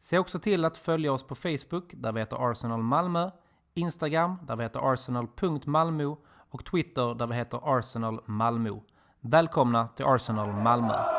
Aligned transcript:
Se 0.00 0.18
också 0.18 0.38
till 0.38 0.64
att 0.64 0.76
följa 0.76 1.12
oss 1.12 1.22
på 1.22 1.34
Facebook 1.34 1.92
där 1.94 2.12
vi 2.12 2.20
heter 2.20 2.50
Arsenal 2.50 2.82
Malmö, 2.82 3.30
Instagram 3.74 4.36
där 4.42 4.56
vi 4.56 4.62
heter 4.62 4.92
arsenal.malmo 4.92 6.18
och 6.50 6.64
Twitter 6.64 7.14
där 7.14 7.26
vi 7.26 7.34
heter 7.34 7.78
Arsenal 7.78 8.20
Malmö. 8.24 8.80
Välkomna 9.20 9.88
till 9.88 10.04
Arsenal 10.04 10.52
Malmö! 10.52 11.17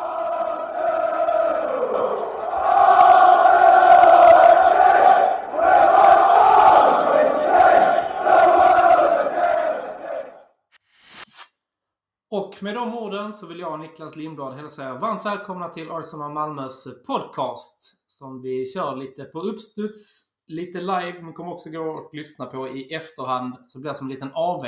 Och 12.40 12.64
med 12.64 12.76
de 12.76 12.98
orden 12.98 13.34
så 13.34 13.48
vill 13.48 13.60
jag 13.60 13.72
och 13.72 13.80
Niklas 13.80 14.16
Lindblad 14.16 14.54
hälsa 14.54 14.84
er 14.84 14.94
varmt 14.94 15.26
välkomna 15.26 15.70
till 15.70 15.92
Arsenal 15.92 16.34
Malmös 16.34 16.88
podcast. 17.08 17.96
Som 18.08 18.42
vi 18.42 18.66
kör 18.66 18.96
lite 18.96 19.24
på 19.24 19.40
uppstuds, 19.40 20.24
lite 20.48 20.80
live, 20.82 21.22
men 21.22 21.34
kommer 21.34 21.54
också 21.54 21.70
gå 21.70 21.82
och 21.82 22.14
lyssna 22.14 22.46
på 22.46 22.70
i 22.70 22.94
efterhand. 22.94 23.56
Så 23.68 23.78
det 23.78 23.82
blir 23.82 23.94
som 23.94 24.08
en 24.08 24.14
liten 24.14 24.32
AV. 24.34 24.66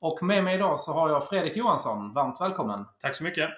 Och 0.00 0.22
med 0.22 0.44
mig 0.44 0.54
idag 0.54 0.80
så 0.80 0.92
har 0.92 1.10
jag 1.10 1.28
Fredrik 1.28 1.56
Johansson. 1.56 2.14
Varmt 2.14 2.40
välkommen! 2.40 2.84
Tack 3.00 3.16
så 3.16 3.24
mycket! 3.24 3.50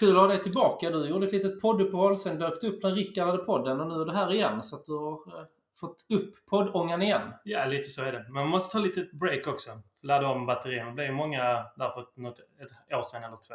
Kul 0.00 0.16
att 0.16 0.22
ha 0.22 0.28
dig 0.28 0.42
tillbaka. 0.42 0.90
Du 0.90 1.08
gjorde 1.08 1.26
ett 1.26 1.32
litet 1.32 1.60
podduppehåll, 1.60 2.18
sen 2.18 2.38
dök 2.38 2.60
du 2.60 2.68
upp 2.68 2.82
när 2.82 2.90
Rickard 2.90 3.26
hade 3.26 3.38
podden 3.38 3.80
och 3.80 3.86
nu 3.86 3.94
är 3.94 4.04
du 4.04 4.12
här 4.12 4.32
igen. 4.32 4.62
Så 4.62 4.76
att 4.76 4.84
du 4.84 4.92
har 4.92 5.12
eh, 5.12 5.44
fått 5.80 6.04
upp 6.10 6.46
poddångan 6.46 7.02
igen. 7.02 7.22
Ja, 7.44 7.64
lite 7.66 7.88
så 7.88 8.02
är 8.02 8.12
det. 8.12 8.22
Men 8.24 8.32
man 8.32 8.48
måste 8.48 8.72
ta 8.72 8.78
lite 8.78 9.08
break 9.12 9.46
också. 9.46 9.70
Ladda 10.02 10.28
om 10.28 10.46
batterierna. 10.46 10.88
Det 10.88 10.94
blev 10.94 11.12
många 11.12 11.42
där 11.76 11.90
för 11.90 12.20
något, 12.20 12.38
ett 12.38 12.94
år 12.98 13.02
sedan 13.02 13.24
eller 13.24 13.36
två. 13.36 13.54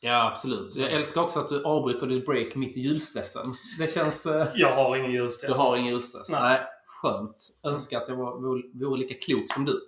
Ja, 0.00 0.28
absolut. 0.30 0.76
Jag 0.76 0.92
älskar 0.92 1.20
också 1.20 1.40
att 1.40 1.48
du 1.48 1.64
avbryter 1.64 2.06
ditt 2.06 2.26
break 2.26 2.54
mitt 2.54 2.76
i 2.76 2.80
julstressen. 2.80 3.46
Det 3.78 3.92
känns... 3.94 4.26
eh, 4.26 4.48
Jag 4.54 4.74
har 4.74 4.96
ingen 4.96 5.12
julstress. 5.12 5.56
Du 5.56 5.62
har 5.62 5.76
ingen 5.76 5.92
julstress? 5.92 6.30
Nej. 6.30 6.40
Nej. 6.42 6.60
Skönt. 6.86 7.48
Önskar 7.62 8.00
att 8.02 8.08
jag 8.08 8.16
var, 8.16 8.40
vore, 8.40 8.62
vore 8.86 8.98
lika 8.98 9.14
klok 9.14 9.52
som 9.52 9.64
du. 9.64 9.80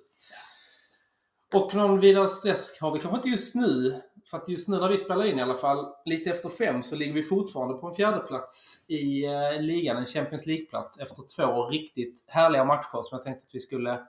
Och 1.55 1.75
någon 1.75 2.01
vidare 2.01 2.29
stress 2.29 2.81
har 2.81 2.91
vi 2.93 2.99
kanske 2.99 3.17
inte 3.17 3.29
just 3.29 3.55
nu. 3.55 4.03
För 4.31 4.37
att 4.37 4.49
just 4.49 4.69
nu 4.69 4.79
när 4.79 4.89
vi 4.89 4.99
spelar 4.99 5.25
in 5.25 5.39
i 5.39 5.43
alla 5.43 5.55
fall, 5.55 5.87
lite 6.05 6.31
efter 6.31 6.49
fem, 6.49 6.83
så 6.83 6.97
ligger 6.97 7.13
vi 7.13 7.23
fortfarande 7.23 7.75
på 7.75 7.87
en 7.87 7.95
fjärde 7.95 8.19
plats 8.19 8.85
i 8.89 9.25
eh, 9.25 9.61
ligan. 9.61 9.97
En 9.97 10.07
Champions 10.07 10.47
League-plats 10.47 10.99
efter 11.01 11.23
två 11.37 11.67
riktigt 11.67 12.25
härliga 12.29 12.65
matcher 12.65 13.03
som 13.03 13.09
jag 13.17 13.23
tänkte 13.23 13.45
att 13.47 13.55
vi 13.55 13.61
skulle 13.61 14.01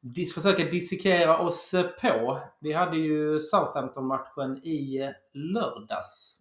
dis- 0.00 0.34
försöka 0.34 0.64
dissekera 0.64 1.38
oss 1.38 1.74
eh, 1.74 1.82
på. 1.86 2.40
Vi 2.60 2.72
hade 2.72 2.96
ju 2.96 3.40
Southampton-matchen 3.40 4.60
i 4.64 4.98
eh, 5.02 5.10
lördags. 5.34 6.38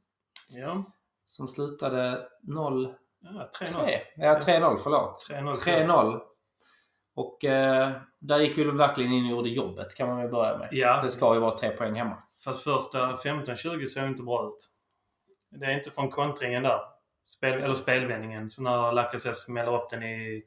Ja. 0.49 0.83
Som 1.25 1.47
slutade 1.47 2.27
0 2.43 2.93
ja 3.19 3.45
3-0. 3.61 3.85
3. 3.85 3.99
Ja, 4.15 4.39
3-0, 4.39 4.77
förlåt. 4.77 5.27
3-0. 5.31 5.53
3-0. 5.53 6.19
Och 7.15 7.45
eh, 7.45 7.91
där 8.19 8.39
gick 8.39 8.57
vi 8.57 8.63
verkligen 8.63 9.11
in 9.13 9.25
och 9.25 9.31
gjorde 9.31 9.49
jobbet 9.49 9.95
kan 9.95 10.07
man 10.07 10.17
väl 10.17 10.29
börja 10.31 10.57
med. 10.57 10.69
Ja. 10.71 10.99
Det 11.03 11.09
ska 11.09 11.33
ju 11.33 11.39
vara 11.39 11.57
tre 11.57 11.69
poäng 11.69 11.95
hemma. 11.95 12.23
Fast 12.43 12.63
första 12.63 13.11
15-20 13.13 13.85
ser 13.85 14.07
inte 14.07 14.23
bra 14.23 14.47
ut. 14.47 14.69
Det 15.59 15.65
är 15.65 15.71
inte 15.71 15.91
från 15.91 16.09
kontringen 16.09 16.63
där. 16.63 16.79
Spel, 17.25 17.61
eller 17.63 17.73
spelvändningen. 17.73 18.49
Så 18.49 18.61
när 18.61 18.91
Lacazette 18.91 19.33
smäller 19.33 19.75
upp 19.83 19.89
den 19.89 20.03
i, 20.03 20.43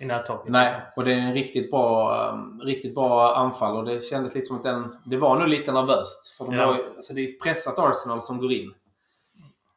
i 0.00 0.04
nättaket. 0.04 0.52
Nej, 0.52 0.80
och 0.96 1.04
det 1.04 1.12
är 1.12 1.18
en 1.18 1.34
riktigt 1.34 1.70
bra, 1.70 2.28
um, 2.32 2.60
riktigt 2.64 2.94
bra 2.94 3.34
anfall 3.36 3.76
och 3.76 3.84
det 3.84 4.00
kändes 4.04 4.34
lite 4.34 4.46
som 4.46 4.56
att 4.56 4.62
den... 4.62 4.92
Det 5.04 5.16
var 5.16 5.38
nog 5.38 5.48
lite 5.48 5.72
nervöst. 5.72 6.34
För 6.38 6.44
de 6.44 6.54
Ja. 6.54 6.66
var, 6.66 6.74
alltså 6.96 7.14
det 7.14 7.20
är 7.20 7.28
ett 7.28 7.40
pressat 7.40 7.78
Arsenal 7.78 8.22
som 8.22 8.38
går 8.38 8.52
in. 8.52 8.74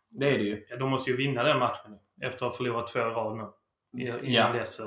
Det 0.10 0.30
är 0.34 0.38
det 0.38 0.44
ju. 0.44 0.66
Ja, 0.70 0.78
de 0.78 0.90
måste 0.90 1.10
ju 1.10 1.16
vinna 1.18 1.44
den 1.44 1.60
matchen. 1.60 1.98
Efter 2.22 2.46
att 2.46 2.52
ha 2.52 2.58
förlorat 2.58 2.88
två 2.88 3.00
i 3.00 3.04
rad 3.04 3.38
nu. 3.38 3.44
I- 4.04 4.08
Innan 4.08 4.32
Ja. 4.34 4.54
dess 4.54 4.76
så. 4.76 4.84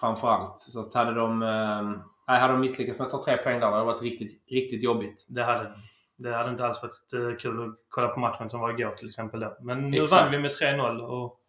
Framförallt. 0.00 0.58
Så 0.58 0.80
att 0.80 0.94
hade 0.94 1.14
de... 1.14 1.42
Um, 1.42 2.02
nej, 2.28 2.40
hade 2.40 2.52
de 2.52 2.60
misslyckats 2.60 2.98
med 2.98 3.06
att 3.06 3.10
ta 3.10 3.22
tre 3.22 3.36
poäng 3.36 3.60
där, 3.60 3.66
det 3.66 3.72
hade 3.72 3.84
varit 3.84 4.02
riktigt, 4.02 4.44
riktigt 4.50 4.82
jobbigt. 4.82 5.26
Det 5.28 5.44
hade 5.44 5.74
det. 6.16 6.36
Hade 6.36 6.50
inte 6.50 6.66
alls 6.66 6.82
varit 6.82 7.12
eh, 7.12 7.36
kul 7.38 7.68
att 7.68 7.74
kolla 7.88 8.08
på 8.08 8.20
matchen 8.20 8.50
som 8.50 8.60
var 8.60 8.70
igår 8.70 8.90
till 8.90 9.06
exempel. 9.06 9.40
Då. 9.40 9.56
Men 9.60 9.90
nu 9.90 10.02
Exakt. 10.02 10.22
vann 10.22 10.32
vi 10.32 10.38
med 10.38 10.50
3-0 10.50 11.00
och 11.00 11.40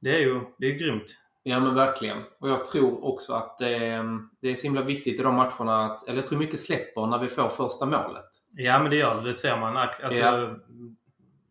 det 0.00 0.10
är 0.14 0.18
ju 0.18 0.40
det 0.58 0.66
är 0.66 0.78
grymt. 0.78 1.18
Ja 1.42 1.60
men 1.60 1.74
verkligen. 1.74 2.18
Och 2.40 2.48
jag 2.48 2.64
tror 2.64 3.04
också 3.04 3.32
att 3.32 3.58
det, 3.58 4.04
det 4.40 4.48
är 4.48 4.54
så 4.54 4.62
himla 4.62 4.80
viktigt 4.82 5.20
i 5.20 5.22
de 5.22 5.34
matcherna 5.34 5.84
att... 5.84 6.08
Eller 6.08 6.16
jag 6.18 6.26
tror 6.26 6.38
mycket 6.38 6.60
släpper 6.60 7.06
när 7.06 7.18
vi 7.18 7.28
får 7.28 7.48
första 7.48 7.86
målet. 7.86 8.24
Ja, 8.52 8.78
men 8.78 8.90
det 8.90 8.96
gör 8.96 9.14
det. 9.14 9.22
Det 9.22 9.34
ser 9.34 9.60
man. 9.60 9.76
Alltså, 9.76 10.18
Ja. 10.18 10.50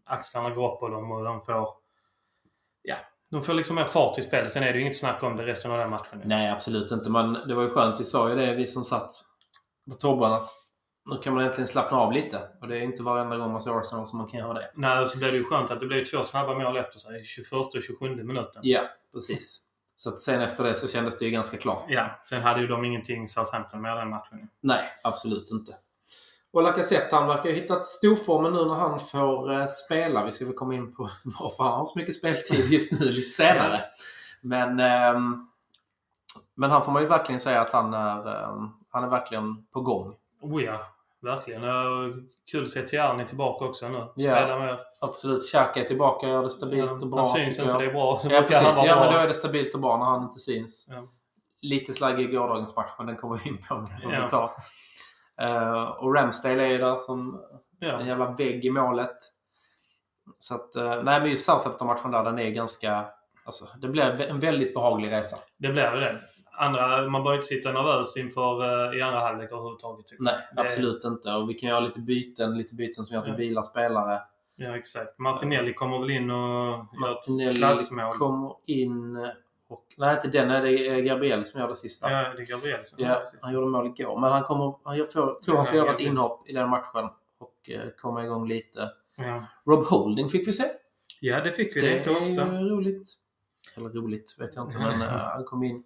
Axlarna 0.06 0.50
går 0.50 0.74
upp 0.74 0.80
på 0.80 0.90
dem 0.90 1.12
och 1.12 1.24
de 1.24 1.42
får... 1.42 1.70
De 3.32 3.44
får 3.44 3.54
liksom 3.54 3.76
mer 3.76 3.84
fart 3.84 4.18
i 4.18 4.22
spelet. 4.22 4.52
Sen 4.52 4.64
är 4.64 4.68
det 4.68 4.74
ju 4.74 4.82
inget 4.82 4.98
snack 4.98 5.24
om 5.24 5.36
det 5.36 5.46
resten 5.46 5.72
av 5.72 5.78
den 5.78 5.90
matchen. 5.90 6.22
Nej, 6.26 6.52
absolut 6.52 6.92
inte. 6.92 7.10
Men 7.10 7.34
det 7.34 7.56
var 7.56 7.64
ju 7.64 7.70
skönt. 7.70 8.00
Vi 8.00 8.04
sa 8.04 8.30
ju 8.30 8.36
det, 8.36 8.56
vi 8.56 8.68
som 8.68 8.84
satt 8.84 9.12
på 9.92 9.96
Tobban, 9.96 10.34
att 10.34 10.50
nu 11.10 11.18
kan 11.18 11.34
man 11.34 11.46
äntligen 11.46 11.68
slappna 11.68 11.98
av 11.98 12.12
lite. 12.12 12.42
Och 12.62 12.68
det 12.68 12.78
är 12.78 12.82
inte 12.82 13.04
varenda 13.04 13.38
gång 13.38 13.52
man 13.52 13.62
ser 13.62 13.80
Arsenal 13.80 14.08
som 14.08 14.18
man 14.18 14.28
kan 14.28 14.40
göra 14.40 14.54
det. 14.54 14.72
Nej, 14.76 15.00
och 15.00 15.10
så 15.10 15.18
blev 15.18 15.32
det 15.32 15.38
ju 15.38 15.44
skönt 15.44 15.72
att 15.72 15.80
det 15.80 15.86
blev 15.86 16.06
två 16.06 16.24
snabba 16.24 16.54
mål 16.54 16.78
efter 16.78 17.00
sig. 17.00 17.24
21 17.24 17.52
och 17.52 17.82
27 17.84 18.24
minuten. 18.24 18.62
Ja, 18.64 18.82
precis. 19.14 19.64
Så 19.96 20.10
att 20.10 20.20
sen 20.20 20.42
efter 20.42 20.64
det 20.64 20.76
så 20.76 20.88
kändes 20.88 21.18
det 21.18 21.26
ju 21.26 21.32
ganska 21.32 21.58
klart. 21.58 21.86
Ja, 21.88 22.22
sen 22.30 22.42
hade 22.42 22.62
ju 22.62 22.68
de 22.68 22.86
ingenting 22.86 23.28
Southampton 23.28 23.82
med 23.82 23.98
den 23.98 24.10
matchen. 24.10 24.50
Nej, 24.62 24.84
absolut 25.04 25.52
inte. 25.52 25.76
Och 26.57 26.63
Lacazette, 26.63 27.16
han 27.16 27.28
verkar 27.28 27.44
ha 27.44 27.56
hittat 27.56 27.85
storformen 27.85 28.53
nu 28.53 28.66
när 28.66 28.73
han 28.73 29.00
får 29.00 29.51
eh, 29.51 29.66
spela. 29.66 30.25
Vi 30.25 30.31
ska 30.31 30.45
väl 30.45 30.53
komma 30.53 30.73
in 30.75 30.95
på 30.95 31.09
varför 31.40 31.63
han 31.63 31.73
har 31.73 31.85
så 31.85 31.97
mycket 32.00 32.16
speltid 32.16 32.72
just 32.72 33.00
nu 33.00 33.06
lite 33.06 33.29
senare. 33.29 33.81
Men, 34.41 34.79
ehm, 34.79 35.47
men 36.56 36.72
han 36.72 36.84
får 36.84 36.91
man 36.91 37.01
ju 37.01 37.07
verkligen 37.07 37.40
säga 37.40 37.62
att 37.62 37.73
han 37.73 37.94
är, 37.94 38.18
ehm, 38.18 38.69
han 38.90 39.03
är 39.03 39.07
verkligen 39.07 39.66
på 39.73 39.81
gång. 39.81 40.16
Oh 40.41 40.63
ja, 40.63 40.78
verkligen. 41.22 41.63
Och 41.63 42.13
kul 42.51 42.63
att 42.63 42.69
se 42.69 42.81
Tierney 42.81 43.25
tillbaka 43.25 43.66
också 43.66 43.89
nu. 43.89 44.07
Ja. 44.16 44.35
Spela 44.35 44.59
mer. 44.59 44.79
Absolut. 45.01 45.44
Xhaka 45.51 45.81
är 45.81 45.85
tillbaka, 45.88 46.28
gör 46.28 46.44
det 46.44 46.50
stabilt 46.50 46.91
och 46.91 47.07
bra. 47.07 47.19
Han 47.19 47.29
syns 47.29 47.59
inte, 47.59 47.72
jag. 47.72 47.81
det 47.81 47.85
är 47.85 47.94
bra. 47.94 48.22
Ja, 48.24 48.41
precis. 48.41 48.78
Ja, 48.78 48.95
bra. 48.95 49.03
men 49.03 49.13
då 49.13 49.19
är 49.19 49.28
det 49.28 49.34
stabilt 49.34 49.74
och 49.74 49.79
bra 49.81 49.97
när 49.97 50.06
han 50.06 50.24
inte 50.24 50.39
syns. 50.39 50.88
Ja. 50.91 51.03
Lite 51.62 51.94
slaggig 51.94 52.29
i 52.29 52.35
gårdagens 52.35 52.75
match, 52.75 52.91
men 52.97 53.07
den 53.07 53.16
kommer 53.16 53.38
vi 53.44 53.50
in 53.50 53.57
på 53.69 53.75
om 53.75 53.88
Ja. 54.03 54.22
vi 54.24 54.29
tar. 54.29 54.51
Eh, 55.42 55.84
och 55.84 56.16
Ramsdale 56.16 56.64
är 56.64 56.68
ju 56.70 56.78
där 56.78 56.96
som 56.96 57.42
Ja. 57.80 58.00
en 58.00 58.08
jävla 58.08 58.31
vägg 58.31 58.66
i 58.66 58.70
målet. 58.70 59.18
Så 60.40 60.56
att, 60.56 60.75
eh, 60.75 61.03
nej 61.03 61.20
men 61.22 61.30
just 61.30 61.46
Southampton-matchen 61.46 62.12
där, 62.12 62.24
den 62.24 62.40
är 62.40 62.50
ganska... 62.50 63.06
Alltså, 63.46 63.66
det 63.81 63.88
blev 63.88 64.22
en 64.22 64.39
väldigt 64.39 64.74
behaglig 64.74 65.12
resa. 65.12 65.38
Det 65.57 65.68
blir 65.69 65.92
det. 65.92 66.22
Andra, 66.60 67.07
man 67.10 67.24
bör 67.24 67.34
inte 67.34 67.45
sitta 67.45 67.72
nervös 67.72 68.18
inför 68.18 68.63
uh, 68.89 68.98
i 68.98 69.01
andra 69.01 69.19
halvlek 69.19 69.51
överhuvudtaget. 69.51 70.07
Typ. 70.07 70.19
Nej, 70.19 70.34
Det- 70.56 70.62
absolut 70.62 71.04
inte. 71.04 71.34
Och 71.34 71.50
vi 71.50 71.54
kan 71.54 71.69
göra 71.69 71.80
lite 71.80 72.00
byten, 72.00 72.57
lite 72.57 72.75
byten 72.75 73.04
som 73.04 73.13
gör 73.13 73.22
att 73.22 73.28
vi 73.28 73.31
Ja. 73.31 73.38
vilar 73.38 73.62
spelare. 73.62 74.22
Ja, 74.57 74.75
exakt. 74.78 75.19
Martinelli 75.19 75.74
kommer 75.74 76.00
väl 76.00 76.10
in 76.10 76.31
och 76.31 76.38
gör 76.38 76.81
ett 76.81 77.00
Martinelli 77.00 77.57
klassmål. 77.57 78.13
kommer 78.13 78.54
in 78.66 79.16
och... 79.69 79.86
Nej, 79.98 80.16
inte 80.16 80.28
den. 80.28 80.48
Det 80.64 80.88
är 80.88 81.02
Gabriel 81.02 81.46
som 81.46 81.60
gör 81.62 81.68
det 81.68 81.75
sista. 81.75 82.12
Ja, 82.12 82.18
det 82.34 82.42
är 82.42 82.52
Gabriel 82.56 82.81
som 82.84 83.06
Ja, 83.06 83.24
han 83.42 83.54
gjorde 83.54 83.68
mål 83.68 83.86
igår. 83.98 84.19
Men 84.19 84.31
han 84.31 84.44
kommer, 84.44 84.75
han 84.84 84.98
gör, 84.98 85.06
får, 85.06 85.34
tror 85.46 85.56
han 85.56 85.66
får 85.66 85.75
göra 85.75 85.94
ett 85.94 86.00
inhopp 86.00 86.50
i 86.50 86.54
den 86.54 86.69
matchen 86.69 87.10
och 87.40 87.69
eh, 87.69 87.90
komma 88.02 88.24
igång 88.24 88.48
lite. 88.48 88.90
ja. 89.18 89.44
Rob 89.66 89.84
Holding 89.84 90.30
fick 90.30 90.48
vi 90.48 90.54
se. 90.54 90.66
ja, 91.19 91.42
det 91.42 91.52
fick 91.52 91.75
vi. 91.75 91.81
Det, 91.81 91.94
är 91.94 91.98
inte 91.98 92.12
ofta. 92.12 92.60
ju 92.62 92.69
roligt. 92.69 93.10
Eller 93.78 93.90
roligt 93.90 94.36
vet 94.40 94.56
jag 94.56 94.68
inte, 94.68 94.78
men 94.80 95.02
eh, 95.02 95.08
han 95.08 95.44
kom 95.44 95.64
in. 95.64 95.84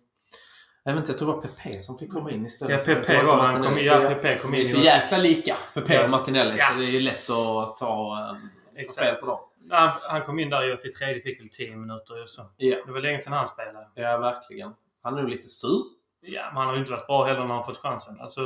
Jag 0.84 0.94
vet 0.94 1.00
inte, 1.00 1.12
jag 1.12 1.18
tror 1.20 1.28
det 1.28 1.34
var 1.34 1.42
Pepe 1.42 1.80
som 1.82 1.98
fick 1.98 2.12
komma 2.12 2.32
in 2.32 2.46
istället. 2.46 2.88
Ja, 2.88 2.98
inte 2.98 3.24
var 3.24 3.38
det. 3.38 3.44
Han 3.44 3.64
kom, 3.64 3.78
ja, 3.78 4.10
PP 4.22 4.42
kom 4.42 4.54
in. 4.56 4.62
är 4.62 4.66
så 4.66 4.78
jäkla 4.78 5.18
lika, 5.18 5.58
Pepe 5.74 6.04
och 6.04 6.10
Martinelli, 6.10 6.56
Ja. 6.58 6.66
så 6.74 6.80
det 6.80 6.86
är 6.86 7.00
ju 7.00 7.00
lätt 7.06 7.30
att 7.30 7.78
ta, 7.78 8.20
eh, 8.20 8.34
ta 8.76 8.80
Exakt. 8.80 9.22
på 9.22 9.26
dem. 9.28 9.40
Han, 9.72 9.92
han 10.10 10.22
kom 10.26 10.40
in 10.40 10.50
där 10.50 10.70
i 10.70 10.74
83. 10.74 11.22
Fick 11.22 11.40
väl 11.42 11.50
10 11.50 11.76
minuter. 11.76 12.16
ju 12.18 12.28
Så. 12.28 12.42
Ja. 12.58 12.78
Det 12.86 12.92
var 12.92 13.00
länge 13.00 13.22
sedan 13.22 13.34
han 13.34 13.46
spelade. 13.46 13.88
ja, 13.96 14.18
verkligen. 14.18 14.74
Han 15.02 15.18
är 15.18 15.22
nog 15.22 15.30
lite 15.30 15.48
sur. 15.48 15.84
Ja, 16.22 16.42
men 16.48 16.58
han 16.58 16.68
har 16.68 16.74
ju 16.74 16.80
inte 16.80 16.92
varit 16.92 17.08
bra 17.08 17.24
heller 17.24 17.40
när 17.46 17.56
han 17.56 17.64
fått 17.64 17.78
chansen. 17.78 18.20
Alltså, 18.20 18.44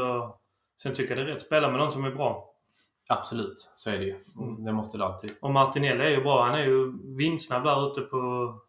sen 0.81 0.93
tycker 0.93 1.15
jag 1.15 1.25
det 1.25 1.29
är 1.31 1.33
rätt. 1.33 1.41
Spela 1.41 1.69
med 1.69 1.79
någon 1.79 1.91
som 1.91 2.05
är 2.05 2.11
bra. 2.11 2.51
Absolut, 3.07 3.59
så 3.75 3.89
är 3.89 3.97
det 3.97 4.03
ju. 4.05 4.23
Mm. 4.41 4.63
Det 4.65 4.73
måste 4.73 4.97
det 4.97 5.05
alltid. 5.05 5.35
Och 5.41 5.51
Martinelli 5.51 6.05
är 6.05 6.09
ju 6.09 6.23
bra. 6.23 6.43
Han 6.43 6.55
är 6.55 6.63
ju 6.65 6.93
vindsnabb 7.17 7.63
där 7.63 7.91
ute 7.91 8.01
på... 8.01 8.17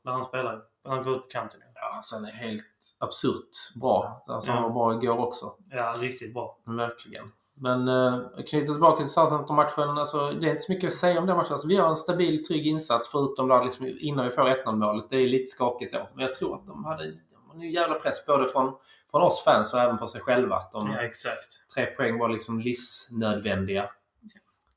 Där 0.04 0.12
han 0.12 0.24
spelar. 0.24 0.62
Han 0.84 1.02
går 1.02 1.16
ut 1.16 1.22
på 1.22 1.28
kanten. 1.28 1.60
Ja, 1.74 2.00
sen 2.04 2.24
är 2.24 2.30
helt 2.32 2.64
absurt 3.00 3.74
bra. 3.80 4.24
Alltså, 4.26 4.50
Han 4.52 4.62
Ja. 4.62 4.68
var 4.68 4.74
bra 4.74 5.02
igår 5.02 5.18
också. 5.26 5.54
Ja, 5.70 5.94
riktigt 6.00 6.34
bra. 6.34 6.58
Verkligen. 6.66 7.32
Men 7.58 7.88
eh, 7.88 8.20
knyta 8.48 8.72
tillbaka 8.72 8.96
till 9.04 9.12
Southampton-matchen. 9.12 9.98
Alltså, 9.98 10.30
det 10.30 10.46
är 10.46 10.50
inte 10.50 10.62
så 10.62 10.72
mycket 10.72 10.86
att 10.88 10.94
säga 10.94 11.20
om 11.20 11.26
den 11.26 11.36
matchen. 11.36 11.52
Alltså, 11.52 11.68
vi 11.68 11.74
gör 11.74 11.88
en 11.88 11.96
stabil, 11.96 12.44
trygg 12.44 12.66
insats 12.66 13.08
förutom 13.08 13.48
där 13.48 13.64
liksom, 13.64 13.96
innan 14.00 14.24
vi 14.24 14.30
får 14.30 14.42
1-0 14.42 14.76
målet. 14.76 15.10
Det 15.10 15.16
är 15.16 15.28
lite 15.28 15.46
skakigt 15.46 15.92
då. 15.94 16.08
Men 16.14 16.24
jag 16.24 16.34
tror 16.34 16.54
att 16.54 16.66
de 16.66 16.84
hade 16.84 17.04
de 17.04 17.48
hade 17.48 17.64
en 17.64 17.70
jävla 17.70 17.94
press 17.94 18.26
både 18.26 18.46
från, 18.46 18.72
från 19.10 19.22
oss 19.22 19.44
fans 19.44 19.74
och 19.74 19.80
även 19.80 19.98
på 19.98 20.06
sig 20.06 20.20
själva. 20.20 20.56
Att 20.56 20.72
de, 20.72 20.90
Ja, 20.94 21.00
exakt. 21.02 21.68
tre 21.74 21.86
poäng 21.86 22.18
var 22.18 22.28
liksom 22.28 22.60
livsnödvändiga 22.60 23.90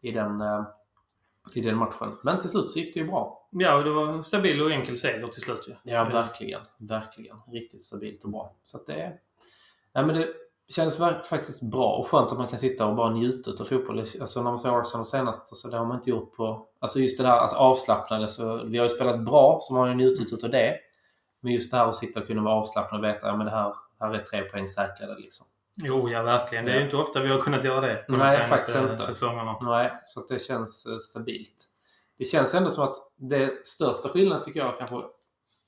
i 0.02 0.12
den, 0.12 0.42
eh, 0.42 0.64
i 1.54 1.62
den 1.62 1.78
matchen. 1.78 2.10
Men 2.24 2.40
till 2.40 2.50
slut 2.50 2.72
så 2.72 2.80
gick 2.80 2.94
det 2.94 3.00
ju 3.00 3.08
bra. 3.08 3.48
Ja, 3.52 3.78
det 3.78 3.92
var 3.92 4.08
en 4.14 4.24
stabil 4.24 4.62
och 4.62 4.72
enkel 4.72 4.96
seger 4.96 5.28
till 5.28 5.42
slut 5.42 5.68
ju. 5.68 5.76
Ja, 5.84 6.04
verkligen. 6.04 6.62
Verkligen. 6.78 7.38
Riktigt 7.52 7.82
stabilt 7.84 8.24
och 8.24 8.30
bra. 8.30 8.56
Så 8.66 8.84
det... 8.88 9.14
Nej, 9.94 10.06
men 10.06 10.16
det 10.16 10.28
kändes 10.74 10.98
faktiskt 11.30 11.62
bra 11.62 11.96
och 11.96 12.08
skönt 12.08 12.32
att 12.32 12.38
man 12.38 12.48
kan 12.48 12.60
sitta 12.60 12.88
och 12.88 12.96
bara 12.96 13.10
njuta 13.10 13.52
av 13.52 13.66
fotboll. 13.66 14.00
Alltså 14.00 14.44
när 14.44 14.52
man 14.52 14.60
såg 14.60 14.82
Arsenal 14.82 15.06
senast, 15.06 15.40
alltså, 15.40 15.68
det 15.68 15.78
har 15.78 15.86
man 15.86 15.98
inte 15.98 16.10
gjort 16.10 16.36
på... 16.36 16.68
Alltså 16.80 17.00
just 17.00 17.18
det 17.18 17.24
där 17.24 17.32
alltså, 17.32 17.56
avslappnade. 17.56 18.28
Så 18.28 18.64
vi 18.64 18.78
har 18.78 18.86
ju 18.86 18.90
spelat 18.90 19.26
bra, 19.26 19.60
så 19.62 19.74
man 19.74 19.82
har 19.82 19.90
ju 19.90 19.96
njutit 19.96 20.44
av 20.44 20.50
det. 20.50 20.76
Men 21.42 21.54
just 21.54 21.72
det 21.72 21.78
här 21.78 21.90
att 21.90 21.96
sitta 21.96 22.20
och 22.20 22.28
kunna 22.28 22.42
vara 22.42 22.54
avslappnad 22.54 23.02
och 23.02 23.08
veta 23.08 23.32
att 23.32 23.40
ja, 23.40 23.44
det 23.44 23.52
här, 23.52 23.74
här 24.00 24.14
är 24.14 24.18
tre 24.18 24.42
poäng 24.42 24.68
säkrade. 24.68 25.16
Liksom. 25.20 25.46
Jo, 25.76 26.10
ja 26.10 26.24
verkligen. 26.24 26.66
Det 26.66 26.72
är 26.72 26.78
ju 26.78 26.84
inte 26.84 26.98
ofta 26.98 27.22
vi 27.22 27.30
har 27.30 27.40
kunnat 27.40 27.64
göra 27.64 27.82
det 27.82 28.06
de 28.08 28.20
Nej, 28.20 28.30
senaste 28.30 28.50
faktiskt 28.50 28.78
inte. 28.78 28.98
säsongerna. 28.98 29.58
Nej, 29.62 29.92
så 30.06 30.26
det 30.30 30.42
känns 30.42 30.86
eh, 30.86 30.98
stabilt. 30.98 31.66
Det 32.18 32.26
känns 32.26 32.56
ändå 32.56 32.70
som 32.70 32.84
att 32.84 32.96
det 33.16 33.68
största 33.68 34.10
skillnaden 34.10 34.44
tycker 34.44 34.60
jag 34.60 34.78
kanske 34.78 34.96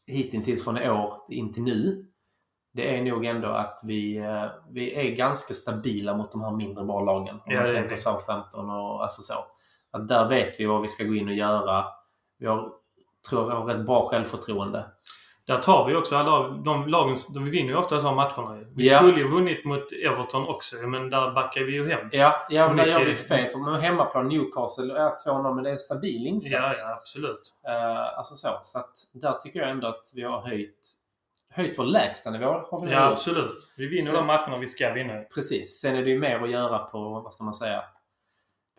hittills 0.07 0.63
från 0.63 0.77
i 0.77 0.89
år 0.89 1.13
in 1.29 1.53
till 1.53 1.63
nu. 1.63 2.05
Det 2.73 2.97
är 2.97 3.01
nog 3.01 3.25
ändå 3.25 3.47
att 3.47 3.79
vi, 3.83 4.17
eh, 4.17 4.45
vi 4.69 4.95
är 4.95 5.15
ganska 5.15 5.53
stabila 5.53 6.13
mot 6.17 6.31
de 6.31 6.41
här 6.43 6.51
mindre 6.51 6.83
bra 6.85 6.99
lagen. 7.01 7.35
Om 7.35 7.51
Ja, 7.51 7.61
man 7.61 7.69
tänker. 7.69 7.95
Southampton 7.95 8.69
och 8.69 9.01
alltså 9.03 9.21
så. 9.21 9.33
Att 9.91 10.07
där 10.07 10.29
vet 10.29 10.59
vi 10.59 10.65
vad 10.65 10.81
vi 10.81 10.87
ska 10.87 11.03
gå 11.03 11.15
in 11.15 11.27
och 11.27 11.33
göra. 11.35 11.85
Vi 12.39 12.47
har, 12.47 12.69
tror 13.29 13.49
jag, 13.49 13.55
har 13.55 13.65
rätt 13.65 13.85
bra 13.85 14.07
självförtroende. 14.09 14.85
Där 15.47 15.57
tar 15.57 15.85
vi 15.87 15.95
också 15.95 16.15
alla 16.15 16.47
de 16.49 16.87
lagen... 16.87 17.15
Vi 17.43 17.49
vinner 17.49 17.69
ju 17.69 17.75
ofta 17.75 17.97
de 18.01 18.15
matcherna. 18.15 18.63
Vi 18.75 18.89
Ja. 18.89 18.99
skulle 18.99 19.17
ju 19.19 19.27
vunnit 19.27 19.65
mot 19.65 19.91
Everton 20.05 20.47
också 20.47 20.75
men 20.87 21.09
där 21.09 21.31
backar 21.31 21.61
vi 21.61 21.71
ju 21.71 21.89
hem. 21.89 22.09
Ja, 22.11 22.33
ja 22.49 22.67
men 22.67 22.77
där 22.77 22.85
gör 22.85 22.99
vi 22.99 23.05
mycket- 23.05 23.27
fel 23.27 23.45
på. 23.53 23.57
Men 23.59 23.81
hemmaplan 23.81 24.27
Newcastle 24.29 24.93
är 24.99 25.09
2-0 25.27 25.53
men 25.55 25.63
det 25.63 25.69
är 25.69 25.73
en 25.73 25.79
stabil 25.79 26.27
insats. 26.27 26.51
Ja, 26.83 26.89
ja, 26.89 26.95
absolut. 26.97 27.53
Eh, 27.67 28.17
alltså 28.17 28.35
så. 28.35 28.49
Så 28.63 28.79
att 28.79 28.91
där 29.13 29.31
tycker 29.33 29.59
jag 29.59 29.69
ändå 29.69 29.87
att 29.87 30.11
vi 30.15 30.21
har 30.23 30.41
höjt, 30.41 30.91
höjt 31.51 31.79
vår 31.79 31.83
lägstanivå. 31.85 32.45
Har 32.71 32.85
vi 32.85 32.91
Ja, 32.91 33.03
gjort. 33.03 33.11
absolut. 33.11 33.71
Vi 33.77 33.87
vinner 33.87 34.11
Så- 34.11 34.17
de 34.17 34.25
matcherna 34.27 34.57
vi 34.57 34.67
ska 34.67 34.93
vinna. 34.93 35.13
Precis. 35.33 35.79
Sen 35.81 35.95
är 35.95 36.03
det 36.03 36.09
ju 36.09 36.19
mer 36.19 36.39
att 36.43 36.49
göra 36.51 36.77
på, 36.79 36.99
vad 37.19 37.33
ska 37.33 37.43
man 37.43 37.53
säga, 37.53 37.83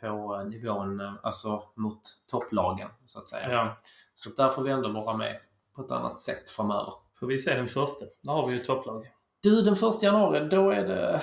på 0.00 0.36
eh, 0.40 0.44
nivån, 0.48 1.00
eh, 1.00 1.12
alltså 1.22 1.62
mot 1.76 2.00
topplagen 2.30 2.88
så 3.06 3.18
att 3.18 3.28
säga. 3.28 3.52
Ja. 3.52 3.76
Så 4.14 4.30
där 4.30 4.48
får 4.48 4.62
vi 4.62 4.70
ändå 4.70 4.88
vara 4.88 5.16
med 5.16 5.36
på 5.76 5.82
ett 5.82 5.90
annat 5.90 6.20
sätt 6.20 6.50
framöver. 6.50 6.92
Får 7.20 7.26
vi 7.26 7.38
se 7.38 7.54
den 7.54 7.68
första. 7.68 8.04
Där 8.22 8.32
har 8.32 8.46
vi 8.46 8.52
ju 8.52 8.58
topplag. 8.58 9.06
Du, 9.42 9.62
den 9.62 9.76
första 9.76 10.06
januari, 10.06 10.48
då 10.50 10.70
är 10.70 10.86
det 10.86 11.20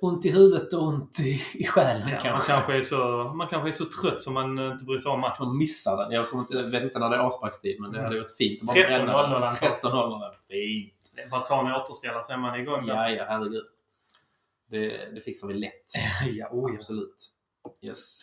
ont 0.00 0.24
i 0.24 0.30
huvudet 0.30 0.72
och 0.72 0.82
ont 0.82 1.20
i, 1.20 1.40
i 1.54 1.66
själen 1.66 2.08
Ja, 2.08 2.14
man, 2.14 2.20
kanske. 2.22 2.46
kanske 2.46 2.76
är 2.76 2.82
så, 2.82 2.96
man 3.36 3.46
kanske 3.48 3.68
är 3.68 3.72
så 3.72 3.84
trött 3.84 4.22
som 4.22 4.34
man 4.34 4.58
inte 4.72 4.84
bryr 4.84 4.98
sig 4.98 5.10
om 5.10 5.20
matchen. 5.20 5.46
Man 5.46 5.56
missar 5.58 5.96
den. 5.96 6.12
Jag 6.12 6.28
kommer 6.30 6.42
inte, 6.42 6.62
vet 6.62 6.82
inte 6.82 6.98
när 6.98 7.10
det 7.10 7.16
är 7.16 7.20
avsparkstid, 7.20 7.80
men 7.80 7.92
det 7.92 8.02
hade 8.02 8.18
varit 8.18 8.36
fint. 8.36 8.60
att 8.62 8.66
bara 8.66 8.76
13.00 8.76 8.86
bränna 8.86 9.30
den. 9.32 9.42
antagligen. 9.42 9.78
13.00. 9.78 10.20
Fint. 10.50 11.12
Det 11.14 11.20
är 11.22 11.30
bara 11.30 11.40
ta 11.40 11.60
en 11.68 11.74
återställare 11.74 12.22
så 12.22 12.32
är 12.32 12.36
man 12.36 12.60
igång 12.60 12.86
där. 12.86 12.94
Ja, 12.94 13.10
ja, 13.10 13.24
herregud. 13.28 13.64
Det, 14.70 15.14
det 15.14 15.20
fixar 15.20 15.48
vi 15.48 15.54
lätt. 15.54 15.72
ja, 16.26 16.48
oh, 16.52 16.70
ja. 16.70 16.74
Absolut. 16.76 17.28
Yes. 17.82 18.22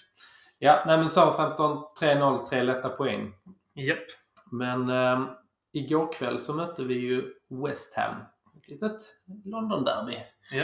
Ja, 0.59 0.83
nej 0.87 0.97
men 0.97 1.09
Southampton 1.09 1.83
3-0, 2.01 2.45
tre 2.45 2.63
lätta 2.63 2.89
poäng. 2.89 3.33
Japp. 3.73 4.05
Men 4.51 4.89
eh, 4.89 5.21
igår 5.71 6.13
kväll 6.13 6.39
så 6.39 6.53
mötte 6.53 6.83
vi 6.83 6.93
ju 6.93 7.23
West 7.49 7.93
Ham. 7.95 8.15
Ett 8.57 8.67
litet 8.67 9.01
London-derby. 9.45 10.17
Ja. 10.51 10.63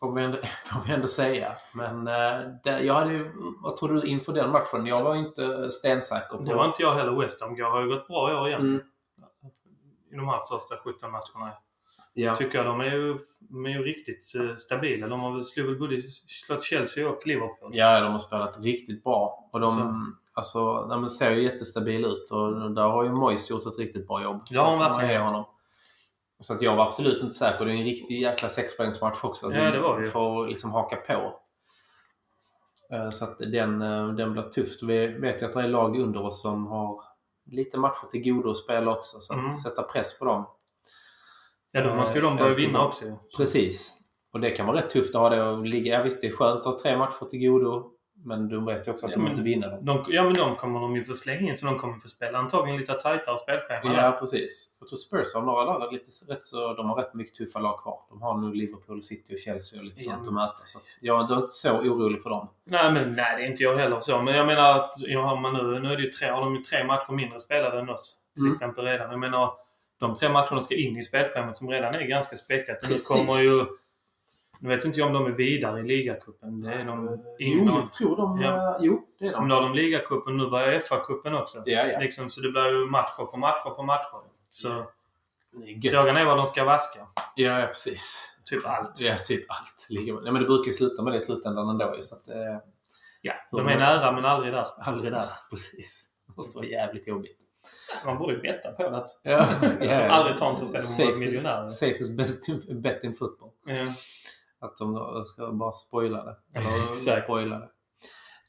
Får 0.00 0.14
vi 0.14 0.22
ändå, 0.22 0.38
får 0.64 0.86
vi 0.86 0.92
ändå 0.92 1.06
säga. 1.06 1.52
Men 1.76 2.08
eh, 2.08 2.50
det, 2.64 2.80
jag 2.80 2.94
hade 2.94 3.12
ju, 3.12 3.30
vad 3.62 3.76
tror 3.76 3.88
du 3.94 4.02
inför 4.02 4.32
den 4.32 4.50
matchen? 4.50 4.86
Jag 4.86 5.02
var 5.02 5.14
ju 5.14 5.20
inte 5.20 5.70
stensäker 5.70 6.36
på... 6.36 6.42
Det 6.42 6.54
var 6.54 6.66
inte 6.66 6.82
jag 6.82 6.94
heller. 6.94 7.20
West 7.20 7.40
Ham 7.40 7.60
har 7.60 7.82
ju 7.82 7.88
gått 7.88 8.08
bra 8.08 8.30
i 8.30 8.34
år 8.34 8.48
igen. 8.48 8.60
Mm. 8.60 8.80
I 10.12 10.16
de 10.16 10.28
här 10.28 10.40
första 10.50 10.76
17 10.76 11.10
matcherna. 11.10 11.52
Ja. 12.14 12.36
Tycker 12.36 12.58
jag 12.58 12.66
de 12.66 12.80
är 12.80 12.94
ju, 12.94 13.18
de 13.40 13.66
är 13.66 13.70
ju 13.70 13.82
riktigt 13.82 14.34
eh, 14.40 14.54
stabila. 14.54 15.08
De 15.08 15.20
har 15.20 15.42
slagit 15.42 15.70
väl 15.70 15.78
både 15.78 16.02
slått 16.46 16.64
Chelsea 16.64 17.08
och 17.08 17.26
Liverpool. 17.26 17.70
ja, 17.72 18.00
de 18.00 18.12
har 18.12 18.18
spelat 18.18 18.58
riktigt 18.64 19.04
bra. 19.04 19.48
Och 19.52 19.60
de 19.60 19.68
Så. 19.68 19.94
alltså, 20.34 20.86
de 20.86 21.08
ser 21.08 21.30
ju 21.30 21.42
jättestabila 21.42 22.08
ut. 22.08 22.30
Och 22.30 22.70
där 22.74 22.82
har 22.82 23.04
ju 23.04 23.10
Moyes 23.10 23.50
gjort 23.50 23.66
ett 23.66 23.78
riktigt 23.78 24.08
bra 24.08 24.22
jobb. 24.22 24.40
Ja, 24.50 24.76
verkligen. 24.78 25.10
ge 25.10 25.18
honom. 25.18 25.44
Så 26.40 26.54
att 26.54 26.62
jag 26.62 26.76
var 26.76 26.86
absolut 26.86 27.22
inte 27.22 27.34
säker. 27.34 27.64
Det 27.64 27.70
är 27.72 27.76
en 27.76 27.84
riktig 27.84 28.20
jäkla 28.22 28.48
sexpoängsmatch 28.48 29.24
också. 29.24 29.50
Ja, 29.52 29.70
det 29.70 29.80
var 29.80 29.98
det 29.98 30.04
ju. 30.04 30.10
får 30.10 30.46
liksom 30.46 30.70
haka 30.72 30.96
på. 30.96 31.40
Eh, 32.92 33.10
Så 33.10 33.24
att 33.24 33.38
den, 33.38 33.82
eh, 33.82 34.08
den 34.08 34.32
blir 34.32 34.42
tufft. 34.42 34.82
Vi 34.82 35.06
vet 35.06 35.42
ju 35.42 35.46
att 35.46 35.52
det 35.52 35.60
är 35.62 35.68
lag 35.68 35.98
under 35.98 36.22
oss 36.22 36.42
som 36.42 36.66
har 36.66 37.00
lite 37.50 37.78
matcher 37.78 38.06
till 38.10 38.24
godo 38.32 38.50
att 38.50 38.56
spela 38.56 38.96
också. 38.96 39.18
Så 39.20 39.32
att 39.32 39.38
Mm. 39.38 39.50
sätta 39.50 39.82
press 39.82 40.18
på 40.18 40.24
dem. 40.24 40.46
Ja, 41.70 41.82
då 41.84 41.94
man 41.94 42.06
ska 42.06 42.20
de 42.20 42.36
börja 42.36 42.48
Helt 42.48 42.58
vinna 42.62 42.86
också. 42.86 43.04
Precis. 43.36 43.98
Och 44.32 44.40
det 44.40 44.50
kan 44.50 44.66
vara 44.66 44.76
rätt 44.76 44.90
tufft 44.90 45.14
att 45.14 45.20
ha 45.20 45.28
det 45.28 45.42
och 45.42 45.62
ligga... 45.62 45.96
Ja, 45.96 46.02
visst, 46.02 46.20
det 46.20 46.26
är 46.26 46.32
skönt 46.32 46.60
att 46.60 46.64
ha 46.66 46.78
tre 46.78 46.96
matcher 46.96 47.26
till 47.30 47.48
godo. 47.48 47.90
Men 48.26 48.48
du 48.48 48.64
vet 48.64 48.88
ju 48.88 48.92
också 48.92 49.06
att 49.06 49.12
Ja, 49.12 49.18
men- 49.18 49.24
måste 49.26 49.42
vinna 49.42 49.68
dem. 49.68 49.84
De, 49.84 50.04
ja, 50.08 50.22
men 50.24 50.34
de 50.34 50.54
kommer 50.56 50.80
de 50.80 50.96
ju 50.96 51.04
få 51.04 51.14
slänga 51.14 51.50
in 51.50 51.58
så 51.58 51.66
de 51.66 51.78
kommer 51.78 51.98
få 51.98 52.08
spela 52.08 52.38
antagligen 52.38 52.80
lite 52.80 52.92
tajtare 52.92 53.38
spelschema. 53.38 53.94
Ja, 53.94 54.16
precis. 54.20 54.76
Jag 54.80 54.88
tror 54.88 54.96
Spurs 54.96 55.34
har 55.34 55.42
några 55.42 55.78
där 55.78 55.92
lite 55.92 56.08
rätt 56.32 56.44
så... 56.44 56.74
De 56.74 56.88
har 56.88 56.96
rätt 56.96 57.14
mycket 57.14 57.34
tuffa 57.34 57.58
lag 57.58 57.80
kvar. 57.82 58.00
De 58.10 58.22
har 58.22 58.38
nu 58.38 58.52
Liverpool, 58.54 59.02
City 59.02 59.34
och 59.34 59.38
Chelsea 59.38 59.78
och 59.78 59.84
lite 59.84 60.04
Ja. 60.04 60.12
sånt 60.14 60.28
att 60.28 60.34
möta. 60.34 60.62
Så 60.64 60.78
att 60.78 60.84
jag 61.00 61.30
är 61.30 61.34
inte 61.36 61.46
så 61.46 61.72
orolig 61.78 62.22
för 62.22 62.30
dem. 62.30 62.48
Nej, 62.64 62.92
men 62.92 63.14
nej, 63.14 63.36
det 63.36 63.42
är 63.42 63.46
inte 63.50 63.62
jag 63.62 63.76
heller 63.76 64.00
så. 64.00 64.22
Men 64.22 64.34
jag 64.34 64.46
menar 64.46 64.70
att 64.78 64.92
ja, 64.96 65.34
man 65.40 65.52
nu, 65.54 65.80
nu 65.80 65.92
är 65.92 65.96
det 65.96 66.02
ju 66.02 66.10
tre, 66.10 66.28
har 66.28 66.40
de 66.40 66.54
ju 66.56 66.62
tre 66.62 66.84
matcher 66.84 67.12
mindre 67.12 67.38
spelade 67.38 67.78
än 67.80 67.88
oss. 67.88 68.20
Till 68.34 68.40
Mm. 68.42 68.52
exempel 68.52 68.84
redan. 68.84 69.10
Jag 69.10 69.20
menar, 69.20 69.52
de 70.00 70.14
tre 70.14 70.28
matcherna 70.28 70.60
ska 70.60 70.74
in 70.76 70.96
i 70.96 71.02
spelschemat 71.02 71.56
som 71.56 71.70
redan 71.70 71.94
är 71.94 72.02
ganska 72.06 72.36
späckat. 72.36 72.76
Nu 72.90 72.96
kommer 73.12 73.40
ju... 73.42 73.64
Nu 74.60 74.68
vet 74.68 74.84
inte 74.84 74.98
jag 75.00 75.06
om 75.06 75.12
de 75.12 75.26
är 75.26 75.30
vidare 75.30 75.80
i 75.80 75.82
ligacupen. 75.82 76.60
Det 76.60 76.72
är 76.74 76.84
de... 76.84 77.24
Jo, 77.38 77.58
in- 77.58 77.66
jag 77.66 77.92
tror 77.92 78.16
de... 78.16 78.40
Ja. 78.40 78.74
eh, 78.74 78.76
Jo, 78.80 79.06
det 79.18 79.26
är 79.26 79.32
de. 79.32 79.48
Nu 79.48 79.54
har 79.54 79.62
de 79.62 79.74
ligacupen, 79.74 80.36
nu 80.36 80.50
börjar 80.50 80.80
FA-cupen 80.80 81.40
också. 81.40 81.62
Ja, 81.66 81.86
ja. 81.86 81.98
Liksom, 82.00 82.30
så 82.30 82.40
det 82.40 82.48
blir 82.50 82.66
ju 82.80 82.86
matcher 82.90 83.24
på 83.30 83.36
matcher 83.36 83.70
på 83.76 83.82
matcher. 83.82 84.20
Så 84.50 84.68
gött. 85.82 85.94
frågan 85.94 86.16
är 86.16 86.24
vad 86.24 86.36
de 86.36 86.46
ska 86.46 86.64
vaska. 86.64 87.00
Ja, 87.36 87.60
ja, 87.60 87.66
precis. 87.66 88.32
Typ 88.44 88.66
allt. 88.66 89.00
Ja, 89.00 89.16
typ 89.16 89.44
allt. 89.48 89.86
Ja, 89.88 90.14
men 90.32 90.42
det 90.42 90.48
brukar 90.48 90.66
ju 90.66 90.72
sluta 90.72 91.02
med 91.02 91.12
det 91.12 91.16
i 91.16 91.20
slutändan 91.20 91.68
ändå. 91.68 91.96
ju, 91.96 92.02
Så 92.02 92.14
att, 92.14 92.28
eh, 92.28 92.36
Ja, 93.22 93.34
de 93.50 93.66
är 93.68 93.78
nära 93.78 94.12
men 94.12 94.24
aldrig 94.24 94.52
där. 94.52 94.66
aldrig 94.78 95.12
där. 95.12 95.26
Precis. 95.50 96.08
Det 96.26 96.32
måste 96.36 96.58
vara 96.58 96.66
jävligt 96.66 97.06
jobbigt. 97.08 97.38
Man 98.04 98.18
borde 98.18 98.34
ju 98.34 98.40
betta 98.40 98.70
på 98.72 98.82
det. 98.82 98.96
Att 98.96 99.08
Ja, 99.22 99.38
att 99.62 99.80
de 99.80 100.08
aldrig 100.10 100.38
tar 100.38 100.50
en 100.50 100.56
trofé. 100.56 101.04
De 101.12 101.18
miljonärer. 101.18 101.68
Safest 101.68 102.16
best 102.16 102.42
bet 102.70 103.04
in 103.04 103.14
football. 103.14 103.50
Ja. 103.66 103.74
Att 104.66 104.76
de 104.76 105.22
ska 105.26 105.52
bara 105.52 105.72
spoila 105.72 106.24
det. 106.24 106.36
Eller 106.58 106.92
spoila 107.22 107.58
det. 107.58 107.68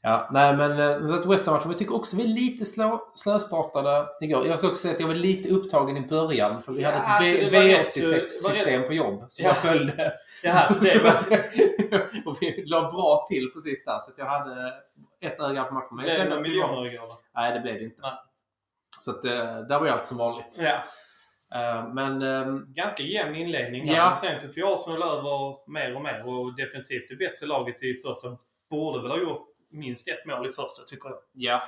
Ja, 0.02 0.28
nej 0.32 0.56
men 0.56 0.70
eh, 0.80 1.28
West 1.30 1.46
Ham-matchen. 1.46 1.70
Jag 1.70 1.78
tycker 1.78 1.94
också 1.94 2.16
vi 2.16 2.22
är 2.22 2.26
lite 2.28 2.64
slå, 2.64 3.12
slöstartade 3.14 4.06
igår. 4.20 4.46
Jag 4.46 4.58
ska 4.58 4.66
också 4.68 4.80
säga 4.82 4.94
att 4.94 5.00
jag 5.00 5.06
var 5.06 5.14
lite 5.14 5.48
upptagen 5.48 5.96
i 5.96 6.06
början. 6.08 6.62
För 6.62 6.72
vi 6.72 6.82
Ja, 6.82 6.88
hade 6.90 7.02
ett 7.02 7.08
alltså, 7.08 7.34
V- 7.36 7.48
det 7.50 7.58
var 7.58 7.64
rätt 7.78 7.90
så- 7.90 8.00
det 8.00 8.06
var 8.08 8.18
V86-system 8.18 8.82
på 8.82 8.92
jobb. 8.92 9.24
Så 9.28 9.42
Ja. 9.42 9.48
jag 9.48 9.56
följde. 9.56 10.12
Jaha, 10.44 10.66
så 10.68 10.84
det 10.84 11.02
var... 11.02 11.38
och 12.26 12.36
vi 12.40 12.64
la 12.66 12.90
bra 12.90 13.26
till 13.30 13.50
precis 13.54 13.84
där. 13.84 13.98
Så 13.98 14.10
att 14.12 14.18
jag 14.18 14.26
hade 14.26 14.72
ett 15.20 15.40
öga 15.40 15.64
på 15.64 15.74
matchen. 15.74 15.96
Men 15.96 16.06
jag 16.06 16.16
Blev 16.16 16.30
det 16.30 16.36
att 16.36 16.42
miljoner 16.42 16.86
igår? 16.94 17.06
Nej, 17.34 17.54
det 17.54 17.60
blev 17.60 17.74
det 17.74 17.84
inte. 17.84 18.02
Nej. 18.02 18.12
Så 19.00 19.10
att, 19.10 19.24
eh, 19.24 19.58
där 19.68 19.78
var 19.78 19.86
ju 19.86 19.92
allt 19.92 20.06
som 20.06 20.16
vanligt. 20.18 20.58
Ja. 20.60 20.78
Eh, 21.54 21.88
men 21.94 22.22
ehm, 22.22 22.72
Ganska 22.72 23.02
jämn 23.02 23.34
inledning. 23.34 23.88
Ja. 23.88 24.14
Sen 24.16 24.38
så 24.38 24.48
tog 24.48 24.64
Arsenal 24.64 25.02
över 25.02 25.70
mer 25.70 25.96
och 25.96 26.02
mer 26.02 26.26
och 26.26 26.56
definitivt 26.56 27.08
det 27.08 27.16
bättre 27.16 27.46
laget 27.46 27.82
i 27.82 27.94
första. 27.94 28.36
Borde 28.70 29.02
väl 29.02 29.10
ha 29.10 29.18
gjort 29.18 29.48
minst 29.70 30.08
ett 30.08 30.26
mål 30.26 30.46
i 30.48 30.52
första, 30.52 30.82
tycker 30.86 31.08
jag. 31.08 31.18
ja, 31.32 31.62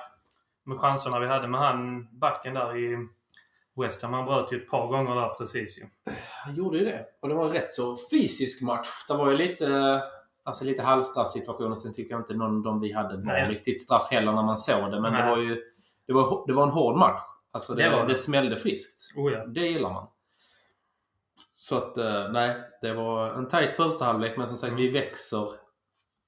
Med 0.64 0.78
chanserna 0.78 1.18
vi 1.20 1.26
hade 1.26 1.49
med 1.49 1.60
han 1.60 2.08
backen 2.18 2.54
där 2.54 2.76
i 2.76 3.08
West 3.82 4.02
Ham. 4.02 4.12
Han 4.12 4.25
bröt 4.25 4.52
ju 4.52 4.56
ett 4.62 4.70
par 4.70 4.87
gånger 4.87 5.14
där 5.14 5.28
precis 5.28 5.78
ju. 5.78 5.82
han 6.44 6.54
gjorde 6.54 6.78
ju 6.78 6.84
det. 6.84 7.04
Och 7.22 7.28
det 7.28 7.34
var 7.34 7.44
en 7.46 7.52
rätt 7.52 7.72
så 7.72 7.96
fysisk 8.12 8.62
match. 8.62 8.88
Det 9.08 9.14
var 9.14 9.30
ju 9.30 9.37
lite... 9.37 10.00
alltså 10.44 10.64
lite 10.64 10.82
halvstraffsituationer. 10.82 11.75
Sen 11.75 11.92
tycker 11.94 12.14
jag 12.14 12.20
inte 12.20 12.34
någon 12.34 12.56
av 12.56 12.62
dem 12.62 12.80
vi 12.80 12.92
hade 12.92 13.16
var 13.16 13.25
Nej. 13.25 13.49
riktigt 13.49 13.80
straff 13.80 14.08
heller 14.10 14.32
när 14.32 14.42
man 14.42 14.56
såg 14.58 14.90
det. 14.90 15.00
Men 15.00 15.12
det 15.12 15.18
Nej. 15.18 15.30
var 15.30 15.37
ju 15.38 15.62
det 16.06 16.12
var, 16.12 16.46
det 16.46 16.52
var 16.52 16.62
en 16.62 16.70
hård 16.72 16.96
match. 16.99 17.20
Alltså 17.52 17.75
det, 17.75 17.83
Det 17.83 17.88
det, 17.90 17.97
var 17.97 18.07
det. 18.07 18.14
smällde 18.14 18.57
friskt. 18.57 19.16
Oh, 19.16 19.33
ja. 19.33 19.47
Det 19.47 19.66
gillar 19.66 19.90
man. 19.92 20.07
Så 21.52 21.76
att, 21.76 21.99
eh, 21.99 22.30
nej. 22.33 22.57
Det 22.80 22.92
var 22.95 23.30
en 23.30 23.49
tajt 23.49 23.71
första 23.76 24.04
halvlek, 24.04 24.37
men 24.37 24.49
som 24.49 24.57
sagt, 24.57 24.71
Mm. 24.73 24.83
vi 24.83 24.88
växer 24.88 25.49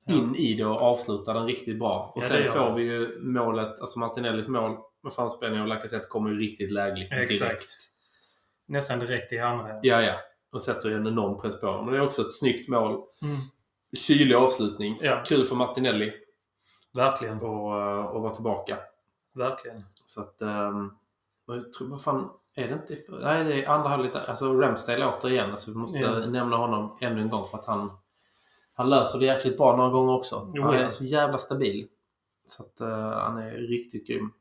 in 0.08 0.34
i 0.36 0.54
det 0.54 0.64
och 0.64 0.80
avslutar 0.82 1.34
den 1.34 1.46
riktigt 1.46 1.78
bra. 1.78 2.12
Och 2.16 2.22
Ja, 2.24 2.28
sen 2.28 2.42
det 2.42 2.48
får 2.50 2.74
vi. 2.74 2.82
ju 2.82 3.18
målet, 3.20 3.80
alltså 3.80 3.98
Martinellis 3.98 4.48
mål 4.48 4.76
med 5.02 5.12
framspelning 5.12 5.60
och 5.62 5.68
Lacazette 5.68 6.08
kommer 6.08 6.30
ju 6.30 6.38
riktigt 6.38 6.70
lägligt 6.72 7.10
direkt. 7.10 7.30
Exakt. 7.32 7.64
Nästan 8.66 8.98
direkt 8.98 9.32
i 9.32 9.38
andra. 9.38 9.80
Ja, 9.82 10.02
ja. 10.02 10.14
Och 10.52 10.62
sätter 10.62 10.88
ju 10.88 10.94
en 10.96 11.06
enorm 11.06 11.40
press 11.40 11.60
på 11.60 11.66
dem. 11.66 11.84
Men 11.84 11.94
det 11.94 12.00
är 12.00 12.04
också 12.06 12.22
ett 12.22 12.32
snyggt 12.32 12.68
mål. 12.68 12.90
Mm. 13.22 13.36
Kylig 13.96 14.34
avslutning. 14.34 14.98
Ja. 15.02 15.22
Kul 15.26 15.44
för 15.44 15.56
Martinelli 15.56 16.12
Verkligen. 16.94 17.36
att 17.36 17.42
uh, 17.42 18.20
vara 18.22 18.34
tillbaka. 18.34 18.78
Verkligen. 19.34 19.82
Så 20.06 20.20
att... 20.20 20.42
Um, 20.42 20.98
jag 21.46 21.72
tror, 21.72 21.88
vad 21.88 22.02
fan, 22.02 22.30
är 22.56 22.68
det 22.68 22.74
inte... 22.74 22.96
Nej, 23.08 23.44
det 23.44 23.64
är 23.64 23.68
andra 23.68 23.88
halvlek. 23.88 24.12
Alltså 24.28 24.60
Ramsdale 24.60 25.06
återigen. 25.06 25.50
Alltså, 25.50 25.70
vi 25.70 25.76
måste 25.76 25.98
Ja. 25.98 26.18
nämna 26.18 26.56
honom 26.56 26.96
ännu 27.00 27.20
en 27.22 27.30
gång 27.30 27.44
för 27.44 27.58
att 27.58 27.66
han... 27.66 27.90
Han 28.74 28.90
löser 28.90 29.18
det 29.18 29.24
jäkligt 29.26 29.56
bra 29.56 29.76
några 29.76 29.90
gånger 29.90 30.12
också. 30.14 30.50
Jo, 30.54 30.62
han 30.62 30.74
är 30.74 30.82
ja. 30.82 30.88
så 30.88 31.04
jävla 31.04 31.38
stabil. 31.38 31.88
Så 32.46 32.62
att 32.62 32.80
eh, 32.80 33.10
han 33.10 33.38
är 33.38 33.50
riktigt 33.50 34.06
grym. 34.06 34.32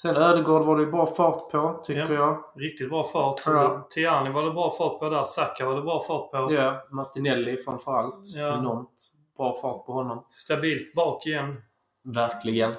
Sen 0.00 0.16
Ödegård 0.16 0.62
var 0.66 0.76
det 0.76 0.82
ju 0.84 0.90
bra 0.90 1.06
fart 1.06 1.50
på, 1.50 1.80
tycker 1.84 2.12
Ja. 2.12 2.12
jag. 2.12 2.44
Riktigt 2.62 2.88
bra 2.88 3.04
fart. 3.04 3.40
Ja. 3.46 3.86
Tiani 3.90 4.30
var 4.30 4.42
det 4.44 4.50
bra 4.50 4.70
fart 4.70 4.98
på 5.00 5.08
där. 5.08 5.24
Saka 5.24 5.66
var 5.66 5.74
det 5.76 5.82
bra 5.82 6.00
fart 6.00 6.30
på. 6.30 6.52
Ja, 6.52 6.86
Martinelli 6.90 7.56
framförallt. 7.56 8.34
Ja. 8.36 8.58
Enormt 8.58 9.12
bra 9.36 9.54
fart 9.62 9.86
på 9.86 9.92
honom. 9.92 10.26
Stabilt 10.28 10.94
bak 10.94 11.26
igen. 11.26 11.62
Verkligen. 12.04 12.72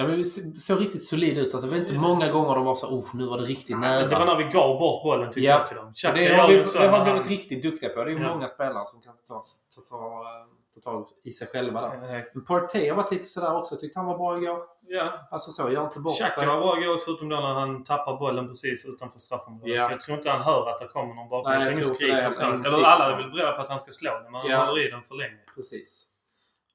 Ja, 0.00 0.06
men 0.06 0.16
vi 0.16 0.24
såg 0.60 0.80
riktigt 0.80 1.04
solid 1.04 1.38
ut. 1.38 1.54
Alltså, 1.54 1.68
det 1.68 1.74
var 1.74 1.80
inte 1.80 1.94
många 1.94 2.28
gånger 2.32 2.54
de 2.54 2.64
var 2.64 2.74
så 2.74 2.86
oh, 2.86 3.06
nu 3.14 3.26
var 3.26 3.38
det 3.38 3.44
riktigt 3.44 3.78
nära. 3.78 4.06
Det 4.06 4.16
var 4.18 4.26
när 4.26 4.36
vi 4.36 4.44
gav 4.44 4.78
bort 4.78 5.02
bollen 5.02 5.32
tycker 5.32 5.48
Ja. 5.48 5.58
jag 5.58 5.66
till 5.66 5.76
dem. 5.76 5.86
Och 5.88 5.96
Xhaka 5.96 6.14
det 6.16 6.34
har 6.34 6.48
vi 6.48 6.56
det 6.56 6.88
har 6.88 7.04
blivit 7.04 7.28
riktigt 7.28 7.62
duktiga 7.62 7.90
på. 7.90 8.04
Det 8.04 8.12
är 8.12 8.18
Ja. 8.20 8.28
många 8.34 8.48
spelare 8.48 8.86
som 8.86 9.00
kan 9.00 9.12
ta, 9.28 9.42
ta, 9.74 9.80
ta, 9.90 10.24
ta 10.74 10.80
tag 10.90 11.06
i 11.24 11.32
sig 11.32 11.46
själva 11.48 11.80
där. 11.80 12.16
Eh, 12.16 12.22
Men 12.34 12.44
Partey 12.44 12.88
har 12.88 12.96
varit 12.96 13.10
lite 13.10 13.24
sådär 13.24 13.56
också. 13.56 13.74
Jag 13.74 13.80
tyckte 13.80 13.98
han 13.98 14.06
var 14.06 14.18
bra 14.18 14.36
igår. 14.38 14.58
Ja. 14.82 15.12
Alltså 15.30 15.50
så, 15.50 15.70
gör 15.70 15.84
inte 15.84 16.00
bort. 16.00 16.14
Xhaka 16.16 16.46
var 16.46 16.60
bra 16.60 16.80
igår 16.82 16.96
förutom 16.96 17.28
då 17.28 17.36
när 17.36 17.54
han 17.54 17.84
tappar 17.84 18.16
bollen 18.16 18.46
precis 18.46 18.86
utanför 18.86 19.18
straffområdet. 19.18 19.74
Ja. 19.76 19.90
Jag 19.90 20.00
tror 20.00 20.16
inte 20.16 20.30
han 20.30 20.42
hör 20.42 20.68
att 20.68 20.78
det 20.78 20.86
kommer 20.86 21.14
någon 21.14 21.28
bakom. 21.28 21.52
Nej, 21.52 21.60
Jag 21.60 21.72
jag 21.72 21.82
tror 21.82 22.10
inte 22.10 22.70
det 22.70 22.76
Eller 22.76 22.84
alla 22.86 23.12
är 23.12 23.16
väl 23.16 23.30
beredda 23.30 23.52
på 23.52 23.62
att 23.62 23.68
han 23.68 23.78
ska 23.78 23.90
slå 23.90 24.10
den, 24.22 24.32
men 24.32 24.40
han 24.40 24.50
Ja. 24.50 24.64
håller 24.64 24.86
i 24.86 24.90
den 24.90 25.02
för 25.02 25.14
länge. 25.14 25.38
Precis. 25.54 26.06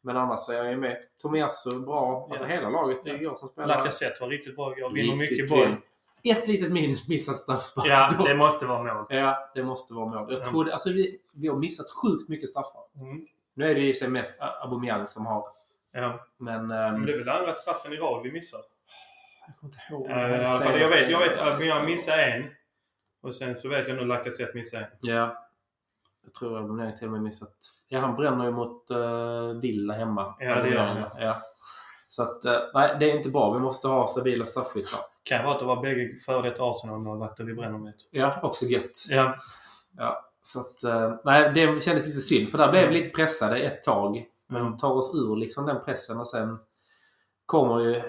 Men 0.06 0.18
annars 0.18 0.40
så 0.40 0.52
är 0.52 0.56
jag 0.58 0.70
ju 0.72 0.78
med. 0.78 0.98
Tomiasso 1.22 1.86
bra. 1.86 2.28
Alltså 2.32 2.46
hela 2.46 2.70
laget 2.70 2.98
Ja. 3.04 3.14
igår 3.14 3.36
som 3.36 3.48
spelar. 3.48 3.68
Lacazette 3.68 4.22
var 4.22 4.30
riktigt 4.30 4.56
bra 4.56 4.78
igår. 4.78 4.90
Vinner 4.94 5.16
mycket 5.16 5.50
boll. 5.50 5.76
Ett 6.24 6.48
litet 6.48 6.72
minus, 6.72 7.08
missat 7.08 7.38
straffspark. 7.38 7.88
Ja, 7.88 8.12
det 8.26 8.36
måste 8.36 8.66
vara 8.66 8.94
mål. 8.94 9.06
Ja, 9.10 9.52
det 9.56 9.64
måste 9.64 9.94
vara 9.94 10.06
mål. 10.06 10.32
Jag 10.32 10.40
Ja. 10.40 10.46
trodde, 10.46 10.74
alltså 10.74 10.90
vi, 10.90 11.20
vi 11.36 11.48
har 11.48 11.56
missat 11.56 11.86
sjukt 11.90 12.30
mycket 12.30 12.50
straffar. 12.50 12.82
Mm. 13.02 13.26
Nu 13.54 13.72
är 13.72 13.76
det 13.76 13.82
för 13.82 13.94
sig 13.94 14.10
mest 14.10 14.42
Aubameyang 14.42 15.08
som 15.08 15.26
har. 15.26 15.48
Ja. 15.92 16.26
Men... 16.38 16.68
Men 16.68 16.96
ehm, 16.96 17.06
det 17.06 17.14
är 17.14 17.18
väl 17.18 17.30
andra 17.30 17.54
straffen 17.54 17.94
i 17.94 17.96
rad 17.96 18.24
vi 18.24 18.32
missar? 18.32 18.60
jag 19.48 19.56
kommer 19.58 19.74
inte 19.74 19.94
ihåg. 19.94 20.08
Fall, 20.62 20.80
jag 20.82 20.90
vet, 20.90 21.10
jag 21.10 21.20
vet 21.20 21.38
att 21.38 21.66
jag 21.66 21.86
missade 21.86 22.24
en. 22.26 22.44
Och 23.22 23.36
sen 23.36 23.56
så 23.56 23.70
vet 23.70 23.88
jag 23.88 23.98
nu 23.98 24.06
Lacazette 24.06 24.52
missade 24.58 24.84
en. 24.84 24.90
Ja. 25.02 25.45
Jag 26.26 26.34
tror 26.34 26.58
Aubameyang 26.58 26.96
till 26.98 27.06
och 27.08 27.12
med 27.14 27.22
missat... 27.22 27.56
Ja, 27.88 28.00
han 28.00 28.16
bränner 28.16 28.46
ju 28.46 28.52
mot 28.52 28.92
uh, 28.92 29.60
Villa 29.62 29.94
hemma. 29.94 30.36
Ja, 30.40 30.56
det 30.56 30.70
gör 30.70 30.86
han. 30.86 31.04
Ja. 31.20 31.36
Så 32.10 32.22
att, 32.22 32.46
eh, 32.46 32.60
nej, 32.74 32.98
det 33.00 33.12
är 33.12 33.18
inte 33.18 33.30
bra. 33.30 33.54
Vi 33.54 33.60
måste 33.60 33.88
ha 33.88 34.08
stabila 34.08 34.46
straffskyttar. 34.46 35.00
Kan 35.24 35.44
vara 35.44 35.54
att 35.54 35.60
det 35.60 35.66
var 35.66 35.82
bägge 35.82 36.16
före 36.26 36.50
detta 36.50 36.64
Arsenal-målvakter 36.64 37.44
vi 37.44 37.54
bränner 37.54 37.78
mot. 37.78 37.96
Ja, 38.12 38.40
också 38.44 38.66
gött. 38.66 39.06
Ja. 39.10 39.36
Ja, 39.98 40.26
så 40.44 40.60
att, 40.60 40.84
eh, 40.84 41.16
nej, 41.26 41.52
det 41.56 41.84
kändes 41.84 42.08
lite 42.08 42.22
synd. 42.22 42.50
För 42.50 42.58
där 42.58 42.72
blev 42.72 42.88
vi 42.88 42.94
lite 42.94 43.10
pressade 43.10 43.60
ett 43.60 43.84
tag. 43.84 44.26
Men 44.48 44.58
Mm. 44.62 44.72
de 44.72 44.78
tar 44.78 44.92
oss 44.92 45.16
ur 45.16 45.36
liksom 45.36 45.66
den 45.66 45.82
pressen 45.86 46.20
och 46.20 46.28
sen 46.28 46.58
kommer 47.46 47.80
ju 47.80 48.02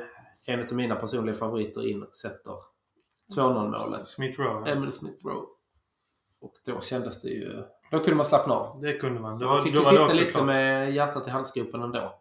en 0.46 0.60
av 0.62 0.72
mina 0.72 0.94
personliga 0.96 1.36
favoriter 1.36 1.86
in 1.88 2.02
och 2.02 2.14
sätter 2.14 2.52
2-0 3.36 3.54
målet. 3.54 4.06
Smith 4.06 4.40
Rowe. 4.40 4.70
Emily 4.70 4.92
Smith 4.92 5.26
Rowe. 5.26 5.46
Och 6.40 6.52
då 6.66 6.80
kändes 6.80 7.22
det 7.22 7.28
ju... 7.28 7.62
Då 7.90 7.98
kunde 7.98 8.14
man 8.14 8.26
slappna 8.26 8.54
av. 8.54 8.80
Det 8.82 8.92
kunde 8.92 9.20
man. 9.20 9.38
Det 9.38 9.46
man 9.46 9.62
fick 9.62 9.74
då 9.74 9.78
ju 9.78 9.84
sitta 9.84 10.06
lite 10.06 10.30
klart. 10.30 10.46
med 10.46 10.92
hjärtat 10.94 11.26
i 11.26 11.30
halsgropen 11.30 11.82
ändå. 11.82 12.18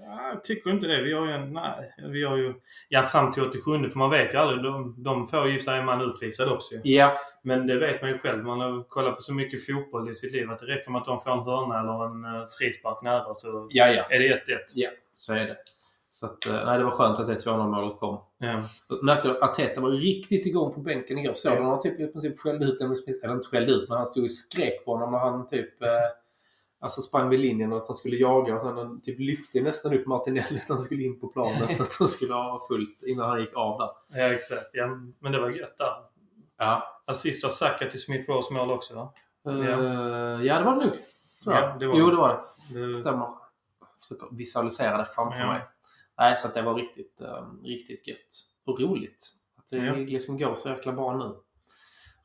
Ja, 0.00 0.28
jag 0.32 0.44
tycker 0.44 0.70
inte 0.70 0.86
det. 0.86 1.02
Vi 1.02 1.12
har 1.12 1.26
ju 1.26 1.32
en... 1.32 1.52
Nej. 1.52 1.94
Vi 2.12 2.24
har 2.24 2.36
ju... 2.36 2.54
Ja, 2.88 3.02
fram 3.02 3.32
till 3.32 3.42
87 3.42 3.88
för 3.88 3.98
man 3.98 4.10
vet 4.10 4.34
ju 4.34 4.38
aldrig. 4.38 4.62
De, 4.62 4.94
de 5.02 5.26
får 5.26 5.48
ju 5.48 5.58
sig 5.58 5.78
en 5.78 5.84
man 5.84 6.00
utvisad 6.00 6.52
också. 6.52 6.74
Ja, 6.82 7.12
Men 7.42 7.66
det 7.66 7.78
vet 7.78 8.02
man 8.02 8.10
ju 8.10 8.18
själv. 8.18 8.44
Man 8.44 8.60
har 8.60 8.82
kollat 8.88 9.16
på 9.16 9.22
så 9.22 9.34
mycket 9.34 9.66
fotboll 9.66 10.10
i 10.10 10.14
sitt 10.14 10.32
liv 10.32 10.50
att 10.50 10.58
det 10.58 10.66
räcker 10.66 10.90
med 10.90 10.98
att 11.00 11.06
de 11.06 11.18
får 11.18 11.32
en 11.32 11.42
hörna 11.42 11.80
eller 11.80 12.04
en 12.04 12.24
uh, 12.24 12.46
frispark 12.58 13.02
nära 13.02 13.34
så 13.34 13.66
ja, 13.70 13.88
ja. 13.88 14.02
är 14.10 14.18
det 14.18 14.28
1-1. 14.28 14.58
Ja, 14.74 14.90
så 15.16 15.32
är 15.32 15.44
det. 15.44 15.56
Så 16.14 16.26
att, 16.26 16.46
eh, 16.46 16.64
nej, 16.64 16.78
det 16.78 16.84
var 16.84 16.90
skönt 16.90 17.18
att 17.18 17.26
det 17.26 17.34
2-0 17.34 17.68
målet 17.68 17.98
kom. 18.00 18.20
Ja. 18.38 18.62
Jag 18.88 19.04
märkte 19.04 19.30
att 19.30 19.42
Arteta 19.42 19.80
var 19.80 19.90
riktigt 19.90 20.46
igång 20.46 20.74
på 20.74 20.80
bänken 20.80 21.18
igår. 21.18 21.32
Såg 21.34 21.52
Ja. 21.52 21.56
du 21.56 21.62
han 21.62 21.80
typ, 21.80 22.00
i 22.00 22.06
princip 22.06 22.38
skällde 22.38 22.64
ut 22.66 22.80
Emil 22.80 22.96
Smith? 22.96 23.18
Eller 23.24 23.34
inte 23.34 23.48
skällde 23.48 23.72
ut, 23.72 23.88
men 23.88 23.96
han 23.98 24.06
stod 24.06 24.24
och 24.24 24.30
skrek 24.30 24.84
på 24.84 24.92
honom 24.92 25.12
när 25.12 25.18
han 25.18 25.46
typ... 25.46 25.82
Eh, 25.82 25.88
alltså 26.80 27.02
sprang 27.02 27.28
vid 27.28 27.40
linjen 27.40 27.72
och 27.72 27.78
att 27.78 27.88
han 27.88 27.94
skulle 27.94 28.16
jaga. 28.16 28.54
Och 28.54 28.62
sen 28.62 28.76
han 28.76 29.00
typ 29.00 29.18
lyfte 29.18 29.60
nästan 29.60 29.94
upp 29.94 30.06
Martinelli 30.06 30.60
att 30.62 30.68
han 30.68 30.80
skulle 30.80 31.02
in 31.02 31.20
på 31.20 31.28
planen 31.28 31.68
så 31.68 31.82
att 31.82 31.96
han 31.98 32.08
skulle 32.08 32.34
ha 32.34 32.60
fullt 32.68 33.02
innan 33.06 33.28
han 33.28 33.40
gick 33.40 33.54
av 33.54 33.78
där. 33.78 34.20
ja, 34.20 34.32
exakt. 34.34 34.70
Ja, 34.72 34.86
men 35.20 35.32
det 35.32 35.40
var 35.40 35.50
gött 35.50 35.78
där. 35.78 35.86
Ja. 36.58 36.82
Assist 37.04 37.44
av 37.44 37.48
Saka 37.48 37.86
till 37.90 38.00
Smith 38.00 38.30
Rowes 38.30 38.50
mål 38.50 38.70
också 38.70 38.94
va? 38.94 39.12
Uh, 39.48 40.46
ja, 40.46 40.58
det 40.58 40.64
var 40.64 40.74
det 40.74 40.80
nog. 40.84 40.92
Jag. 41.46 41.54
Ja, 41.54 41.76
det 41.80 41.86
var 41.86 41.94
jo, 41.98 42.06
det. 42.06 42.12
det 42.12 42.16
var 42.16 42.28
det. 42.74 42.80
Det, 42.86 42.92
Stämmer. 42.92 43.28
Försöker 44.00 44.26
visualisera 44.36 44.98
det 44.98 45.04
framför 45.04 45.40
Ja. 45.40 45.46
mig. 45.52 45.60
Nej, 46.22 46.36
så 46.36 46.48
att 46.48 46.54
det 46.54 46.62
var 46.62 46.74
riktigt, 46.74 47.20
eh, 47.20 47.46
riktigt 47.64 48.06
gött. 48.08 48.18
Och 48.66 48.80
roligt. 48.80 49.32
Att 49.58 49.66
det 49.70 49.76
Ja. 49.76 49.94
liksom 49.94 50.38
går 50.38 50.54
så 50.56 50.68
jäkla 50.68 50.92
bra 50.92 51.16
nu. 51.16 51.24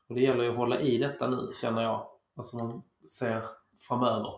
Och 0.08 0.14
det 0.14 0.20
gäller 0.20 0.44
ju 0.44 0.50
att 0.50 0.56
hålla 0.56 0.80
i 0.80 0.98
detta 0.98 1.28
nu, 1.30 1.48
känner 1.60 1.82
jag. 1.82 2.06
Alltså 2.36 2.56
man 2.56 2.82
ser 3.18 3.44
framöver. 3.88 4.32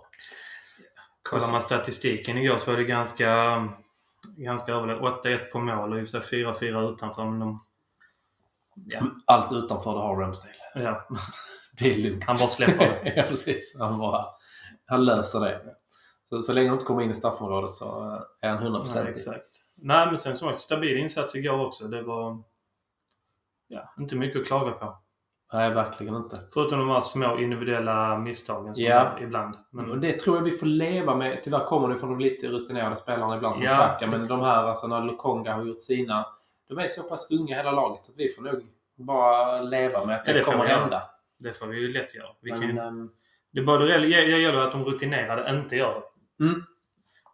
kollar 1.23 1.53
man 1.53 1.63
statistiken 1.63 2.39
igår 2.39 2.57
så 2.57 2.71
var 2.71 2.79
det 2.79 2.85
ganska, 2.85 3.69
ganska 4.37 4.73
överlägset. 4.73 5.25
8-1 5.25 5.51
på 5.53 5.59
mål 5.61 5.93
och 5.93 5.99
i 5.99 6.03
och 6.03 6.09
för 6.09 6.21
sig 6.21 6.45
4-4 6.45 6.93
utanför. 6.95 7.25
Men 7.25 7.39
de, 7.41 7.65
ja, 8.75 9.01
Allt 9.27 9.53
utanför 9.53 9.95
det 9.95 10.01
har 10.01 10.17
Ramsdale. 10.17 10.55
ja, 10.75 11.09
Det 11.79 11.91
är 11.91 11.99
lugnt. 11.99 12.25
han 12.25 12.37
bara 12.41 12.49
släpper 12.49 12.87
det. 13.05 13.13
ja, 13.17 13.23
precis. 13.23 13.77
Han, 13.81 13.99
bara, 13.99 14.25
han 14.87 15.03
löser 15.05 15.41
det. 15.41 15.61
Så, 16.31 16.43
så 16.43 16.53
länge 16.53 16.69
de 16.69 16.73
inte 16.73 16.85
kommer 16.85 17.03
in 17.03 17.11
i 17.11 17.15
straffområdet 17.15 17.77
så 17.77 17.85
eh, 18.43 18.49
är 18.51 18.55
han 18.57 18.67
100% 18.77 18.83
Nej, 18.95 19.11
exakt. 19.11 19.47
Nej, 19.77 20.07
men 20.07 20.19
sen 20.19 20.37
som 20.37 20.49
sagt, 20.49 20.59
stabil 20.59 20.97
insats 20.97 21.35
igår 21.37 21.67
också. 21.67 21.89
Det 21.89 22.03
var 22.03 22.43
ja, 23.69 23.89
inte 23.99 24.17
mycket 24.17 24.41
att 24.41 24.47
klaga 24.47 24.71
på. 24.73 24.99
Nej, 25.53 25.71
verkligen 25.71 26.15
inte. 26.15 26.41
Förutom 26.55 26.79
de 26.79 26.89
här 26.89 27.01
små 27.01 27.39
individuella 27.39 28.19
misstagen 28.19 28.75
som 28.75 28.85
Ja. 28.85 28.95
är 29.01 29.23
ibland. 29.23 29.55
Och 29.55 29.61
Men, 29.75 30.01
det 30.01 30.13
tror 30.19 30.37
jag 30.37 30.45
vi 30.45 30.51
får 30.51 30.67
leva 30.67 31.15
med. 31.15 31.43
Tyvärr 31.43 31.65
kommer 31.65 31.89
det 31.89 31.97
från 31.99 32.11
de 32.11 32.19
lite 32.21 32.49
rutinerade 32.49 32.97
spelarna 32.97 33.37
ibland 33.37 33.57
som 33.57 33.65
Ja. 33.65 33.71
Xhaka. 33.71 34.07
Men 34.07 34.29
de 34.29 34.41
här, 34.41 34.65
alltså 34.65 34.87
när 34.87 35.05
Lukonga 35.05 35.55
har 35.55 35.65
gjort 35.65 35.81
sina. 35.83 36.27
De 36.69 36.79
är 36.79 36.89
så 36.89 37.03
pass 37.03 37.31
unga 37.31 37.57
hela 37.57 37.73
laget 37.73 38.05
så 38.05 38.13
att 38.13 38.19
vi 38.19 38.29
får 38.29 38.43
nog 38.43 38.63
bara 38.97 39.63
leva 39.63 40.05
med 40.05 40.17
att 40.17 40.25
det, 40.25 40.31
Ja, 40.31 40.37
det 40.39 40.45
kommer 40.45 40.65
hända. 40.65 41.03
det 41.39 41.53
får 41.53 41.67
vi 41.67 41.79
ju 41.81 41.93
lätt 41.93 42.15
göra. 42.15 42.29
Vi 42.41 42.51
kan 42.51 42.61
Men, 42.61 42.69
ju, 42.77 42.79
ehm, 42.79 43.11
det 43.53 43.63
både 43.63 43.87
det 43.87 43.99
det 43.99 44.07
gäller 44.39 44.61
att 44.67 44.73
de 44.73 44.85
rutinerade 44.85 45.51
inte 45.59 45.77
gör 45.77 45.95
det. 45.95 46.03
Mm. 46.41 46.65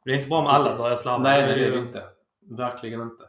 Det 0.04 0.10
är 0.10 0.14
inte 0.16 0.28
bra 0.28 0.38
om 0.38 0.46
alla 0.46 0.76
börjar 0.76 0.96
slarva. 0.96 1.22
nej, 1.22 1.42
det 1.42 1.66
är 1.66 1.72
det 1.72 1.78
inte. 1.78 2.02
Verkligen 2.50 3.00
inte. 3.00 3.24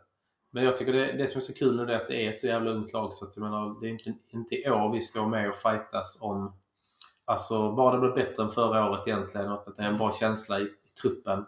Men 0.52 0.64
jag 0.64 0.78
tycker 0.78 0.94
det, 0.94 1.12
det 1.14 1.28
som 1.28 1.38
är 1.40 1.42
så 1.44 1.54
kul 1.54 1.76
nu 1.86 1.94
är 1.94 1.96
att 1.96 2.08
det 2.08 2.26
är 2.26 2.30
ett 2.30 2.42
så 2.42 2.48
jävla 2.48 2.72
ungt 2.72 2.94
lag. 2.94 3.14
Så 3.14 3.26
att 3.26 3.38
jag 3.38 3.44
menar, 3.44 3.82
det 3.82 3.88
är 3.88 3.92
inte, 3.92 4.14
inte 4.30 4.56
i 4.56 4.70
år 4.70 4.94
vi 4.94 5.02
ska 5.02 5.20
vara 5.20 5.30
med 5.30 5.50
och 5.50 5.56
fightas 5.56 6.20
om... 6.22 6.54
Alltså, 7.26 7.72
bara 7.72 7.94
det 7.94 8.00
blir 8.00 8.26
bättre 8.26 8.44
än 8.44 8.50
förra 8.50 8.90
året 8.90 9.08
egentligen 9.08 9.52
och 9.52 9.68
att 9.68 9.76
det 9.76 9.82
är 9.84 9.88
en 9.88 9.98
bra 9.98 10.12
känsla 10.12 10.60
i, 10.60 10.64
i 10.64 10.70
truppen. 11.02 11.46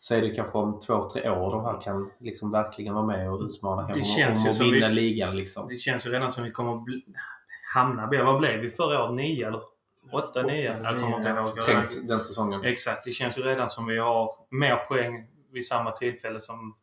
Så 0.00 0.14
är 0.14 0.22
det 0.22 0.30
kanske 0.30 0.58
om 0.58 0.80
två, 0.80 1.10
tre 1.10 1.30
år 1.30 1.50
de 1.50 1.64
här 1.64 1.80
kan 1.80 2.10
liksom 2.20 2.50
verkligen 2.50 2.94
vara 2.94 3.06
med 3.06 3.30
och 3.32 3.40
utmana 3.40 3.82
Det 3.86 3.94
om- 3.98 4.04
känns 4.04 4.38
om 4.38 4.44
ju 4.44 4.50
att 4.50 4.60
vinna 4.60 4.88
vi- 4.88 4.94
ligan 4.94 5.36
liksom. 5.36 5.68
Det 5.68 5.76
känns 5.76 6.06
ju 6.06 6.10
redan 6.10 6.30
som 6.30 6.44
vi 6.44 6.50
kommer 6.50 6.74
att 6.76 6.84
bli, 6.84 7.04
hamna... 7.74 8.06
Vad 8.24 8.38
blev 8.40 8.60
vi 8.60 8.70
förra 8.70 9.04
året? 9.04 9.14
Nio 9.14 9.46
eller? 9.48 9.60
Åtta, 10.12 10.42
nio? 10.42 10.76
Jag 10.82 11.00
kommer 11.00 11.16
inte 11.16 11.28
ihåg. 11.28 11.46
Förträngt 11.46 12.08
den 12.08 12.20
säsongen. 12.20 12.64
Exakt. 12.64 13.04
Det 13.04 13.10
känns 13.10 13.38
ju 13.38 13.42
redan 13.42 13.68
som 13.68 13.86
vi 13.86 13.98
har 13.98 14.30
mer 14.50 14.76
poäng 14.76 15.26
vid 15.52 15.66
samma 15.66 15.90
tillfälle 15.90 16.40
som... 16.40 16.76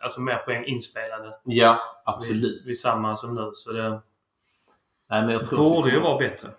Alltså 0.00 0.20
mer 0.20 0.36
poäng 0.36 0.64
inspelade. 0.64 1.36
Ja, 1.44 1.72
Vid, 1.72 2.14
absolut. 2.14 2.66
vid 2.66 2.80
samma 2.80 3.16
som 3.16 3.34
nu. 3.34 3.50
Så 3.54 3.72
det 3.72 4.00
Nej, 5.10 5.22
men 5.22 5.30
jag 5.30 5.44
tror 5.44 5.58
borde 5.68 5.90
ju 5.90 6.00
vara 6.00 6.18
bättre. 6.18 6.50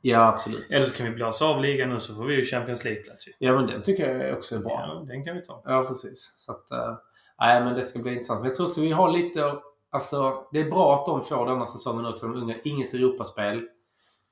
Ja, 0.00 0.26
absolut. 0.26 0.70
Eller 0.70 0.86
så 0.86 0.94
kan 0.94 1.06
vi 1.06 1.12
blåsa 1.12 1.44
av 1.44 1.62
ligan 1.62 1.88
nu 1.88 2.00
så 2.00 2.14
får 2.14 2.24
vi 2.24 2.34
ju 2.34 2.44
Champions 2.44 2.84
League-plats. 2.84 3.24
Ja, 3.38 3.54
men 3.54 3.66
den 3.66 3.82
tycker 3.82 4.18
jag 4.18 4.38
också 4.38 4.54
är 4.54 4.58
bra. 4.58 4.84
Ja, 4.86 5.04
den 5.08 5.24
kan 5.24 5.36
vi 5.36 5.42
ta. 5.42 5.62
Ja, 5.64 5.84
precis. 5.84 6.34
Så 6.38 6.52
att, 6.52 6.70
eh, 6.70 6.94
nej, 7.40 7.64
men 7.64 7.74
det 7.74 7.82
ska 7.82 7.98
bli 7.98 8.12
intressant. 8.12 8.40
Men 8.40 8.48
jag 8.48 8.56
tror 8.56 8.66
också 8.66 8.80
vi 8.80 8.92
har 8.92 9.10
lite... 9.10 9.52
Alltså, 9.90 10.46
det 10.52 10.60
är 10.60 10.70
bra 10.70 10.94
att 10.94 11.06
de 11.06 11.22
får 11.22 11.46
denna 11.46 11.66
säsongen 11.66 12.06
också, 12.06 12.26
de 12.26 12.36
unga. 12.42 12.54
Inget 12.64 12.94
Europaspel. 12.94 13.68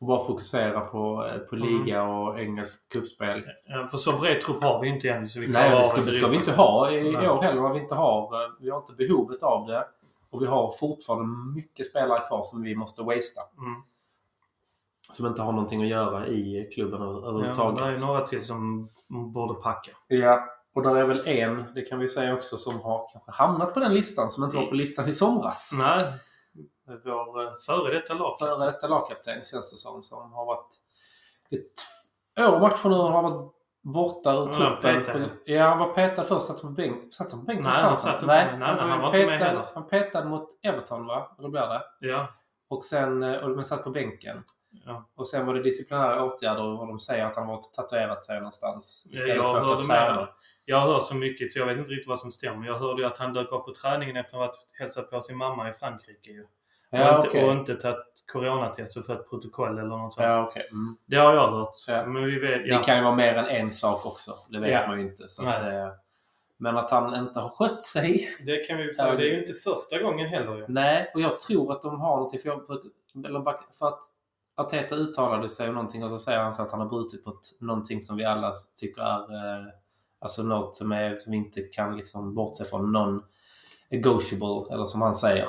Och 0.00 0.06
bara 0.06 0.24
fokusera 0.24 0.80
på, 0.80 1.26
eh, 1.32 1.38
på 1.38 1.56
Mm. 1.56 1.68
liga 1.68 2.02
och 2.02 2.40
engelsk 2.40 2.92
cupspel. 2.92 3.42
För 3.90 3.96
så 3.96 4.18
bred 4.20 4.40
trupp 4.40 4.62
har 4.64 4.80
vi 4.80 4.88
inte 4.88 5.08
än 5.08 5.28
så 5.28 5.40
vi 5.40 5.48
Nej, 5.48 5.70
det 5.70 5.84
ska, 5.84 6.00
det 6.00 6.12
ska 6.12 6.28
vi 6.28 6.36
inte 6.36 6.52
ha 6.52 6.90
i 6.90 7.12
Nej. 7.12 7.28
år 7.28 7.42
heller. 7.42 7.72
Vi, 7.72 7.80
inte 7.80 7.94
har, 7.94 8.42
eh, 8.44 8.50
vi 8.60 8.70
har 8.70 8.78
inte 8.78 8.92
behovet 8.92 9.42
av 9.42 9.66
det. 9.66 9.86
Och 10.30 10.42
vi 10.42 10.46
har 10.46 10.70
fortfarande 10.70 11.54
mycket 11.54 11.86
spelare 11.86 12.20
kvar 12.28 12.42
som 12.42 12.62
vi 12.62 12.76
måste 12.76 13.02
wastea. 13.02 13.42
Mm. 13.58 13.82
Som 15.10 15.26
inte 15.26 15.42
har 15.42 15.52
någonting 15.52 15.82
att 15.82 15.88
göra 15.88 16.26
i 16.26 16.70
klubben 16.74 17.02
över- 17.02 17.12
Ja, 17.14 17.20
det 17.20 17.26
överhuvudtaget. 17.28 17.98
är 18.02 18.06
några 18.06 18.20
till 18.26 18.44
som 18.44 18.88
borde 19.08 19.54
packa. 19.54 19.90
Ja, 20.08 20.44
och 20.74 20.82
där 20.82 20.96
är 20.96 21.04
väl 21.06 21.26
en, 21.28 21.64
det 21.74 21.82
kan 21.82 21.98
vi 21.98 22.08
säga 22.08 22.34
också, 22.34 22.56
som 22.56 22.80
har 22.80 23.06
kanske 23.12 23.32
hamnat 23.32 23.74
på 23.74 23.80
den 23.80 23.94
listan 23.94 24.30
som 24.30 24.44
inte 24.44 24.56
var 24.56 24.66
på 24.66 24.74
listan 24.74 25.08
i 25.08 25.12
somras. 25.12 25.72
Nej, 25.78 26.04
Vår 27.04 27.42
eh, 27.42 27.54
före 27.66 27.94
detta 27.94 28.14
lag. 28.14 28.38
före 28.38 28.66
detta 28.66 28.88
lagkapten 28.88 29.34
känns 29.34 29.70
det 29.72 29.76
som, 29.76 30.02
som 30.02 30.32
har 30.32 30.46
varit... 30.46 30.80
Är 32.36 32.50
två 32.50 32.58
matcher 32.58 32.88
nu 32.88 32.94
har 32.94 33.22
varit 33.22 33.52
borta 33.82 34.34
ur 34.34 34.46
truppen. 34.46 35.04
petad. 35.04 35.28
Ja, 35.44 35.68
han 35.68 35.78
var 35.78 35.92
petad 35.94 36.24
först. 36.24 36.46
Satt 36.46 36.62
han 36.62 36.70
på 36.70 36.82
bänk? 36.82 37.14
Satt 37.14 37.32
han 37.32 37.40
på 37.40 37.46
bänken? 37.46 37.64
Nej, 37.64 37.82
han 37.82 37.96
satt 37.96 38.22
inte. 38.22 38.26
Nej, 38.26 38.58
nej, 38.58 38.68
han 38.78 39.00
var 39.00 39.06
inte 39.06 39.26
med 39.26 39.38
petad, 39.38 39.44
heller. 39.44 39.66
Han 39.74 39.88
petade 39.88 40.28
mot 40.28 40.48
Everton, 40.62 41.06
va? 41.06 41.36
Eller 41.38 41.48
blir 41.48 41.60
det? 41.60 42.08
Ja. 42.08 42.28
Och 42.68 42.84
sen, 42.84 43.22
eh, 43.22 43.44
och, 43.44 43.50
men 43.50 43.64
satt 43.64 43.84
på 43.84 43.90
bänken. 43.90 44.42
Ja. 44.84 45.10
Och 45.16 45.28
sen 45.28 45.46
var 45.46 45.54
det 45.54 45.62
disciplinära 45.62 46.24
åtgärder 46.24 46.62
och 46.62 46.86
de 46.86 46.98
säger 46.98 47.26
att 47.26 47.36
han 47.36 47.46
var 47.46 47.62
tatuerat 47.76 48.24
sig 48.24 48.36
någonstans. 48.36 49.06
Istället 49.10 49.36
jag 49.36 49.46
för 49.46 49.60
hörde 49.60 49.86
med. 49.86 50.26
Jag 50.64 50.80
hör 50.80 51.00
så 51.00 51.14
mycket 51.14 51.50
så 51.50 51.58
jag 51.58 51.66
vet 51.66 51.78
inte 51.78 51.90
riktigt 51.90 52.08
vad 52.08 52.18
som 52.18 52.30
stämmer. 52.30 52.66
Jag 52.66 52.74
hörde 52.74 53.02
ju 53.02 53.06
att 53.06 53.18
han 53.18 53.32
dök 53.32 53.52
upp 53.52 53.64
på 53.64 53.72
träningen 53.82 54.16
efter 54.16 54.36
att 54.36 54.40
ha 54.40 54.46
varit 54.46 54.80
hälsat 54.80 55.10
på 55.10 55.20
sin 55.20 55.36
mamma 55.36 55.68
i 55.68 55.72
Frankrike. 55.72 56.30
Ju. 56.30 56.46
Ja, 56.90 57.10
och, 57.10 57.16
inte, 57.16 57.28
okej. 57.28 57.44
och 57.48 57.52
inte 57.52 57.74
tagit 57.74 58.24
coronatest 58.32 58.96
och 58.96 59.06
fått 59.06 59.30
protokoll 59.30 59.78
eller 59.78 59.88
något 59.88 60.12
sånt. 60.12 60.24
Ja, 60.26 60.46
okej. 60.46 60.68
Mm. 60.70 60.96
Det 61.06 61.16
har 61.16 61.34
jag 61.34 61.48
hört. 61.50 61.70
Ja. 61.88 62.06
Men 62.06 62.24
vi 62.24 62.38
vet... 62.38 62.66
Ja. 62.66 62.78
Det 62.78 62.84
kan 62.84 62.96
ju 62.96 63.02
vara 63.04 63.14
mer 63.14 63.34
än 63.34 63.46
en 63.46 63.72
sak 63.72 64.06
också. 64.06 64.30
Det 64.48 64.58
vet 64.58 64.70
Ja. 64.72 64.86
man 64.88 65.00
ju 65.00 65.06
inte. 65.06 65.28
Så 65.28 65.46
att, 65.46 65.62
eh, 65.62 65.88
men 66.56 66.76
att 66.76 66.90
han 66.90 67.14
inte 67.14 67.40
har 67.40 67.48
skött 67.48 67.82
sig. 67.82 68.28
Det 68.46 68.56
kan 68.56 68.76
vi 68.76 68.82
ju 68.84 68.92
ta. 68.92 69.14
Det 69.14 69.28
är 69.28 69.32
ju 69.32 69.38
inte 69.38 69.52
första 69.52 70.02
gången 70.02 70.26
heller. 70.26 70.64
Nej, 70.68 71.10
och 71.14 71.20
jag 71.20 71.40
tror 71.40 71.72
att 71.72 71.82
de 71.82 72.00
har 72.00 72.16
någonting. 72.16 72.40
För, 72.40 72.48
jag, 72.48 72.66
för 73.78 73.88
att 73.88 74.00
Arteta 74.56 74.94
uttalade 74.94 75.48
sig 75.48 75.68
om 75.68 75.74
någonting 75.74 76.04
och 76.04 76.10
så 76.10 76.18
säger 76.18 76.38
han 76.38 76.52
så 76.52 76.62
att 76.62 76.70
han 76.70 76.80
har 76.80 76.88
brutit 76.88 77.26
mot 77.26 77.40
någonting 77.60 78.02
som 78.02 78.16
vi 78.16 78.24
alla 78.24 78.52
tycker 78.80 79.02
är 79.02 79.18
eh, 79.34 79.66
alltså 80.18 80.42
något 80.42 80.76
som, 80.76 80.92
är, 80.92 81.16
som 81.16 81.30
vi 81.30 81.36
inte 81.36 81.60
kan 81.60 81.96
liksom 81.96 82.34
bortse 82.34 82.64
från. 82.64 82.96
Non-negotiable, 82.96 84.72
eller 84.74 84.84
som 84.84 85.02
han 85.02 85.14
säger. 85.14 85.48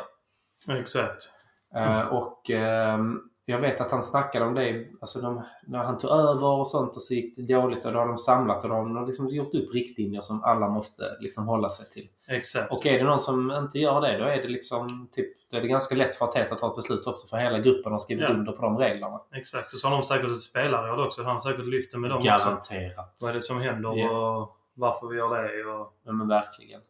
Exakt. 0.69 1.29
Eh, 1.75 2.07
och 2.13 2.49
ehm, 2.49 3.19
jag 3.45 3.59
vet 3.59 3.81
att 3.81 3.91
han 3.91 4.03
snackade 4.03 4.45
om 4.45 4.53
det 4.53 4.87
alltså 5.01 5.21
de, 5.21 5.41
när 5.67 5.79
han 5.79 5.97
tog 5.97 6.11
över 6.11 6.43
och 6.47 6.67
sånt 6.67 6.95
och 6.95 7.01
så 7.01 7.13
gick 7.13 7.35
det 7.35 7.53
dåligt 7.53 7.85
och 7.85 7.93
då 7.93 7.99
har 7.99 8.07
de 8.07 8.17
samlat 8.17 8.63
och 8.63 8.69
de 8.69 8.95
har 8.95 9.07
liksom 9.07 9.27
gjort 9.27 9.53
upp 9.55 9.73
riktlinjer 9.73 10.21
som 10.21 10.43
alla 10.43 10.69
måste 10.69 11.03
liksom 11.19 11.47
hålla 11.47 11.69
sig 11.69 11.89
till. 11.89 12.09
Exakt. 12.27 12.71
Och 12.71 12.85
är 12.85 12.99
det 12.99 13.03
någon 13.05 13.19
som 13.19 13.51
inte 13.51 13.79
gör 13.79 14.01
det, 14.01 14.17
då 14.17 14.23
är 14.23 14.41
det 14.41 14.47
liksom 14.47 15.09
typ, 15.11 15.49
då 15.51 15.57
är 15.57 15.61
det 15.61 15.67
ganska 15.67 15.95
lätt 15.95 16.15
för 16.15 16.25
Arteta 16.25 16.53
att 16.53 16.59
ta 16.59 16.69
ett 16.69 16.75
beslut 16.75 17.07
också 17.07 17.27
för 17.27 17.37
hela 17.37 17.59
gruppen 17.59 17.91
har 17.91 17.99
skrivit 17.99 18.25
Ja. 18.27 18.33
under 18.33 18.51
på 18.51 18.61
de 18.61 18.77
reglerna. 18.77 19.21
Exakt. 19.35 19.73
Och 19.73 19.79
så 19.79 19.87
har 19.87 19.95
de 19.97 20.03
säkert 20.03 20.29
ett 20.29 20.41
spelarråd 20.41 21.05
också. 21.05 21.23
Han 21.23 21.31
har 21.31 21.39
säkert 21.39 21.65
lyft 21.65 21.91
det 21.91 21.97
med 21.97 22.09
dem 22.09 22.17
också. 22.17 22.27
Garanterat. 22.29 23.17
Vad 23.21 23.29
är 23.29 23.33
det 23.33 23.41
som 23.41 23.61
händer 23.61 23.93
Ja. 23.97 24.37
och 24.37 24.57
varför 24.73 25.07
vi 25.07 25.17
gör 25.17 25.43
det. 25.43 25.71
Och... 25.71 25.93
Ja, 26.03 26.11
men 26.11 26.27
verkligen. 26.27 26.81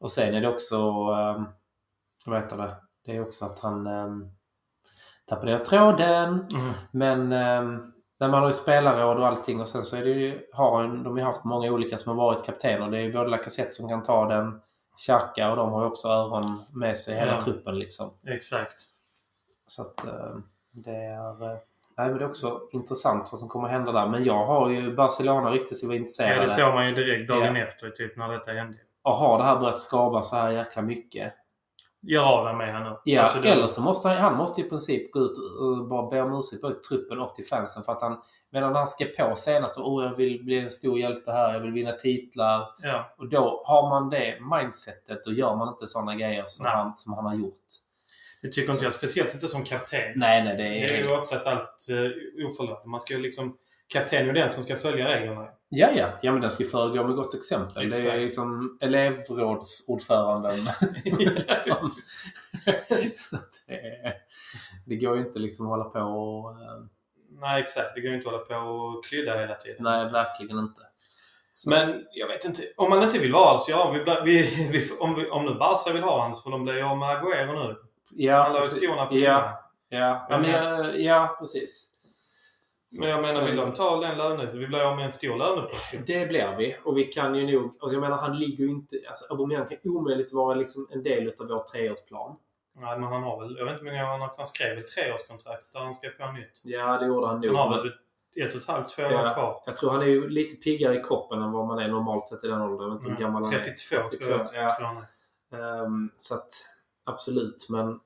Och 0.00 0.10
sen 0.10 0.34
är 0.34 0.40
det 0.40 0.48
också, 0.48 0.76
um, 1.10 1.44
vad 2.26 2.42
heter 2.42 2.56
det, 2.56 2.76
det 3.06 3.16
är 3.16 3.22
också 3.22 3.44
att 3.44 3.58
han 3.58 3.86
um, 3.86 4.30
tappade 5.28 5.52
jag 5.52 5.64
tråden. 5.64 6.28
Mm. 6.28 6.72
Men 6.90 7.20
um, 7.20 7.92
när 8.20 8.28
man 8.28 8.40
har 8.40 8.46
ju 8.46 8.52
spelarråd 8.52 9.18
och 9.18 9.26
allting 9.26 9.60
och 9.60 9.68
sen 9.68 9.82
så 9.82 9.96
är 9.96 10.04
det 10.04 10.10
ju, 10.10 10.40
har 10.52 10.82
en, 10.84 11.02
de 11.02 11.12
har 11.12 11.18
ju 11.18 11.24
haft 11.24 11.44
många 11.44 11.72
olika 11.72 11.98
som 11.98 12.18
har 12.18 12.26
varit 12.26 12.44
kaptener. 12.44 12.90
Det 12.90 12.98
är 12.98 13.02
ju 13.02 13.12
både 13.12 13.28
Lacazette 13.30 13.72
som 13.72 13.88
kan 13.88 14.02
ta 14.02 14.24
den, 14.28 14.60
Xhaka 15.06 15.50
och 15.50 15.56
de 15.56 15.72
har 15.72 15.80
ju 15.82 15.86
också 15.88 16.08
öron 16.08 16.58
med 16.74 16.98
sig 16.98 17.14
hela 17.18 17.32
Ja. 17.32 17.40
truppen 17.40 17.78
liksom. 17.78 18.10
Exakt. 18.26 18.76
Så 19.66 19.82
att 19.82 20.04
um, 20.06 20.48
det 20.72 20.90
är... 20.96 21.42
uh, 21.52 21.58
Nej, 21.98 22.08
men 22.08 22.18
det 22.18 22.24
är 22.24 22.28
också 22.28 22.60
intressant 22.72 23.28
vad 23.32 23.38
som 23.40 23.48
kommer 23.48 23.68
hända 23.68 23.92
där. 23.92 24.06
Men 24.08 24.24
jag 24.24 24.46
har 24.46 24.68
ju 24.70 24.94
Barcelona 24.96 25.50
ryktes 25.50 25.82
ju 25.82 25.86
vara 25.86 25.96
Ja, 25.96 26.00
intresserade. 26.00 26.40
det 26.40 26.48
såg 26.48 26.74
man 26.74 26.86
ju 26.86 26.92
direkt 26.94 27.28
dagen 27.28 27.56
Ja. 27.56 27.62
efter 27.62 27.90
typ 27.90 28.16
när 28.16 28.32
detta 28.32 28.52
hände. 28.52 28.78
Och 29.02 29.12
har 29.16 29.38
det 29.38 29.44
här 29.44 29.56
börjat 29.60 29.78
skava 29.78 30.22
så 30.22 30.36
här 30.36 30.50
jäkla 30.50 30.82
mycket. 30.82 31.32
Gör 32.06 32.22
av 32.24 32.56
med 32.56 32.72
han 32.72 32.82
nu. 32.82 32.96
Ja, 33.04 33.20
Alltså, 33.22 33.40
det- 33.40 33.48
eller 33.48 33.66
så 33.66 33.82
måste 33.82 34.08
han, 34.08 34.16
han 34.18 34.36
måste 34.36 34.60
i 34.60 34.64
princip 34.64 35.12
gå 35.12 35.20
ut 35.20 35.38
och 35.60 35.88
bara 35.88 36.10
be 36.10 36.20
om 36.22 36.38
ursäkt 36.38 36.62
både 36.62 36.74
till 36.74 36.82
truppen 36.88 37.20
och 37.20 37.34
till 37.34 37.44
fansen 37.46 37.82
för 37.82 37.92
att 37.92 38.02
han... 38.02 38.18
Medan 38.52 38.74
han 38.74 38.86
skrev 38.86 39.06
på 39.06 39.36
senast 39.36 39.78
och 39.78 39.92
oh, 39.94 40.04
jag 40.04 40.14
vill 40.16 40.44
bli 40.44 40.58
en 40.58 40.70
stor 40.70 40.98
hjälte 40.98 41.32
här, 41.32 41.54
jag 41.54 41.60
vill 41.60 41.70
vinna 41.70 41.92
titlar. 41.92 42.68
Ja. 42.82 43.14
Och 43.18 43.28
då 43.28 43.62
har 43.66 43.88
man 43.88 44.10
det 44.10 44.38
mindsetet, 44.60 45.24
då 45.24 45.32
gör 45.32 45.56
man 45.56 45.68
inte 45.68 45.86
sådana 45.86 46.14
grejer 46.14 46.44
som, 46.46 46.64
Nej. 46.64 46.72
han, 46.72 46.96
som 46.96 47.12
han 47.12 47.24
har 47.26 47.34
gjort. 47.34 47.54
Det 48.42 48.48
tycker 48.48 48.72
inte 48.72 48.84
jag. 48.84 48.92
Speciellt 48.92 49.34
inte 49.34 49.48
som 49.48 49.62
kapten. 49.64 50.00
Nej, 50.16 50.44
nej, 50.44 50.56
det 50.56 50.62
Det 50.62 50.84
är... 50.84 50.94
är 51.04 51.08
ju 51.08 51.14
oftast 51.16 51.46
allt 51.46 51.86
uh, 51.92 52.46
oförlåtligt. 52.46 52.86
Man 52.86 53.00
ska 53.00 53.14
ju 53.14 53.20
liksom... 53.20 53.56
Kapten 53.92 54.28
är 54.28 54.32
den 54.32 54.50
som 54.50 54.62
ska 54.62 54.76
följa 54.76 55.08
reglerna. 55.08 55.48
Ja, 55.68 55.88
ja. 55.96 56.08
Ja, 56.22 56.32
men 56.32 56.40
den 56.40 56.50
ska 56.50 56.62
ju 56.62 56.68
föregå 56.68 57.04
med 57.06 57.16
gott 57.16 57.34
exempel. 57.34 57.90
Det 57.90 57.96
är 57.96 58.00
Exakt. 58.00 58.18
liksom 58.18 58.78
elevrådsordföranden. 58.80 60.50
som- 60.56 61.86
Så 63.16 63.36
att 63.36 63.50
det, 63.66 64.12
det 64.86 64.96
går 64.96 65.16
ju 65.16 65.22
inte 65.22 65.38
liksom 65.38 65.66
att 65.66 65.70
hålla 65.70 65.84
på 65.84 65.98
och... 66.00 66.50
eh, 66.50 66.84
Nej, 67.40 67.62
exakt. 67.62 67.94
Det 67.94 68.00
går 68.00 68.10
ju 68.10 68.16
inte 68.16 68.28
att 68.28 68.34
hålla 68.34 68.44
på 68.44 68.54
och 68.70 69.04
klydda 69.04 69.38
hela 69.38 69.54
tiden. 69.54 69.76
Nej, 69.84 70.10
verkligen 70.10 70.58
inte. 70.58 70.80
Så 71.54 71.70
Men 71.70 72.04
jag 72.12 72.28
vet 72.28 72.44
inte. 72.44 72.62
Om 72.76 72.90
man 72.90 73.02
inte 73.02 73.18
vill 73.18 73.32
vara 73.32 73.50
alltså, 73.50 73.70
ja, 73.70 73.94
vi, 74.24 74.32
vi, 74.32 74.68
vi, 74.72 74.90
om, 75.00 75.14
vi, 75.14 75.30
om 75.30 75.44
nu 75.44 75.54
Barca 75.54 75.92
vill 75.92 76.02
ha 76.02 76.22
hans 76.22 76.42
för 76.42 76.50
de 76.50 76.64
blir 76.64 76.74
ju 76.76 76.82
av 76.82 76.98
med 76.98 77.08
Agüero 77.16 77.52
nu. 77.68 77.76
Ja, 78.10 78.42
Han 78.42 78.52
la 78.52 78.62
ju 78.62 78.68
skorna 78.68 79.06
på 79.06 79.16
ja, 79.16 79.60
ja, 79.88 80.26
ja, 80.30 80.38
men, 80.38 80.50
ja, 80.50 80.90
ja, 80.92 81.36
precis. 81.38 81.92
Men 82.90 83.08
jag 83.08 83.22
menar, 83.22 83.44
vill 83.46 83.56
de 83.56 83.72
ta 83.74 84.00
den 84.00 84.18
lönen? 84.18 84.58
Vi 84.58 84.66
blir 84.66 84.80
av 84.80 84.96
med 84.96 85.04
en 85.04 85.12
stor 85.12 85.36
lönepost. 85.36 85.94
Det 86.06 86.26
blir 86.28 86.56
vi. 86.58 86.76
Och 86.84 86.98
vi 86.98 87.04
kan 87.04 87.34
ju 87.34 87.52
nog... 87.58 87.76
Och 87.82 87.94
jag 87.94 88.00
menar, 88.00 88.16
han 88.16 88.38
ligger 88.38 88.64
ju 88.64 88.70
inte... 88.70 88.96
Alltså, 89.08 89.32
Aubameyang 89.32 89.66
kan 89.66 89.78
omöjligt 89.84 90.32
vara 90.32 90.54
liksom 90.54 90.88
en 90.90 91.02
del 91.02 91.28
av 91.38 91.48
vår 91.48 91.62
treårsplan. 91.72 92.36
Nej, 92.78 92.98
men 92.98 93.08
han 93.12 93.22
har 93.22 93.40
väl... 93.40 93.56
Jag 93.58 93.64
vet 93.64 93.72
inte, 93.72 93.84
men 93.84 93.96
han, 93.96 94.20
har- 94.20 94.34
han 94.36 94.46
skrev 94.46 94.74
väl 94.74 94.84
treårskontrakt 94.84 95.72
där 95.72 95.80
han 95.80 95.94
skrev 95.94 96.10
på 96.10 96.32
nytt. 96.32 96.60
Ja, 96.64 96.98
det 96.98 97.06
gjorde 97.06 97.26
han 97.26 97.42
Så 97.42 97.48
han 97.48 97.56
har 97.56 97.70
nog. 97.76 97.84
väl 97.84 97.92
ett 98.46 98.54
och 98.54 98.60
ett 98.60 98.66
halvt, 98.68 98.88
två 98.88 99.02
år 99.02 99.12
Ja. 99.12 99.34
kvar. 99.34 99.62
Jag 99.66 99.76
tror 99.76 99.90
han 99.90 100.02
är 100.02 100.06
ju 100.06 100.28
lite 100.28 100.56
piggare 100.56 100.94
i 101.00 101.02
kroppen 101.02 101.42
än 101.42 101.52
vad 101.52 101.66
man 101.66 101.78
är 101.78 101.88
normalt 101.88 102.26
sett 102.26 102.44
i 102.44 102.48
den 102.48 102.60
åldern. 102.60 102.88
Jag 102.88 102.94
vet 102.96 103.04
inte 103.04 103.10
hur 103.16 103.26
gammal 103.26 103.44
han 103.44 103.54
är. 103.54 103.58
32, 103.58 103.96
32, 104.10 104.24
tror 104.26 104.38
jag. 104.54 104.64
ja. 104.64 104.76
tror 104.76 104.86
han 104.86 104.96
är. 104.96 105.84
Ehm, 105.84 106.10
så 106.16 106.34
att 106.34 106.48
absolut, 107.04 107.66
men 107.68 108.00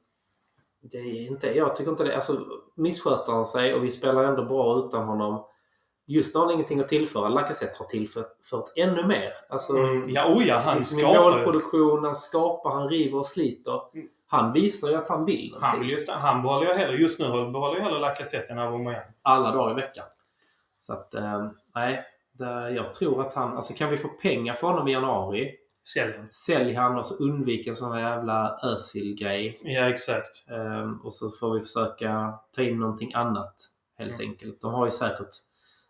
det 0.82 0.98
är 0.98 1.26
inte, 1.26 1.56
jag 1.56 1.74
tycker 1.76 1.90
inte 1.90 2.04
det. 2.04 2.14
Alltså 2.14 2.32
missköter 2.74 3.32
han 3.32 3.46
sig 3.46 3.74
och 3.74 3.84
vi 3.84 3.90
spelar 3.90 4.24
ändå 4.24 4.44
bra 4.44 4.78
utan 4.78 5.06
honom. 5.06 5.46
Just 6.06 6.34
nu 6.34 6.38
har 6.38 6.46
han 6.46 6.54
ingenting 6.54 6.80
att 6.80 6.88
tillföra. 6.88 7.28
Lacazette 7.28 7.76
har 7.78 7.86
tillfört 7.86 8.46
fört 8.50 8.64
ännu 8.76 9.06
mer. 9.06 9.32
Alltså, 9.48 9.76
Mm. 9.76 10.04
Ja, 10.08 10.34
oh 10.34 10.46
ja, 10.46 10.56
han 10.58 10.76
liksom 10.76 10.98
skapar 10.98 11.30
målproduktion, 11.30 12.04
han 12.04 12.14
skapar, 12.14 12.70
han 12.70 12.88
river 12.88 13.18
och 13.18 13.26
sliter. 13.26 13.80
Mm. 13.94 14.06
Han 14.26 14.52
visar 14.52 14.88
ju 14.88 14.94
att 14.94 15.08
han 15.08 15.24
vill 15.24 15.46
någonting. 15.46 15.68
Han, 15.68 15.80
vill 15.80 15.90
just, 15.90 16.08
han 16.08 16.42
behåller 16.42 16.66
ju 16.66 16.72
hellre, 16.72 16.96
just 16.96 17.20
nu 17.20 17.26
behåller 17.28 17.76
ju 17.76 17.82
hellre 17.82 17.98
Lacazette 17.98 18.52
än 18.52 18.58
Aubameyang. 18.58 19.04
Alla 19.22 19.50
dagar 19.52 19.70
i 19.72 19.74
veckan. 19.74 20.04
Så 20.80 20.92
att, 20.92 21.14
ehm, 21.14 21.48
nej. 21.74 22.02
Det, 22.32 22.70
jag 22.70 22.94
tror 22.94 23.20
att 23.20 23.34
han, 23.34 23.56
alltså 23.56 23.74
kan 23.74 23.90
vi 23.90 23.96
få 23.96 24.08
pengar 24.08 24.54
för 24.54 24.66
honom 24.66 24.88
i 24.88 24.92
januari, 24.92 25.54
Sälj 25.88 26.12
han. 26.16 26.28
sälj 26.30 26.74
han 26.74 26.96
och 26.98 27.06
så 27.06 27.14
undvik 27.24 27.66
en 27.66 27.74
sån 27.76 27.92
här 27.92 28.00
jävla 28.10 28.58
Özil-grej. 28.62 29.58
Ja, 29.62 29.88
exakt. 29.88 30.44
Ehm, 30.50 31.00
och 31.04 31.12
så 31.12 31.30
får 31.30 31.54
vi 31.54 31.60
försöka 31.60 32.34
ta 32.56 32.62
in 32.62 32.78
någonting 32.80 33.14
annat 33.14 33.54
helt 33.98 34.14
Mm. 34.20 34.30
enkelt. 34.30 34.60
De 34.60 34.74
har 34.74 34.84
ju 34.84 34.90
säkert, 34.90 35.28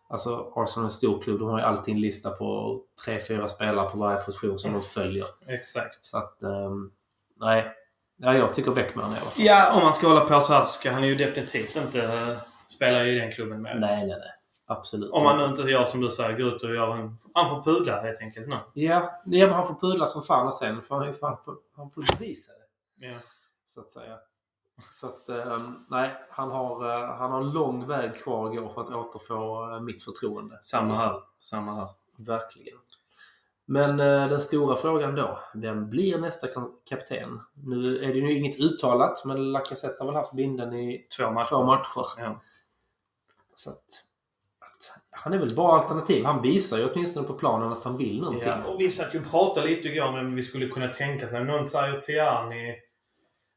alltså 0.09 0.51
Arsenal 0.55 0.83
är 0.83 0.87
en 0.87 0.91
stor 0.91 1.21
klubb, 1.21 1.39
de 1.39 1.49
har 1.49 1.59
ju 1.59 1.65
alltid 1.65 1.93
en 1.95 2.01
lista 2.01 2.29
på 2.29 2.79
tre, 3.05 3.19
fyra 3.19 3.47
spelare 3.47 3.89
på 3.89 3.97
varje 3.97 4.17
position 4.19 4.57
som 4.57 4.73
de 4.73 4.81
följer. 4.81 5.25
Exakt. 5.47 6.05
Så 6.05 6.17
att, 6.17 6.43
ehm, 6.43 6.91
nej. 7.39 7.71
Ja, 8.17 8.33
jag 8.33 8.53
tycker 8.53 8.71
Beckman 8.71 9.05
i 9.05 9.15
alla 9.15 9.15
fall. 9.15 9.45
Ja, 9.45 9.73
om 9.75 9.83
man 9.83 9.93
ska 9.93 10.07
hålla 10.07 10.21
på 10.25 10.41
så 10.41 10.53
här 10.53 10.61
så 10.61 10.67
ska 10.71 10.91
han 10.91 11.07
ju 11.07 11.15
definitivt 11.15 11.75
inte 11.75 12.03
eh, 12.03 12.37
spela 12.67 13.05
i 13.05 13.15
den 13.15 13.31
klubben 13.31 13.61
mer. 13.61 13.75
Nej, 13.75 13.97
nej, 14.07 14.17
nej. 14.19 14.29
Absolut 14.71 15.11
Om 15.11 15.23
man 15.23 15.37
nu 15.37 15.45
inte 15.45 15.61
gör 15.61 15.85
som 15.85 16.01
du 16.01 16.11
säger, 16.11 16.37
går 16.37 16.47
ut 16.55 16.63
och 16.63 16.75
gör 16.75 16.95
en... 16.95 17.17
Han 17.33 17.49
får 17.49 17.73
pudla 17.73 18.01
helt 18.01 18.21
enkelt 18.21 18.47
nu. 18.47 18.57
Ja, 18.73 19.19
ja 19.25 19.47
men 19.47 19.55
han 19.55 19.67
får 19.67 19.75
pudla 19.75 20.07
som 20.07 20.23
fan 20.23 20.47
och 20.47 20.53
sen 20.53 20.81
får 20.81 20.95
han 20.95 21.07
ju 21.07 21.13
fan 21.13 21.37
får, 21.45 21.55
han 21.75 21.91
får 21.91 22.01
bevisa 22.01 22.51
det. 22.51 23.07
Ja. 23.07 23.13
Så 23.65 23.81
att 23.81 23.89
säga. 23.89 24.17
Så 24.91 25.07
att, 25.07 25.29
eh, 25.29 25.59
nej, 25.89 26.09
han 26.29 26.51
har, 26.51 26.89
eh, 26.89 27.15
han 27.15 27.31
har 27.31 27.41
en 27.41 27.51
lång 27.51 27.87
väg 27.87 28.15
kvar 28.15 28.49
att 28.49 28.57
gå 28.57 28.73
för 28.73 28.81
att 28.81 28.89
återfå 28.89 29.71
eh, 29.71 29.81
mitt 29.81 30.03
förtroende. 30.03 30.59
Samma 30.61 30.95
här. 30.95 31.23
Samma 31.39 31.73
här. 31.73 31.87
Verkligen. 32.17 32.77
Men 33.65 33.99
eh, 33.99 34.29
den 34.29 34.41
stora 34.41 34.75
frågan 34.75 35.15
då. 35.15 35.39
Vem 35.53 35.89
blir 35.89 36.17
nästa 36.17 36.47
kapten? 36.89 37.41
Nu 37.53 38.03
är 38.03 38.07
det 38.07 38.19
ju 38.19 38.37
inget 38.37 38.59
uttalat, 38.59 39.25
men 39.25 39.51
Lacazette 39.51 40.03
har 40.03 40.05
väl 40.05 40.15
haft 40.15 40.33
binden 40.33 40.73
i 40.73 41.07
Två 41.17 41.31
matcher. 41.31 41.47
två 41.49 41.63
matcher. 41.63 42.05
Ja. 42.17 42.41
Så 43.55 43.69
att, 43.69 44.05
han 45.11 45.33
är 45.33 45.37
väl 45.37 45.55
bra 45.55 45.75
alternativ. 45.79 46.25
Han 46.25 46.41
visar 46.41 46.77
ju 46.77 46.89
åtminstone 46.89 47.27
på 47.27 47.33
planen 47.33 47.71
att 47.71 47.83
han 47.83 47.97
vill 47.97 48.21
någonting. 48.21 48.51
Ja, 48.65 48.71
och 48.71 48.79
vi 48.79 48.89
satt 48.89 49.15
ju 49.15 49.19
och 49.19 49.31
pratade 49.31 49.67
lite 49.67 49.87
igår 49.87 50.05
om 50.07 50.15
vem 50.15 50.35
vi 50.35 50.43
skulle 50.43 50.67
kunna 50.67 50.87
tänka 50.87 51.27
sig. 51.27 51.43
Någon 51.43 51.65
säger 51.65 51.99
Tierney. 51.99 52.75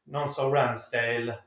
Någon 0.05 0.27
sa 0.29 0.43
Ramsdale. 0.43 1.29
Eh, 1.31 1.37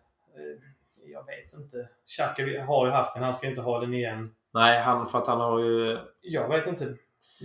Jag 1.05 1.27
vet 1.27 1.55
inte. 1.55 1.89
Xhaka 2.07 2.65
har 2.65 2.87
ju 2.87 2.93
haft 2.93 3.15
den. 3.15 3.23
Han 3.23 3.35
ska 3.35 3.47
inte 3.47 3.61
ha 3.61 3.81
den 3.81 3.95
igen. 3.95 4.35
Nej, 4.55 4.81
han, 4.83 5.07
för 5.07 5.19
att 5.19 5.27
han 5.27 5.41
har 5.41 5.59
ju... 5.59 5.99
Jag 6.21 6.49
vet 6.49 6.67
inte. 6.67 6.95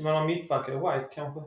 Man 0.03 0.15
har 0.15 0.25
mittbackar. 0.25 0.73
White 0.73 1.09
kanske? 1.15 1.41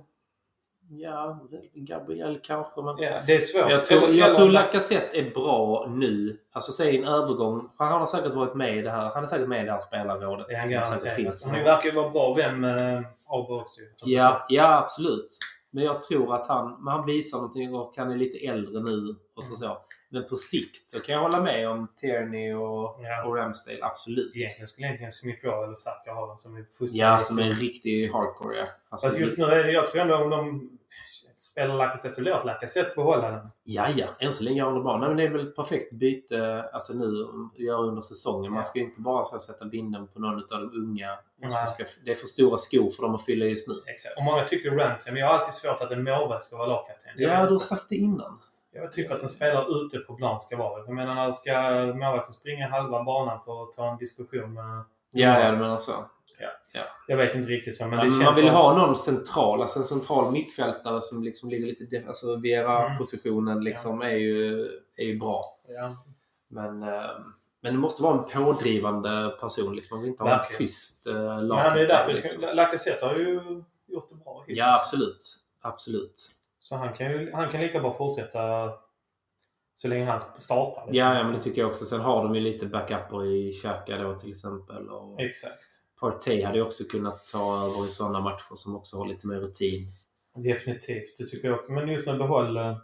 Ja, 0.88 1.40
Gabriel 1.74 2.40
kanske. 2.42 2.82
Men... 2.82 2.96
Ja, 2.98 3.10
det 3.26 3.34
är 3.34 3.38
svårt. 3.38 3.70
Jag 3.70 3.84
tror, 3.84 4.14
jag 4.14 4.34
tror 4.34 4.50
Lacazette 4.50 5.18
är 5.18 5.30
bra 5.30 5.86
nu. 5.90 6.38
Alltså 6.52 6.72
säg 6.72 6.96
en 6.96 7.04
övergång. 7.04 7.70
Han 7.76 7.92
har 8.00 8.06
säkert 8.06 8.34
varit 8.34 8.54
med 8.54 8.76
i 8.76 8.82
det 8.82 8.90
här. 8.90 9.10
Han 9.14 9.22
är 9.22 9.26
säkert 9.26 9.48
med 9.48 9.62
i 9.62 9.64
det 9.64 9.72
här 9.72 9.78
spelarrådet. 9.78 10.46
Han 10.50 10.84
som 10.84 10.98
säkert 10.98 11.16
finns. 11.16 11.44
Han 11.44 11.64
verkar 11.64 11.84
ju 11.84 11.94
vara 11.94 12.10
bra 12.10 12.34
vän 12.34 12.60
med 12.60 13.04
Auber 13.28 13.60
också 13.60 13.80
ju. 13.80 13.92
Ja, 14.04 14.46
ja, 14.48 14.78
absolut. 14.78 15.38
Men 15.70 15.84
jag 15.84 16.02
tror 16.02 16.34
att 16.34 16.46
han, 16.46 16.76
men 16.84 16.92
han 16.94 17.06
visar 17.06 17.38
någonting 17.38 17.74
och 17.74 17.92
han 17.96 18.10
är 18.12 18.16
lite 18.16 18.38
äldre 18.46 18.82
nu. 18.82 19.16
och 19.36 19.44
så, 19.44 19.54
så. 19.54 19.78
Men 20.08 20.28
på 20.28 20.36
sikt 20.36 20.88
så 20.88 21.00
kan 21.00 21.14
jag 21.14 21.22
hålla 21.22 21.40
med 21.40 21.68
om 21.68 21.88
Tierney 22.00 22.54
och, 22.54 22.96
Ja. 23.00 23.24
och 23.26 23.36
Ramsdale. 23.36 23.78
Absolut. 23.82 24.36
Egentligen 24.36 24.66
skulle 24.66 24.86
egentligen 24.86 25.12
Smith 25.12 25.44
Rowe 25.44 25.64
eller 25.64 25.74
Saka 25.74 26.12
ha 26.12 26.26
den 26.26 26.38
som 26.38 26.56
är 26.56 26.64
fullständigt... 26.78 27.00
Ja, 27.02 27.18
som 27.18 27.38
är 27.38 27.42
en 27.42 27.54
riktig 27.54 28.10
hardcore. 28.12 28.56
Ja. 28.56 28.64
Alltså, 28.88 29.18
just 29.18 29.38
nu 29.38 29.44
jag 29.46 29.86
tror 29.86 30.02
ändå 30.02 30.16
om 30.16 30.30
de 30.30 30.70
spelar 31.36 31.74
Lacazette 31.74 32.14
så 32.14 32.20
låt 32.20 32.44
Lacazette 32.44 32.92
behålla 32.96 33.30
den. 33.30 33.50
Ja, 33.64 33.88
ja. 33.96 34.06
Än 34.18 34.32
så 34.32 34.44
länge 34.44 34.62
har 34.62 34.72
de 34.72 34.82
bra. 34.82 34.96
Nej, 34.96 35.08
men 35.08 35.16
det 35.16 35.22
är 35.22 35.28
väl 35.28 35.48
ett 35.48 35.56
perfekt 35.56 35.92
byte 35.92 36.68
alltså 36.72 36.92
nu 36.92 37.26
göra 37.54 37.78
under 37.78 38.00
säsongen. 38.00 38.52
Man 38.52 38.64
ska 38.64 38.78
ju 38.78 38.84
inte 38.84 39.00
bara 39.00 39.24
så, 39.24 39.38
sätta 39.38 39.64
binden 39.64 40.08
på 40.08 40.20
någon 40.20 40.34
av 40.34 40.46
de 40.48 40.72
unga. 40.74 41.10
Ska, 41.50 41.84
det 42.04 42.10
är 42.10 42.14
för 42.14 42.26
stora 42.26 42.56
skor 42.56 42.90
för 42.90 43.02
dem 43.02 43.14
att 43.14 43.24
fylla 43.24 43.44
just 43.44 43.68
nu. 43.68 43.74
Exakt. 43.86 44.18
Och 44.18 44.24
många 44.24 44.44
tycker 44.44 44.70
Ramsey, 44.70 45.12
men 45.12 45.20
jag 45.20 45.28
har 45.28 45.38
alltid 45.38 45.54
svårt 45.54 45.80
att 45.80 45.90
en 45.90 46.04
målvakt 46.04 46.42
ska 46.42 46.56
vara 46.56 46.68
lagkapten. 46.68 47.12
Ja, 47.16 47.46
du 47.46 47.52
har 47.52 47.58
sagt 47.58 47.88
det 47.88 47.96
innan. 47.96 48.38
Jag 48.72 48.92
tycker 48.92 49.14
att 49.14 49.22
en 49.22 49.28
spelare 49.28 49.66
ute 49.68 49.98
på 49.98 50.14
plan 50.14 50.40
ska 50.40 50.56
vara 50.56 50.78
det. 50.78 50.84
Jag 50.86 50.94
menar, 50.94 51.32
ska 51.32 51.52
målvakten 51.86 52.32
springa 52.32 52.68
halva 52.68 53.02
banan 53.04 53.40
för 53.44 53.62
att 53.62 53.72
ta 53.72 53.90
en 53.90 53.98
diskussion 53.98 54.54
med... 54.54 54.84
Ja, 55.10 55.40
ja, 55.40 55.50
du 55.50 55.56
menar 55.56 55.78
så. 55.78 55.92
Jag 57.08 57.16
vet 57.16 57.34
inte 57.34 57.50
riktigt 57.50 57.76
så, 57.76 57.82
men 57.86 57.90
Men 57.90 57.98
det 58.06 58.10
känns... 58.10 58.24
man 58.24 58.34
vill 58.34 58.44
ju 58.44 58.50
bara- 58.50 58.62
ha 58.62 58.86
någon 58.86 58.96
central, 58.96 59.60
alltså 59.60 59.78
en 59.78 59.84
central 59.84 60.32
mittfältare 60.32 61.00
som 61.02 61.22
liksom 61.24 61.50
ligger 61.50 61.66
lite... 61.66 62.04
Alltså 62.06 62.26
Mm. 62.26 62.42
Vera-positionen 62.42 63.64
liksom 63.64 64.02
är, 64.02 64.10
ju, 64.16 64.64
är 64.96 65.04
ju 65.04 65.18
bra. 65.18 65.58
Ja. 65.68 65.96
Men, 66.48 66.82
eh, 66.82 67.10
men 67.60 67.72
det 67.74 67.78
måste 67.80 68.02
vara 68.02 68.18
en 68.18 68.24
pådrivande 68.44 69.36
person. 69.40 69.76
Liksom. 69.76 69.96
Man 69.96 70.02
vill 70.02 70.10
inte 70.10 70.22
ha 70.22 70.30
en 70.30 70.38
Verkligen. 70.38 70.58
tyst 70.58 71.06
men 71.06 71.14
det 71.14 71.20
är 71.32 71.40
lagkapten. 71.42 71.86
därför 71.88 72.12
Liksom. 72.12 72.44
Lacazette 72.54 73.06
har 73.06 73.14
ju 73.14 73.62
gjort 73.86 74.08
det 74.08 74.14
bra 74.24 74.40
hittills. 74.40 74.58
Ja, 74.58 74.80
absolut. 74.80 75.36
Absolut. 75.60 76.30
Så 76.60 76.76
han 76.76 76.94
kan 76.94 77.10
ju 77.10 77.32
han 77.32 77.50
kan 77.50 77.60
lika 77.60 77.80
bra 77.80 77.94
fortsätta 77.94 78.70
så 79.74 79.88
länge 79.88 80.04
han 80.04 80.20
startar. 80.20 80.82
liksom. 80.82 80.98
Ja, 80.98 81.14
ja, 81.14 81.24
men 81.24 81.32
det 81.32 81.42
tycker 81.42 81.60
jag 81.60 81.68
också. 81.70 81.84
Sen 81.86 82.00
har 82.00 82.22
de 82.24 82.34
ju 82.34 82.40
lite 82.40 82.66
backuper 82.66 83.24
i 83.26 83.52
Xhaka 83.52 83.98
då 83.98 84.14
till 84.18 84.30
exempel. 84.32 84.88
Och 84.90 85.20
Exakt. 85.20 85.64
Partey 86.00 86.42
hade 86.42 86.58
ju 86.58 86.64
också 86.64 86.84
kunnat 86.84 87.26
ta 87.32 87.56
över 87.64 87.86
i 87.88 87.90
sådana 87.90 88.20
matcher 88.20 88.54
som 88.54 88.76
också 88.76 88.96
har 88.98 89.06
lite 89.06 89.26
mer 89.26 89.36
rutin. 89.36 89.86
Definitivt, 90.34 91.16
det 91.18 91.26
tycker 91.26 91.48
jag 91.48 91.58
också. 91.58 91.72
Men 91.72 91.88
just 91.88 92.06
nu 92.06 92.18
behåll, 92.18 92.56
eh, 92.56 92.76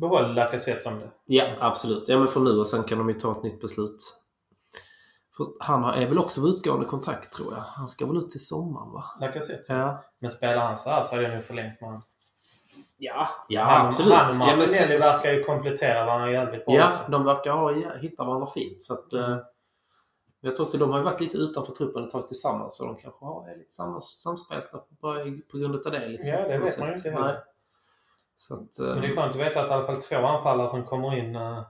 behåll 0.00 0.34
Lacazette 0.34 0.80
som 0.80 0.98
det. 0.98 1.10
Ja, 1.24 1.44
absolut. 1.60 2.08
Ja, 2.08 2.18
men 2.18 2.28
för 2.28 2.40
nu 2.40 2.50
och 2.50 2.66
sen 2.66 2.84
kan 2.84 2.98
de 2.98 3.08
ju 3.08 3.14
ta 3.14 3.32
ett 3.32 3.42
nytt 3.42 3.60
beslut. 3.60 4.14
För 5.36 5.46
han 5.60 5.84
är 5.84 6.06
väl 6.06 6.18
också 6.18 6.40
utgående 6.40 6.86
kontrakt 6.86 7.32
tror 7.36 7.52
jag. 7.52 7.60
Han 7.60 7.88
ska 7.88 8.06
väl 8.06 8.16
ut 8.16 8.30
till 8.30 8.46
sommaren 8.46 8.92
va? 8.92 9.04
Lacazette. 9.20 9.72
Ja, 9.72 10.04
Men 10.20 10.30
spelar 10.30 10.66
han 10.66 10.76
så 10.76 10.90
här 10.90 11.02
så 11.02 11.14
hade 11.14 11.26
jag 11.26 11.34
nog 11.34 11.44
förlängt 11.44 11.80
med 11.80 11.88
honom. 11.90 12.02
ja, 12.96 13.28
ja 13.48 13.62
han, 13.62 13.86
absolut. 13.86 14.12
Han 14.14 14.26
och 14.26 14.32
ja, 14.32 14.36
men 14.38 14.58
Martinelli 14.58 14.66
sen- 14.66 14.88
verkar 15.12 15.32
ju 15.32 15.44
komplettera 15.44 16.04
varandra 16.06 16.30
jävligt 16.32 16.64
bra 16.66 16.74
Ja, 16.74 16.90
också. 16.92 17.10
de 17.10 17.24
verkar 17.24 17.50
ha, 17.52 17.72
ja, 17.72 17.92
hitta 18.00 18.24
varandra 18.24 18.46
fint. 18.46 18.82
Så 18.82 18.94
att, 18.94 19.12
eh, 19.12 19.36
jag 20.44 20.56
tror 20.56 20.66
också 20.66 20.78
de 20.78 20.90
har 20.90 21.02
varit 21.02 21.20
lite 21.20 21.36
utanför 21.36 21.72
truppen 21.72 22.04
ett 22.04 22.10
tag 22.10 22.28
tillsammans. 22.28 22.76
Så 22.76 22.84
de 22.84 22.96
kanske 22.96 23.24
har, 23.24 23.48
är 23.48 23.56
lite 23.56 23.72
samma, 23.72 24.00
samspelta 24.00 24.78
på, 24.78 24.86
på 25.50 25.58
grund 25.58 25.86
av 25.86 25.92
det. 25.92 26.08
Liksom, 26.08 26.32
Ja, 26.32 26.48
det 26.48 26.58
vet 26.58 26.78
man 26.78 26.88
ju 26.88 26.94
inte 26.94 27.10
heller. 27.10 27.44
Att, 28.50 28.78
eh, 28.78 28.86
Men 28.86 29.00
det 29.00 29.06
är 29.06 29.16
skönt 29.16 29.34
att 29.34 29.40
veta 29.40 29.62
att 29.62 29.68
i 29.68 29.72
alla 29.72 29.86
fall 29.86 30.02
två 30.02 30.16
anfallare 30.16 30.68
som 30.68 30.84
kommer 30.84 31.18
in 31.18 31.36
uh, 31.36 31.62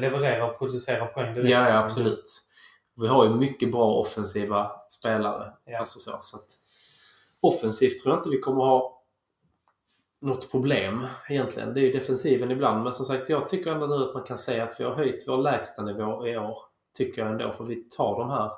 levererar 0.00 0.50
och 0.50 0.58
producerar 0.58 1.06
poäng 1.06 1.34
direkt. 1.34 1.50
Ja, 1.50 1.68
ja, 1.68 1.78
absolut. 1.78 2.42
Vi 2.96 3.08
har 3.08 3.24
ju 3.24 3.30
mycket 3.30 3.72
bra 3.72 3.94
offensiva 3.94 4.70
spelare. 4.88 5.52
Ja. 5.64 5.78
Alltså 5.78 5.98
så, 5.98 6.18
så 6.22 6.36
att, 6.36 6.46
offensivt 7.40 8.02
tror 8.02 8.14
jag 8.14 8.18
inte 8.18 8.28
vi 8.28 8.38
kommer 8.38 8.64
ha 8.64 8.99
något 10.20 10.50
problem 10.50 11.06
egentligen. 11.28 11.74
Det 11.74 11.80
är 11.80 11.82
ju 11.82 11.92
defensiven 11.92 12.50
ibland. 12.50 12.84
Men 12.84 12.92
som 12.92 13.04
sagt, 13.04 13.28
jag 13.28 13.48
tycker 13.48 13.70
ändå 13.70 13.86
nu 13.86 13.94
att 13.94 14.14
man 14.14 14.22
kan 14.22 14.38
säga 14.38 14.64
att 14.64 14.80
vi 14.80 14.84
har 14.84 14.94
höjt 14.94 15.24
vår 15.28 15.36
lägstanivå 15.36 16.26
i 16.26 16.36
år. 16.38 16.58
Tycker 16.96 17.22
jag 17.22 17.30
ändå. 17.30 17.52
För 17.52 17.64
vi 17.64 17.76
tar 17.76 18.18
de 18.18 18.30
här. 18.30 18.50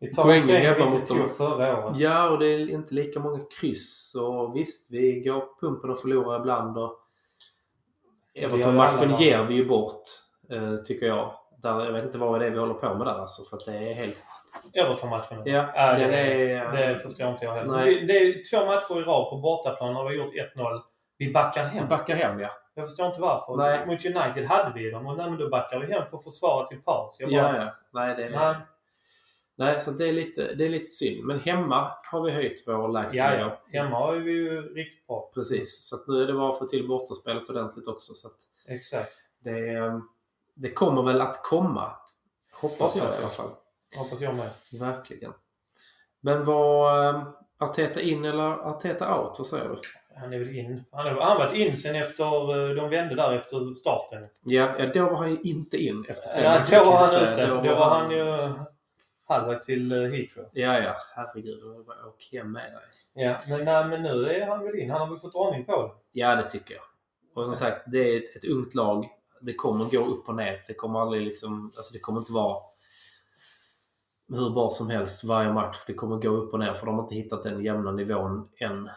Vi 0.00 0.12
tar 0.12 0.22
Poängen 0.22 0.46
poäng 0.46 0.62
hemma 0.62 0.84
mot 0.84 1.08
dem. 1.08 1.28
förra 1.28 1.86
året. 1.86 1.96
Ja, 1.98 2.30
och 2.30 2.38
det 2.38 2.46
är 2.46 2.70
inte 2.70 2.94
lika 2.94 3.20
många 3.20 3.44
kryss. 3.60 4.14
Och 4.14 4.56
visst, 4.56 4.90
vi 4.90 5.20
går 5.20 5.40
på 5.40 5.56
pumpen 5.60 5.90
och 5.90 6.00
förlorar 6.00 6.40
ibland. 6.40 6.78
Och 6.78 6.98
Everton-matchen 8.34 9.14
ger 9.18 9.44
vi 9.44 9.54
ju 9.54 9.64
bort, 9.68 10.02
eh, 10.50 10.76
tycker 10.76 11.06
jag. 11.06 11.34
Där, 11.66 11.84
jag 11.84 11.92
vet 11.92 12.04
inte 12.04 12.18
vad 12.18 12.40
det 12.40 12.46
är 12.46 12.50
vi 12.50 12.58
håller 12.58 12.74
på 12.74 12.94
med 12.94 13.06
där 13.06 13.20
alltså, 13.20 13.44
för 13.50 13.56
att 13.56 13.64
det 13.64 13.72
är 13.90 13.94
helt... 13.94 14.18
Everton-matchen. 14.74 15.42
Ja, 15.44 15.60
Äh, 15.60 15.98
den 16.00 16.14
är... 16.14 16.72
det 16.72 16.98
förstår 17.00 17.28
inte 17.30 17.44
jag 17.44 17.52
heller. 17.54 17.84
Det, 17.84 18.00
det 18.06 18.12
är 18.18 18.50
två 18.50 18.66
matcher 18.66 19.00
i 19.00 19.04
rad 19.04 19.30
på 19.30 19.36
bortaplan 19.36 19.94
när 19.94 20.00
vi 20.08 20.18
har 20.18 20.24
gjort 20.26 20.34
1-0. 20.56 20.80
Vi 21.18 21.32
backar 21.32 21.64
hem. 21.64 21.88
Backa 21.88 22.14
hem, 22.14 22.40
ja. 22.40 22.50
Jag 22.74 22.86
förstår 22.88 23.06
inte 23.06 23.20
varför. 23.20 23.56
Nej. 23.56 23.86
Mot 23.86 24.04
United 24.04 24.46
hade 24.46 24.72
vi 24.74 24.90
dem 24.90 25.06
och 25.06 25.16
nej, 25.16 25.30
men 25.30 25.38
då 25.38 25.48
backar 25.48 25.78
vi 25.80 25.92
hem 25.92 26.06
för 26.10 26.16
att 26.16 26.24
försvara 26.24 26.66
till 26.66 26.82
paus. 26.82 27.18
Bara, 27.20 27.30
Ja, 27.30 27.56
ja. 27.56 27.66
Nej, 27.92 28.14
det 28.16 28.24
är... 28.24 28.30
Nej. 28.30 28.54
Nej, 29.58 29.80
så 29.80 29.90
det 29.90 30.08
är, 30.08 30.12
lite, 30.12 30.54
det 30.54 30.64
är 30.64 30.68
lite 30.68 30.86
synd. 30.86 31.24
Men 31.26 31.40
hemma 31.40 31.90
har 32.12 32.22
vi 32.22 32.30
höjt 32.30 32.64
vår 32.66 32.88
lägsta 32.88 33.18
Ja. 33.38 33.60
Hemma 33.72 33.96
har 33.98 34.12
vi 34.14 34.30
ju 34.32 34.62
riktigt 34.74 35.06
bra. 35.06 35.30
Precis. 35.34 35.88
Så 35.88 36.12
nu 36.12 36.22
är 36.22 36.26
det 36.26 36.32
bara 36.32 36.50
att 36.50 36.58
få 36.58 36.66
till 36.66 36.88
bortaspelet 36.88 37.50
ordentligt 37.50 37.88
också. 37.88 38.14
Så 38.14 38.28
Exakt. 38.68 39.12
det, 39.44 39.50
är- 39.50 40.00
det 40.56 40.70
kommer 40.70 41.02
väl 41.02 41.20
att 41.20 41.42
komma. 41.42 41.92
Hoppas 42.52 42.96
jag 42.96 43.06
i 43.06 43.16
alla 43.18 43.28
fall. 43.28 43.50
Hoppas 43.96 44.20
jag 44.20 44.36
med. 44.36 44.50
Verkligen. 44.80 45.32
Men 46.20 46.44
vad... 46.44 47.08
eh, 47.14 47.22
Arteta 47.58 48.00
in 48.00 48.24
eller 48.24 48.68
Arteta 48.68 49.18
out? 49.20 49.34
Vad 49.38 49.46
säger 49.46 49.68
du? 49.68 49.80
Han 50.20 50.32
är 50.32 50.38
väl 50.38 50.56
in. 50.56 50.84
Han 50.92 51.06
har 51.06 51.20
han 51.22 51.38
varit 51.38 51.54
in 51.54 51.76
sen 51.76 51.94
efter... 51.96 52.24
eh, 52.24 52.74
De 52.76 52.90
vände 52.90 53.14
där 53.14 53.36
efter 53.38 53.74
starten. 53.74 54.26
Ja, 54.42 54.68
då 54.94 55.04
var 55.08 55.16
han 55.16 55.30
ju 55.30 55.36
inte 55.42 55.76
in 55.76 56.04
efter 56.08 56.28
tre 56.32 56.42
Ja, 56.44 56.62
då 56.70 56.84
var 56.90 56.96
han 56.96 57.32
ute. 57.32 57.46
Då 57.46 57.74
var 57.74 57.90
han 57.98 58.10
ju 58.10 58.52
halvvägs 59.28 59.66
till 59.66 59.92
eh, 59.92 59.98
Heathrow. 60.10 60.48
Ja, 60.52 60.78
ja. 60.78 60.94
Herregud. 61.14 61.60
Då 61.62 61.82
var 61.82 61.96
jag 61.96 62.08
åker 62.08 62.38
hem 62.38 62.52
med 62.52 62.72
dig. 62.72 63.24
Ja, 63.24 63.36
men, 63.50 63.64
nej, 63.64 63.84
men 63.84 64.02
nu 64.02 64.30
är 64.30 64.46
han 64.46 64.64
väl 64.64 64.78
in. 64.78 64.90
Han 64.90 65.00
har 65.00 65.08
väl 65.08 65.18
fått 65.18 65.34
ordning 65.34 65.64
på 65.64 65.82
det. 65.82 65.90
Ja, 66.20 66.34
det 66.36 66.42
tycker 66.42 66.74
jag. 66.74 66.84
Och 67.34 67.44
som 67.44 67.54
sagt, 67.54 67.82
det 67.86 67.98
är 67.98 68.16
ett, 68.16 68.36
ett 68.36 68.44
ungt 68.44 68.74
lag. 68.74 69.08
Det 69.40 69.54
kommer 69.54 69.84
gå 69.84 69.98
upp 69.98 70.28
och 70.28 70.34
ner. 70.34 70.64
Det 70.66 70.74
kommer 70.74 71.00
aldrig 71.00 71.22
liksom... 71.22 71.64
Alltså 71.64 71.92
det 71.92 71.98
kommer 71.98 72.20
inte 72.20 72.32
vara 72.32 72.56
hur 74.28 74.50
bra 74.50 74.70
som 74.70 74.90
helst 74.90 75.24
varje 75.24 75.52
match. 75.52 75.84
Det 75.86 75.94
kommer 75.94 76.16
gå 76.16 76.28
upp 76.28 76.52
och 76.52 76.58
ner 76.58 76.74
för 76.74 76.86
de 76.86 76.94
har 76.94 77.02
inte 77.02 77.14
hittat 77.14 77.42
den 77.42 77.64
jämna 77.64 77.92
nivån 77.92 78.48
än 78.56 78.90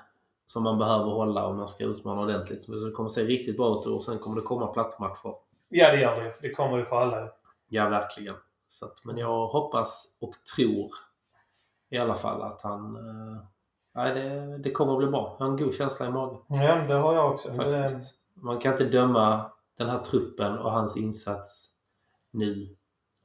som 0.45 0.63
man 0.63 0.77
behöver 0.77 1.11
hålla 1.11 1.47
om 1.47 1.57
man 1.57 1.67
ska 1.67 1.83
utmana 1.83 2.21
ordentligt. 2.21 2.63
Så 2.63 2.71
det 2.71 2.91
kommer 2.91 3.09
se 3.09 3.23
riktigt 3.23 3.57
bra 3.57 3.71
ut 3.71 3.85
och 3.85 4.03
sen 4.03 4.19
kommer 4.19 4.35
det 4.35 4.41
komma 4.41 4.67
plattmatcher. 4.67 5.33
Ja, 5.69 5.91
det 5.91 6.01
gör 6.01 6.23
det. 6.23 6.33
Det 6.41 6.53
kommer 6.53 6.77
ju 6.77 6.85
för 6.85 7.01
alla. 7.01 7.29
Ja, 7.67 7.89
verkligen. 7.89 8.35
Så 8.67 8.85
att, 8.85 9.05
men 9.05 9.17
jag 9.17 9.47
hoppas 9.47 10.17
och 10.21 10.33
tror 10.55 10.91
i 11.89 11.97
alla 11.97 12.15
fall 12.15 12.41
att 12.41 12.61
han... 12.61 12.95
Eh, 12.95 13.41
nej, 13.95 14.13
det, 14.13 14.57
det 14.57 14.71
kommer 14.71 14.93
att 14.93 14.99
bli 14.99 15.07
bra. 15.07 15.35
Jag 15.39 15.45
har 15.45 15.51
en 15.51 15.57
god 15.57 15.73
känsla 15.73 16.05
i 16.05 16.09
magen. 16.09 16.37
Ja, 16.47 16.75
det 16.87 16.93
har 16.93 17.13
jag 17.13 17.31
också. 17.31 17.53
Faktiskt. 17.53 18.15
Man 18.33 18.59
kan 18.59 18.71
inte 18.71 18.85
döma 18.85 19.51
den 19.79 19.89
här 19.89 19.99
truppen 19.99 20.57
och 20.57 20.71
hans 20.71 20.97
insats 20.97 21.69
nu. 22.33 22.75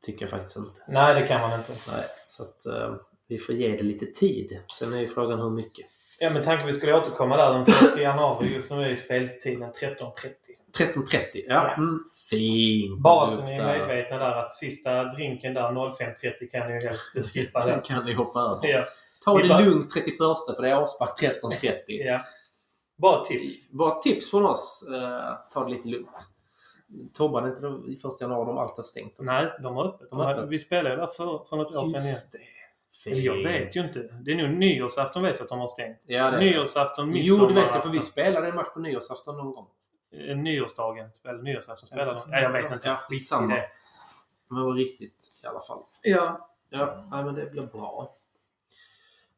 Tycker 0.07 0.23
jag 0.23 0.31
faktiskt 0.31 0.57
inte. 0.57 0.81
Nej, 0.89 1.21
det 1.21 1.27
kan 1.27 1.41
man 1.41 1.59
inte. 1.59 1.73
Nej, 1.93 2.05
så 2.29 2.43
att 2.43 2.67
eh, 2.67 2.95
vi 3.29 3.39
får 3.39 3.55
ge 3.55 3.69
det 3.77 3.83
lite 3.83 4.07
tid. 4.07 4.61
Sen 4.79 4.93
är 4.93 5.01
ju 5.01 5.07
frågan 5.09 5.41
hur 5.41 5.51
mycket. 5.51 5.87
Ja, 6.21 6.31
men 6.31 6.45
tanken 6.45 6.67
vi 6.67 6.73
skulle 6.73 6.95
återkomma 6.95 7.37
där 7.37 7.53
den 7.53 7.63
1 7.63 7.99
januari. 8.01 8.55
Just 8.55 8.71
nu 8.71 8.91
är 8.91 8.97
speltiden 8.97 9.73
13.30. 9.73 10.13
13.30. 10.79 11.19
Ja. 11.35 11.43
Ja. 11.49 11.75
Mm. 11.75 11.99
Fint. 12.31 13.03
Bara 13.03 13.37
så 13.37 13.45
ni 13.45 13.53
är 13.53 13.79
medvetna 13.79 14.19
där 14.19 14.37
att 14.37 14.55
sista 14.55 15.05
drinken 15.05 15.55
där 15.55 15.63
05.30 15.63 16.51
kan 16.53 16.67
ni 16.67 16.73
ju 16.75 16.87
helst 16.89 17.33
skippa 17.33 17.67
Den 17.67 17.81
kan 17.81 18.05
ni 18.05 18.13
hoppa 18.13 18.41
över. 18.41 18.69
Ja. 18.69 18.85
Ta 19.25 19.39
det 19.39 19.49
bara- 19.49 19.61
lugnt 19.61 19.91
31 19.95 20.17
för 20.57 20.63
det 20.63 20.71
är 20.71 20.75
avspark 20.75 21.11
13.30. 21.23 21.79
ja. 21.87 22.21
Bara 22.97 23.25
tips. 23.25 23.71
Bara 23.71 24.01
tips 24.01 24.31
från 24.31 24.47
oss. 24.47 24.85
Eh, 24.95 25.35
ta 25.53 25.65
det 25.65 25.71
lite 25.71 25.89
lugnt. 25.89 26.29
Tobban 27.13 27.45
är 27.45 27.49
inte 27.49 27.61
det 27.69 27.93
i 27.93 27.97
första 27.97 28.25
januari 28.25 28.47
de 28.47 28.59
alltid 28.59 28.77
har 28.77 28.83
stängt. 28.83 29.15
Nej, 29.19 29.53
de 29.63 29.75
har 29.77 29.85
öppet. 29.89 30.11
De 30.11 30.19
har 30.21 30.35
öppet. 30.35 30.49
Vi 30.51 30.59
spelade 30.59 30.97
där 30.97 31.07
för, 31.07 31.45
för 31.45 31.57
något 31.57 31.75
år 31.77 31.85
sedan 31.87 32.01
igen. 32.01 32.07
Just 32.11 32.33
det. 32.33 32.39
Eller 33.11 33.23
Jag 33.23 33.43
vet 33.43 33.77
ju 33.77 33.81
inte. 33.81 34.01
Det 34.23 34.33
är 34.33 34.37
nog 34.49 34.59
nyårsafton 34.59 35.23
vet 35.23 35.39
jag 35.39 35.45
att 35.45 35.49
de 35.49 35.59
har 35.59 35.67
stängt. 35.67 35.99
Ja, 36.07 36.31
det 36.31 36.37
är 36.37 36.41
nyårsafton, 36.41 37.07
Jo, 37.07 37.13
midsommarafton. 37.13 37.55
det 37.55 37.61
vet 37.61 37.75
jag 37.75 37.83
för 37.83 37.91
vi 37.91 38.01
spelade 38.01 38.49
en 38.49 38.55
match 38.55 38.69
på 38.75 38.81
nyårsafton 38.81 39.37
någon 39.37 39.55
gång. 39.55 39.67
Eh, 40.29 40.37
Nyårsdagen 40.37 41.11
spelade 41.11 41.43
nyårsafton 41.43 41.87
spelade 41.87 42.11
de. 42.13 42.33
Ja, 42.33 42.41
jag 42.41 42.53
vet 42.53 42.73
inte. 42.73 42.89
Ja, 42.89 42.95
Skit 42.95 43.11
i 43.17 43.21
skitsamma. 43.21 43.55
det. 43.55 43.65
Men 44.49 44.59
det 44.59 44.65
var 44.65 44.75
riktigt 44.75 45.33
i 45.45 45.47
alla 45.47 45.61
fall. 45.61 45.83
Ja. 46.03 46.49
Ja, 46.71 47.05
nej, 47.11 47.25
men 47.25 47.35
det 47.35 47.51
blir 47.51 47.63
bra. 47.73 48.09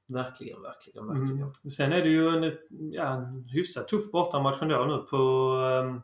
Verkligen, 0.07 0.63
verkligen, 0.63 1.07
verkligen. 1.07 1.43
Mm. 1.43 1.71
Sen 1.71 1.93
är 1.93 2.03
det 2.03 2.09
ju 2.09 2.29
en, 2.29 2.53
ja, 2.93 3.05
en 3.07 3.45
hyfsat 3.53 3.89
tuff 3.89 4.11
bortamatch 4.11 4.63
ändå 4.63 4.85
nu 4.85 4.97
på 5.11 5.17
um, 5.85 6.03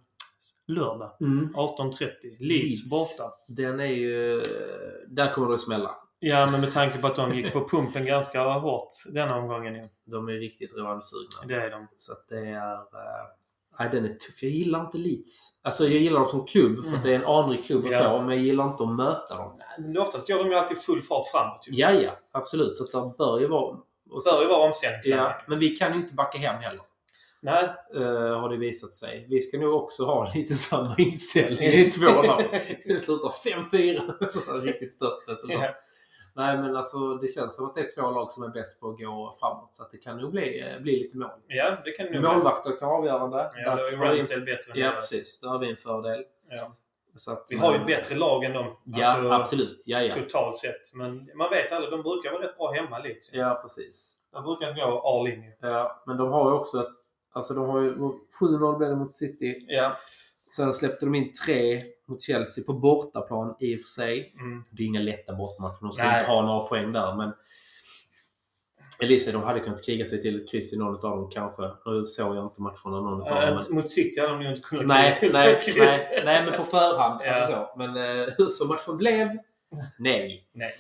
lördag. 0.67 1.17
Mm. 1.21 1.49
18.30. 1.55 1.99
Leeds 2.23 2.41
Leeds. 2.41 2.91
borta. 2.91 3.33
Den 3.49 3.81
är 3.81 3.85
ju... 3.87 4.43
Där 5.09 5.33
kommer 5.33 5.49
det 5.49 5.55
att 5.55 5.61
smälla. 5.61 5.95
Ja, 6.19 6.47
men 6.51 6.61
med 6.61 6.73
tanke 6.73 6.99
på 6.99 7.07
att 7.07 7.15
de 7.17 7.35
gick 7.35 7.53
på 7.53 7.69
pumpen 7.69 8.05
ganska 8.07 8.43
hårt 8.43 8.89
denna 9.13 9.37
omgången 9.37 9.75
ju. 9.75 9.83
De 10.05 10.29
är 10.29 10.33
riktigt 10.33 10.77
revanschsugna. 10.77 11.47
Det 11.49 11.55
är 11.55 11.71
de. 11.71 11.89
Så 11.97 12.13
att 12.13 12.29
det 12.29 12.39
är... 12.49 12.73
eh, 12.73 12.79
Nej, 13.79 13.89
den 13.93 14.05
är 14.05 14.09
tuff. 14.09 14.43
Jag 14.43 14.53
gillar 14.53 14.81
inte 14.81 14.99
Leeds. 14.99 15.53
Alltså, 15.63 15.85
jag 15.85 16.03
gillar 16.03 16.21
dem 16.21 16.29
som 16.29 16.47
klubb 16.47 16.85
för 16.85 16.93
att 16.93 17.03
det 17.03 17.11
är 17.13 17.17
en 17.17 17.25
anrik 17.27 17.65
klubb 17.67 17.85
och 17.85 17.93
Ja. 17.93 17.99
så, 18.11 18.19
men 18.23 18.29
jag 18.37 18.39
gillar 18.45 18.65
inte 18.65 18.83
att 18.83 18.97
möta 18.97 19.37
dem. 19.37 19.57
Men 19.79 19.99
oftast 19.99 20.29
går 20.29 20.39
de 20.39 20.49
ju 20.51 20.55
alltid 20.55 20.79
full 20.79 21.03
fart 21.03 21.27
framåt. 21.29 21.67
Ja, 21.71 21.91
ja. 21.91 22.11
Absolut. 22.33 22.77
Så 22.77 22.85
att 22.85 22.91
det 23.11 23.15
bör 23.19 23.41
ju 23.41 23.47
vara... 23.47 23.77
och 24.11 24.23
så- 24.23 24.33
bör 24.33 24.43
ju 24.43 24.49
vara 24.49 24.67
omställningsläge. 24.67 25.17
Ja, 25.17 25.43
men 25.49 25.59
vi 25.59 25.69
kan 25.69 25.93
ju 25.95 26.01
inte 26.01 26.15
backa 26.15 26.39
hem 26.39 26.63
heller. 26.63 26.83
Nej. 27.43 27.65
eh, 27.95 28.41
har 28.41 28.49
det 28.49 28.57
visat 28.57 28.93
sig. 28.95 29.27
Vi 29.31 29.41
ska 29.41 29.59
nog 29.59 29.75
också 29.83 30.05
ha 30.05 30.31
lite 30.35 30.55
samma 30.55 30.95
inställning 30.99 31.69
i 31.69 31.85
två 31.91 32.23
lag. 32.23 32.43
Det 32.85 33.01
slutar 33.01 33.29
5-4. 33.29 34.31
Så 34.31 34.53
Riktigt 34.53 34.93
stört 34.93 35.29
resultat. 35.29 35.61
Ja. 35.63 35.75
Nej 36.35 36.59
men 36.59 36.77
alltså 36.77 37.15
det 37.15 37.29
känns 37.29 37.57
som 37.57 37.67
att 37.67 37.75
det 37.75 37.81
är 37.81 38.01
två 38.01 38.11
lag 38.11 38.33
som 38.33 38.43
är 38.43 38.49
bäst 38.49 38.81
på 38.81 38.91
att 38.91 38.99
gå 38.99 39.33
framåt. 39.41 39.69
Så 39.73 39.89
det 39.93 39.99
kan 39.99 40.19
nog 40.19 40.31
bli, 40.31 40.61
eh, 40.61 40.81
bli 40.83 40.99
lite 40.99 41.17
mål. 41.19 41.29
ja, 41.47 41.77
det 41.85 41.91
kan 41.91 42.07
det 42.07 42.21
nog 42.21 42.33
Målvakter 42.35 42.77
kan 42.79 42.89
avgörande. 42.89 43.51
Ja, 43.65 43.77
då 43.77 43.83
är 43.83 43.91
Där 43.91 43.97
har 43.97 44.07
en, 44.39 44.45
bättre 44.45 44.73
ja 44.75 44.87
det. 44.87 44.93
precis. 44.95 45.41
Där 45.41 45.49
har 45.49 45.59
vi 45.59 45.71
en 45.71 45.77
fördel. 45.77 46.25
Ja. 46.51 46.77
Att, 47.33 47.47
Vi 47.51 47.57
har 47.57 47.73
ju 47.75 47.81
ett 47.81 47.87
bättre 47.87 48.15
lag 48.15 48.45
än 48.45 48.53
dem. 48.53 48.77
Ja, 48.85 49.07
Alltså, 49.13 49.31
absolut. 49.33 49.83
Ja, 49.87 50.01
ja. 50.03 50.15
Totalt 50.15 50.59
sett. 50.59 50.95
Men 50.95 51.31
man 51.35 51.51
vet 51.51 51.73
aldrig. 51.73 51.93
De 51.93 52.03
brukar 52.03 52.33
vara 52.33 52.43
rätt 52.43 52.57
bra 52.57 52.73
hemma 52.73 52.99
Leeds. 52.99 53.33
ja, 53.33 53.59
precis. 53.63 54.19
De 54.33 54.45
brukar 54.45 54.73
gå 54.75 55.01
all 55.01 55.29
in. 55.29 55.43
ju. 55.43 55.53
Ja, 55.61 56.03
men 56.07 56.17
de 56.17 56.33
har 56.33 56.51
ju 56.51 56.57
också 56.57 56.81
ett... 56.81 56.93
Alltså 57.33 57.55
de 57.55 57.69
har 57.69 57.81
ju 57.81 57.95
7-0 58.41 58.79
blev 58.79 58.91
det 58.91 58.97
mot 58.97 59.17
City. 59.17 59.67
Ja. 59.69 59.93
Sen 60.57 60.73
släppte 60.73 61.05
de 61.07 61.15
in 61.15 61.33
tre 61.47 61.83
mot 62.07 62.23
Chelsea 62.23 62.65
på 62.65 62.73
bortaplan 62.73 63.55
i 63.61 63.77
och 63.77 63.81
för 63.81 63.89
sig. 63.89 64.35
Mm. 64.41 64.65
Det 64.71 64.83
är 64.83 64.87
inga 64.87 65.01
lätta 65.01 65.35
bortamatcher. 65.35 65.79
De 65.81 65.93
ska 65.93 66.03
Nej. 66.05 66.21
inte 66.21 66.33
ha 66.33 66.43
några 66.43 66.67
poäng 66.67 66.93
där. 66.93 67.17
Men 67.17 67.33
Elisa, 69.01 69.33
de 69.33 69.43
hade 69.43 69.61
kunnat 69.61 69.85
kriga 69.85 70.05
sig 70.05 70.23
till 70.23 70.43
ett 70.43 70.51
kryss 70.51 70.73
i 70.73 70.77
någon 70.77 70.95
av 70.95 71.01
dem 71.01 71.31
kanske. 71.31 71.63
Nu 71.87 72.05
såg 72.05 72.37
jag 72.37 72.47
inte 72.47 72.63
matcherna 72.63 73.01
någon 73.01 73.23
av 73.23 73.29
dem. 73.29 73.63
Men... 73.69 73.75
Mot 73.75 73.89
City 73.89 74.21
hade 74.21 74.33
de 74.33 74.43
ju 74.43 74.51
inte 74.51 74.63
kunnat 74.63 74.87
Nej, 74.87 75.15
till 75.17 75.31
nej, 75.33 75.53
ett 75.53 75.65
kryss. 75.65 75.77
nej, 75.77 76.23
nej, 76.25 76.45
men 76.45 76.59
på 76.59 76.65
förhand. 76.65 77.21
Ja. 77.25 77.35
Alltså 77.35 77.53
så. 77.53 77.79
Men 77.79 77.97
eh, 77.97 78.27
hur 78.39 78.47
som 78.47 78.69
matchen 78.69 78.97
blev? 78.97 79.29
Nej. 79.99 80.49
Nej. 80.53 80.73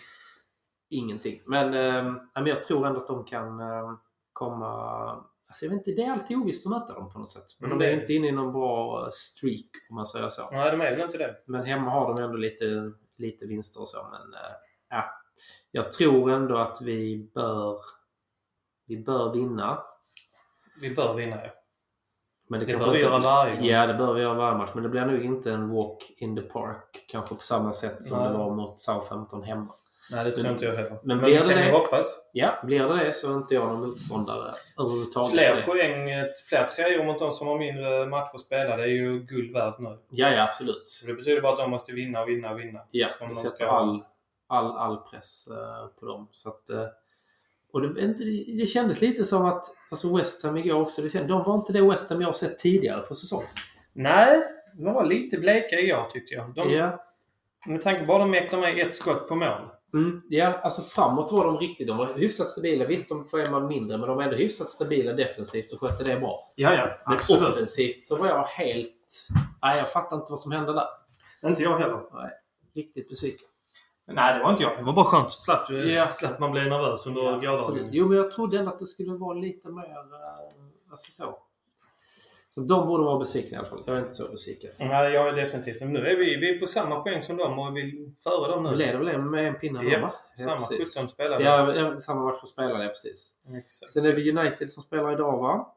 Ingenting. 0.91 1.43
Men, 1.47 1.75
eh, 1.75 2.15
men 2.35 2.47
jag 2.47 2.62
tror 2.62 2.87
ändå 2.87 3.01
att 3.01 3.07
de 3.07 3.25
kan 3.25 3.61
eh, 3.61 3.93
komma... 4.33 5.25
Alltså 5.53 5.65
jag 5.65 5.71
vet 5.71 5.87
inte, 5.88 5.91
det 6.03 6.07
är 6.07 6.12
alltid 6.12 6.37
ovisst 6.37 6.67
att 6.67 6.71
möta 6.71 6.95
dem 6.95 7.12
på 7.12 7.19
något 7.19 7.31
sätt. 7.31 7.45
Men 7.61 7.67
Mm, 7.71 7.79
de 7.79 7.85
är 7.85 7.91
är 7.97 8.01
inte 8.01 8.12
inne 8.15 8.29
i 8.29 8.33
någon 8.33 8.53
bra 8.53 9.09
streak 9.12 9.67
om 9.91 9.97
man 9.97 10.07
säger 10.07 10.29
så. 10.29 10.51
Nej, 10.53 10.71
de 10.71 10.81
är 10.81 10.91
väl 10.91 11.01
inte 11.01 11.19
det. 11.19 11.37
Men 11.47 11.65
hemma 11.65 11.91
har 11.91 12.15
de 12.17 12.23
ändå 12.23 12.37
lite, 12.37 12.93
lite 13.19 13.47
vinster 13.47 13.81
och 13.81 13.88
så. 13.88 13.99
Men 14.11 14.35
äh, 14.35 14.41
ja, 14.91 15.05
jag 15.71 15.93
tror 15.93 16.31
ändå 16.31 16.57
att 16.57 16.81
vi 16.83 17.31
bör, 17.35 17.79
vi 18.87 18.97
bör 18.97 19.33
vinna. 19.33 19.79
Vi 20.81 20.95
bör 20.95 21.15
vinna 21.15 21.37
ja. 21.45 21.51
Men 22.49 22.61
det, 22.61 22.67
Det 22.67 22.77
bör 22.79 22.85
vi 22.85 22.99
inte- 22.99 23.01
göra 23.01 23.19
varje 23.19 23.57
gång. 23.57 23.65
Ja, 23.65 23.87
det 23.87 23.95
bör 23.95 24.15
vi 24.15 24.21
göra 24.23 24.35
varje 24.35 24.59
match. 24.59 24.71
Men 24.75 24.83
det 24.83 24.88
blir 24.88 25.07
nog 25.07 25.25
inte 25.25 25.53
en 25.53 25.69
walk 25.71 26.12
in 26.17 26.37
the 26.37 26.43
park. 26.43 27.05
Kanske 27.09 27.35
på 27.35 27.41
samma 27.43 27.73
sätt 27.73 28.05
som 28.05 28.19
Nej. 28.19 28.29
det 28.33 28.38
var 28.38 28.55
mot 28.55 28.81
Southampton 28.81 29.43
hemma. 29.43 29.69
Nej, 30.12 30.25
det 30.25 30.31
tror 30.31 30.42
Men- 30.42 30.53
inte 30.53 30.64
jag 30.64 30.72
heller. 30.72 30.90
men 30.90 31.01
Men, 31.05 31.18
blir 31.18 31.38
det 31.40 31.46
kan 31.46 31.59
ju 31.59 31.64
det- 31.64 31.70
hoppas. 31.79 32.31
Ja, 32.33 32.51
blir 32.64 32.79
det 32.88 33.05
det 33.05 33.12
så 33.14 33.31
är 33.33 33.37
inte 33.37 33.55
jag 33.55 33.68
någon 33.68 33.81
motståndare 33.88 34.51
överhuvudtaget. 34.79 35.31
Fler 35.33 35.62
poäng, 35.62 36.09
fler 36.48 36.64
treor 36.66 37.05
mot 37.05 37.18
de 37.18 37.31
som 37.31 37.46
har 37.46 37.59
mindre 37.59 38.07
matcher 38.07 38.38
spelade 38.38 38.83
är 38.83 38.87
ju 38.87 39.20
guld 39.20 39.53
värt 39.53 39.79
nu. 39.79 39.98
Ja, 40.11 40.31
ja, 40.31 40.42
absolut. 40.42 40.87
Så 40.87 41.07
det 41.07 41.14
betyder 41.14 41.40
bara 41.42 41.53
att 41.53 41.59
de 41.59 41.70
måste 41.70 41.92
vinna 41.92 42.20
och 42.22 42.29
vinna 42.29 42.51
och 42.51 42.59
vinna. 42.61 42.81
Ja, 42.90 43.09
Om 43.20 43.29
det 43.29 43.35
de 43.35 43.35
sätter 43.35 43.57
ska- 43.57 43.66
all, 43.70 44.05
all, 44.46 44.77
all 44.77 44.96
press 44.96 45.48
eh, 45.51 45.87
på 46.01 46.07
dem. 46.07 46.29
Så 46.31 46.48
att, 46.48 46.70
eh, 46.70 46.87
och 47.72 47.81
det, 47.94 48.14
det 48.59 48.66
kändes 48.66 49.01
lite 49.01 49.25
som 49.25 49.44
att 49.46 49.66
alltså 49.90 50.16
West 50.16 50.42
Ham 50.44 50.57
igår 50.57 50.81
också, 50.81 51.03
det 51.03 51.09
kändes, 51.11 51.29
de 51.29 51.42
var 51.44 51.55
inte 51.55 51.72
det 51.72 51.83
West 51.90 52.11
Ham 52.11 52.20
jag 52.22 52.37
sett 52.37 52.59
tidigare 52.59 53.01
på 53.03 53.14
säsongen. 53.14 53.48
Nej, 53.92 54.40
de 54.75 54.94
var 54.94 55.05
lite 55.05 55.38
bleka 55.38 55.77
igår 55.81 56.05
tyckte 56.11 56.35
jag. 56.35 56.55
De, 56.55 56.72
Ja, 56.72 57.05
Med 57.66 57.83
tanke 57.83 58.07
på 58.07 58.12
att 58.12 58.20
de 58.20 58.31
mäktade 58.31 58.62
med 58.62 58.79
ett 58.87 58.94
skott 58.94 59.29
på 59.29 59.35
mål. 59.35 59.68
Mm, 59.94 60.22
ja, 60.28 60.52
alltså 60.62 60.83
framåt 60.83 61.33
var 61.33 61.44
de 61.44 61.59
riktigt, 61.59 61.87
de 61.88 61.96
var 61.96 62.07
hyfsat 62.07 62.48
stabila. 62.48 62.85
Visst, 62.85 63.09
de 63.09 63.28
får 63.28 63.38
en 63.40 63.52
man 63.52 63.66
mindre, 63.66 63.98
men 63.98 64.09
de 64.09 64.16
var 64.16 64.24
ändå 64.24 64.37
hyfsat 64.37 64.68
stabila 64.68 65.12
defensivt 65.12 65.72
och 65.72 65.81
skötte 65.81 66.05
det 66.05 66.20
bra. 66.20 66.52
Ja, 66.57 66.74
ja. 66.74 66.90
Men 67.07 67.38
offensivt 67.38 68.02
så 68.02 68.16
var 68.16 68.26
jag 68.28 68.44
helt... 68.44 69.28
Nej, 69.62 69.78
jag 69.78 69.90
fattar 69.92 70.16
inte 70.16 70.33
vad 70.33 70.40
som 70.40 70.52
hände 70.52 70.72
där. 70.72 70.87
Inte 71.48 71.62
jag 71.62 71.78
heller. 71.78 72.00
Riktigt 72.74 73.09
besviken. 73.09 73.48
Nej, 74.07 74.38
det 74.38 74.44
var 74.44 74.50
inte 74.50 74.62
jag. 74.62 74.76
Det 74.78 74.83
var 74.83 74.92
bara 74.92 75.05
skönt. 75.05 75.31
Slapp, 75.31 75.70
Ja. 75.70 76.07
slapp 76.07 76.38
man 76.38 76.52
bli 76.52 76.61
nervös 76.68 77.07
under 77.07 77.22
Absolut. 77.26 77.42
gårdagen. 77.66 77.88
Jo, 77.92 78.09
men 78.09 78.18
jag 78.18 78.31
trodde 78.31 78.59
ändå 78.59 78.70
att 78.70 78.78
det 78.78 78.87
skulle 78.87 79.12
vara 79.12 79.35
lite 79.35 79.68
mer... 79.68 79.83
eh, 79.85 80.90
Alltså 80.90 81.12
så. 81.12 81.38
Så 82.55 82.61
de 82.61 82.87
borde 82.87 83.05
vara 83.05 83.19
besvikna 83.19 83.57
i 83.57 83.59
alla 83.59 83.69
fall. 83.69 83.83
Jag 83.87 83.97
är 83.97 84.01
inte 84.01 84.12
så 84.12 84.29
besviken. 84.29 84.71
Nej, 84.79 85.12
jag 85.12 85.29
är 85.29 85.33
definitivt. 85.33 85.81
Men 85.81 85.93
nu 85.93 85.99
är 86.07 86.17
vi, 86.17 86.37
vi 86.37 86.55
är 86.57 86.59
på 86.61 86.67
samma 86.67 87.01
poäng 87.01 87.23
som 87.23 87.37
dem 87.37 87.59
och 87.59 87.77
vi 87.77 87.81
är 87.81 88.23
före 88.23 88.51
dem 88.51 88.62
Nu 88.62 88.71
nu. 88.71 88.77
leder 88.77 88.99
väl 88.99 89.19
med 89.23 89.47
en 89.49 89.55
pinne 89.55 90.01
va? 90.01 90.12
Samma 90.38 90.57
precis. 90.67 90.95
17 90.97 91.09
spelare. 91.09 91.43
Ja, 91.43 91.75
ja, 91.75 91.97
samma 91.97 92.25
match 92.25 92.41
för 92.41 92.47
spelare, 92.47 92.88
precis. 92.88 93.35
Exakt. 93.59 93.91
Sen 93.93 94.05
är 94.07 94.12
det 94.12 94.31
United 94.41 94.71
som 94.71 94.83
spelar 94.83 95.12
idag 95.12 95.38
va? 95.38 95.75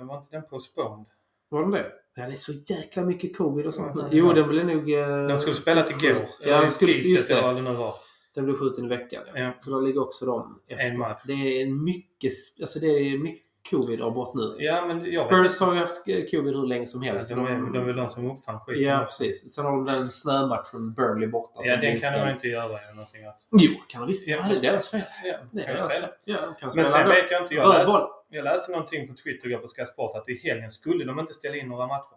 Eh, 0.00 0.06
Var 0.06 0.16
inte 0.16 0.28
den 0.30 0.42
postponed? 0.48 1.06
Var 1.48 1.60
de 1.60 1.70
det? 1.70 1.92
Ja, 2.16 2.26
det 2.26 2.32
är 2.32 2.36
så 2.36 2.52
jäkla 2.66 3.02
mycket 3.02 3.36
covid 3.36 3.66
och 3.66 3.74
sånt. 3.74 3.92
Ja. 3.96 4.08
Jo, 4.10 4.32
den 4.32 4.48
blir 4.48 4.64
nog... 4.64 4.92
eh, 4.92 5.26
De 5.28 5.36
skulle 5.36 5.56
spela 5.56 5.82
till 5.82 6.04
igår. 6.10 6.26
Ja, 6.44 6.60
de 6.60 6.70
skulle- 6.70 6.92
just 6.92 7.28
det. 7.28 7.34
eller 7.34 7.46
vad 7.46 7.56
det 7.56 7.62
nu 7.62 7.72
var. 7.72 7.94
Den 8.34 8.44
blir 8.44 8.54
skjuten 8.54 8.84
i 8.84 8.88
veckan. 8.88 9.22
Ja. 9.34 9.40
Ja. 9.40 9.52
Så 9.58 9.70
då 9.70 9.80
ligger 9.80 10.02
också 10.02 10.26
de 10.26 10.60
efter. 10.68 10.90
En 10.90 10.98
match. 10.98 11.20
Det 11.26 11.32
är 11.62 11.66
mycket, 11.66 12.32
alltså 12.60 12.78
det 12.78 12.86
är 12.86 13.18
mycket 13.18 13.46
covid-avbrott 13.70 14.34
nu. 14.34 14.56
Ja, 14.58 14.84
men 14.86 15.10
jag 15.10 15.26
Spurs 15.26 15.60
har 15.60 15.74
ju 15.74 15.78
haft 15.78 16.04
covid 16.04 16.56
hur 16.56 16.66
länge 16.66 16.86
som 16.86 17.02
helst. 17.02 17.28
De 17.28 17.46
är, 17.46 17.50
de 17.50 17.76
är 17.76 17.84
väl 17.84 17.96
de 17.96 18.08
som 18.08 18.30
uppfann 18.30 18.60
skiten. 18.60 18.82
Ja, 18.82 18.98
precis. 18.98 19.54
Sen 19.54 19.64
har 19.64 19.72
de 19.72 19.84
den 19.84 20.08
snömatchen 20.08 20.94
Burnley 20.94 21.28
borta. 21.28 21.60
Ja, 21.62 21.76
den 21.76 22.00
kan 22.00 22.12
de 22.26 22.32
inte 22.32 22.48
göra 22.48 22.64
eller 22.64 22.94
någonting 22.96 23.24
annat. 23.24 23.46
Jo, 23.50 23.70
kan 23.88 24.00
de 24.00 24.06
visst. 24.08 24.28
Ja. 24.28 24.36
Ja, 24.36 24.48
det 24.48 24.56
är 24.56 24.60
deras 24.60 24.90
fel. 24.90 25.00
Ja, 25.24 25.36
Det 25.52 25.62
är 25.62 25.66
deras 25.76 25.92
fel. 25.92 26.10
Ja, 26.24 26.36
de 26.46 26.54
kan 26.54 26.70
Men 26.74 26.86
sen 26.86 27.08
vet 27.08 27.30
jag 27.30 27.42
inte. 27.42 27.54
Jag 27.54 27.68
läste, 27.68 28.06
jag 28.30 28.44
läste 28.44 28.72
någonting 28.72 29.08
på 29.08 29.14
Twitter 29.14 29.48
igår 29.48 29.58
på 29.58 29.66
Sky 29.66 29.86
Sport 29.86 30.16
att 30.16 30.28
i 30.28 30.34
helgen 30.34 30.70
skulle 30.70 31.04
de 31.04 31.18
inte 31.18 31.32
ställa 31.32 31.56
in 31.56 31.68
några 31.68 31.86
matcher. 31.86 32.16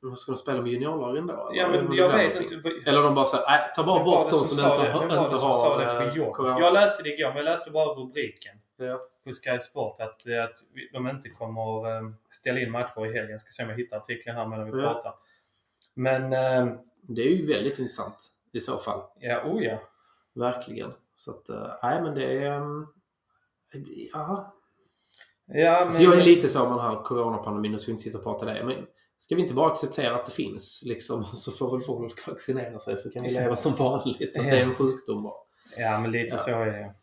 Vad 0.00 0.18
Ska 0.18 0.32
de 0.32 0.36
spela 0.38 0.62
med 0.62 0.72
juniorlagen 0.72 1.26
då? 1.26 1.50
Ja, 1.52 1.68
men 1.68 1.96
jag 1.96 2.16
vet 2.16 2.40
inte. 2.40 2.70
Eller 2.86 3.02
de 3.02 3.14
bara 3.14 3.26
säger 3.26 3.74
ta 3.76 3.82
bara 3.82 4.04
bort 4.04 4.30
de 4.30 4.36
som 4.36 4.44
som 4.44 4.70
inte 4.70 4.82
det? 4.82 4.90
har, 4.90 5.00
Vem 5.00 5.08
var 5.08 5.24
inte 5.24 5.34
det 5.34 5.38
som 5.38 5.52
sa 5.52 5.78
det 5.78 6.14
på 6.14 6.20
eh, 6.22 6.32
corona. 6.32 6.60
Jag 6.60 6.74
läste 6.74 7.02
det 7.02 7.08
igår, 7.08 7.28
men 7.28 7.36
jag 7.36 7.44
läste 7.44 7.70
bara 7.70 7.84
rubriken 7.86 8.52
Ja. 8.78 9.00
på 9.24 9.32
Sky 9.32 9.58
Sport 9.60 10.00
att, 10.00 10.26
eh, 10.26 10.44
att 10.44 10.54
de 10.92 11.08
inte 11.08 11.28
kommer 11.28 11.96
eh, 11.96 12.10
ställa 12.30 12.60
in 12.60 12.70
matcher 12.70 13.06
i 13.06 13.12
helgen. 13.12 13.30
Jag 13.30 13.40
ska 13.40 13.50
se 13.50 13.62
om 13.62 13.68
jag 13.70 13.76
hittar 13.76 13.96
artikeln 13.96 14.36
här 14.36 14.46
medan 14.46 14.70
vi 14.72 14.82
Ja. 14.82 14.92
pratar. 14.92 15.14
Men, 15.94 16.32
eh, 16.32 16.74
Det 17.08 17.22
är 17.22 17.28
ju 17.36 17.46
väldigt 17.52 17.78
intressant 17.78 18.32
i 18.52 18.60
så 18.60 18.76
fall. 18.78 19.02
ja, 19.20 19.42
oh 19.44 19.64
ja. 19.64 19.78
Verkligen. 20.34 20.92
Så 21.16 21.30
att, 21.30 21.48
eh, 21.48 21.72
nej 21.82 22.02
men 22.02 22.14
det 22.14 22.44
är... 22.44 22.62
Ja. 24.12 24.54
ja 25.46 25.70
Alltså 25.76 26.02
jag 26.02 26.18
är 26.18 26.24
lite 26.24 26.48
så 26.48 26.62
om 26.62 26.68
man 26.68 26.78
har 26.78 27.02
coronapandemin 27.02 27.74
och 27.74 27.80
ska 27.80 27.90
inte 27.90 28.02
sitta 28.02 28.18
och 28.18 28.24
prata 28.24 28.46
det. 28.46 28.64
Men 28.64 28.86
ska 29.18 29.34
vi 29.34 29.42
inte 29.42 29.54
bara 29.54 29.70
acceptera 29.72 30.14
att 30.14 30.26
det 30.26 30.32
finns 30.32 30.82
liksom 30.86 31.24
så 31.24 31.52
får 31.52 31.70
väl 31.70 31.80
folk 31.80 32.28
vaccinera 32.28 32.78
sig 32.78 32.98
så 32.98 33.10
kan 33.10 33.22
vi 33.22 33.30
leva 33.30 33.56
som 33.56 33.72
vanligt. 33.74 34.38
Att 34.38 34.44
det 34.44 34.58
är 34.60 34.62
en 34.62 34.74
sjukdom 34.74 35.22
bara. 35.22 35.34
Ja, 35.76 35.98
men 36.00 36.10
lite 36.10 36.34
Ja. 36.34 36.38
så 36.38 36.50
är 36.50 36.66
det. 36.66 36.94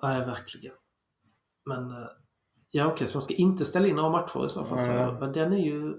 Ja, 0.00 0.08
nej, 0.08 0.26
verkligen. 0.26 0.74
Men... 1.66 1.90
eh, 1.90 2.08
Ja 2.72 2.86
okej, 2.86 3.06
så 3.06 3.18
de 3.18 3.24
ska 3.24 3.34
inte 3.34 3.64
ställa 3.64 3.86
in 3.86 3.96
några 3.96 4.10
matcher 4.10 4.46
i 4.46 4.48
så 4.48 4.64
fall. 4.64 4.78
Du. 4.78 5.20
Men 5.20 5.32
den 5.32 5.52
är 5.52 5.58
ju 5.58 5.96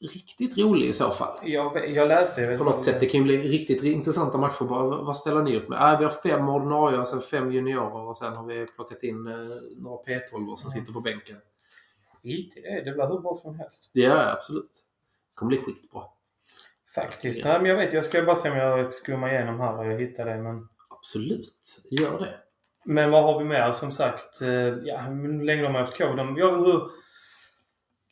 riktigt 0.00 0.58
rolig 0.58 0.86
i 0.88 0.92
så 0.92 1.10
fall. 1.10 1.38
Jag, 1.42 1.90
jag 1.90 2.08
läste 2.08 2.46
vet 2.46 2.58
På 2.58 2.64
något 2.64 2.82
sätt. 2.82 3.00
Det 3.00 3.06
kan 3.06 3.20
ju 3.20 3.24
bli 3.24 3.42
riktigt 3.42 3.82
intressanta 3.82 4.38
matcher. 4.38 4.64
Bara, 4.64 5.02
vad 5.02 5.16
ställer 5.16 5.42
ni 5.42 5.56
upp 5.56 5.68
med? 5.68 5.92
Äh, 5.92 5.98
vi 5.98 6.04
har 6.04 6.10
fem 6.10 6.48
ordinarie 6.48 6.98
och 6.98 7.08
sen 7.08 7.20
fem 7.20 7.52
juniorer 7.52 8.08
och 8.08 8.18
sen 8.18 8.36
har 8.36 8.46
vi 8.46 8.66
plockat 8.66 9.02
in 9.02 9.26
eh, 9.26 9.34
några 9.76 10.02
P12 10.02 10.54
som 10.56 10.70
sitter 10.70 10.92
på 10.92 11.00
bänken. 11.00 11.36
Skit 12.22 12.56
i 12.56 12.60
det. 12.60 12.82
Det 12.84 12.92
blir 12.92 13.06
hur 13.06 13.18
bra 13.20 13.34
som 13.34 13.58
helst. 13.58 13.90
Ja, 13.92 14.30
absolut. 14.32 14.72
Det 14.72 15.34
kommer 15.34 15.48
bli 15.48 15.58
skitbra. 15.58 16.02
Faktiskt. 16.94 17.38
Ja. 17.38 17.48
Nej, 17.48 17.60
men 17.60 17.70
jag 17.70 17.76
vet. 17.76 17.92
Jag 17.92 18.04
ska 18.04 18.22
bara 18.22 18.36
se 18.36 18.50
om 18.50 18.56
jag 18.56 18.94
skummar 18.94 19.32
igenom 19.32 19.60
här 19.60 19.78
och 19.78 19.86
jag 19.86 20.00
hittar 20.00 20.24
det. 20.24 20.36
Men, 20.42 20.68
Absolut. 20.88 21.82
Gör 21.90 22.18
det. 22.18 22.40
Men 22.84 23.10
vad 23.10 23.22
har 23.24 23.38
vi 23.38 23.44
mer? 23.44 23.72
Som 23.72 23.92
sagt, 23.92 24.42
eh, 24.42 24.50
ja, 24.84 24.98
hur 24.98 25.44
länge 25.44 25.62
de 25.62 25.74
har 25.74 25.80
haft 25.80 25.98
covid. 25.98 26.16
De, 26.16 26.36
ja, 26.36 26.56
hur... 26.56 26.82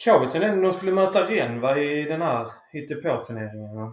Covid, 0.04 0.62
de 0.62 0.72
skulle 0.72 0.92
möta 0.92 1.20
Renva 1.30 1.78
i 1.78 2.04
den 2.04 2.22
här 2.22 2.46
hittepå-turneringen. 2.72 3.76
va? 3.76 3.92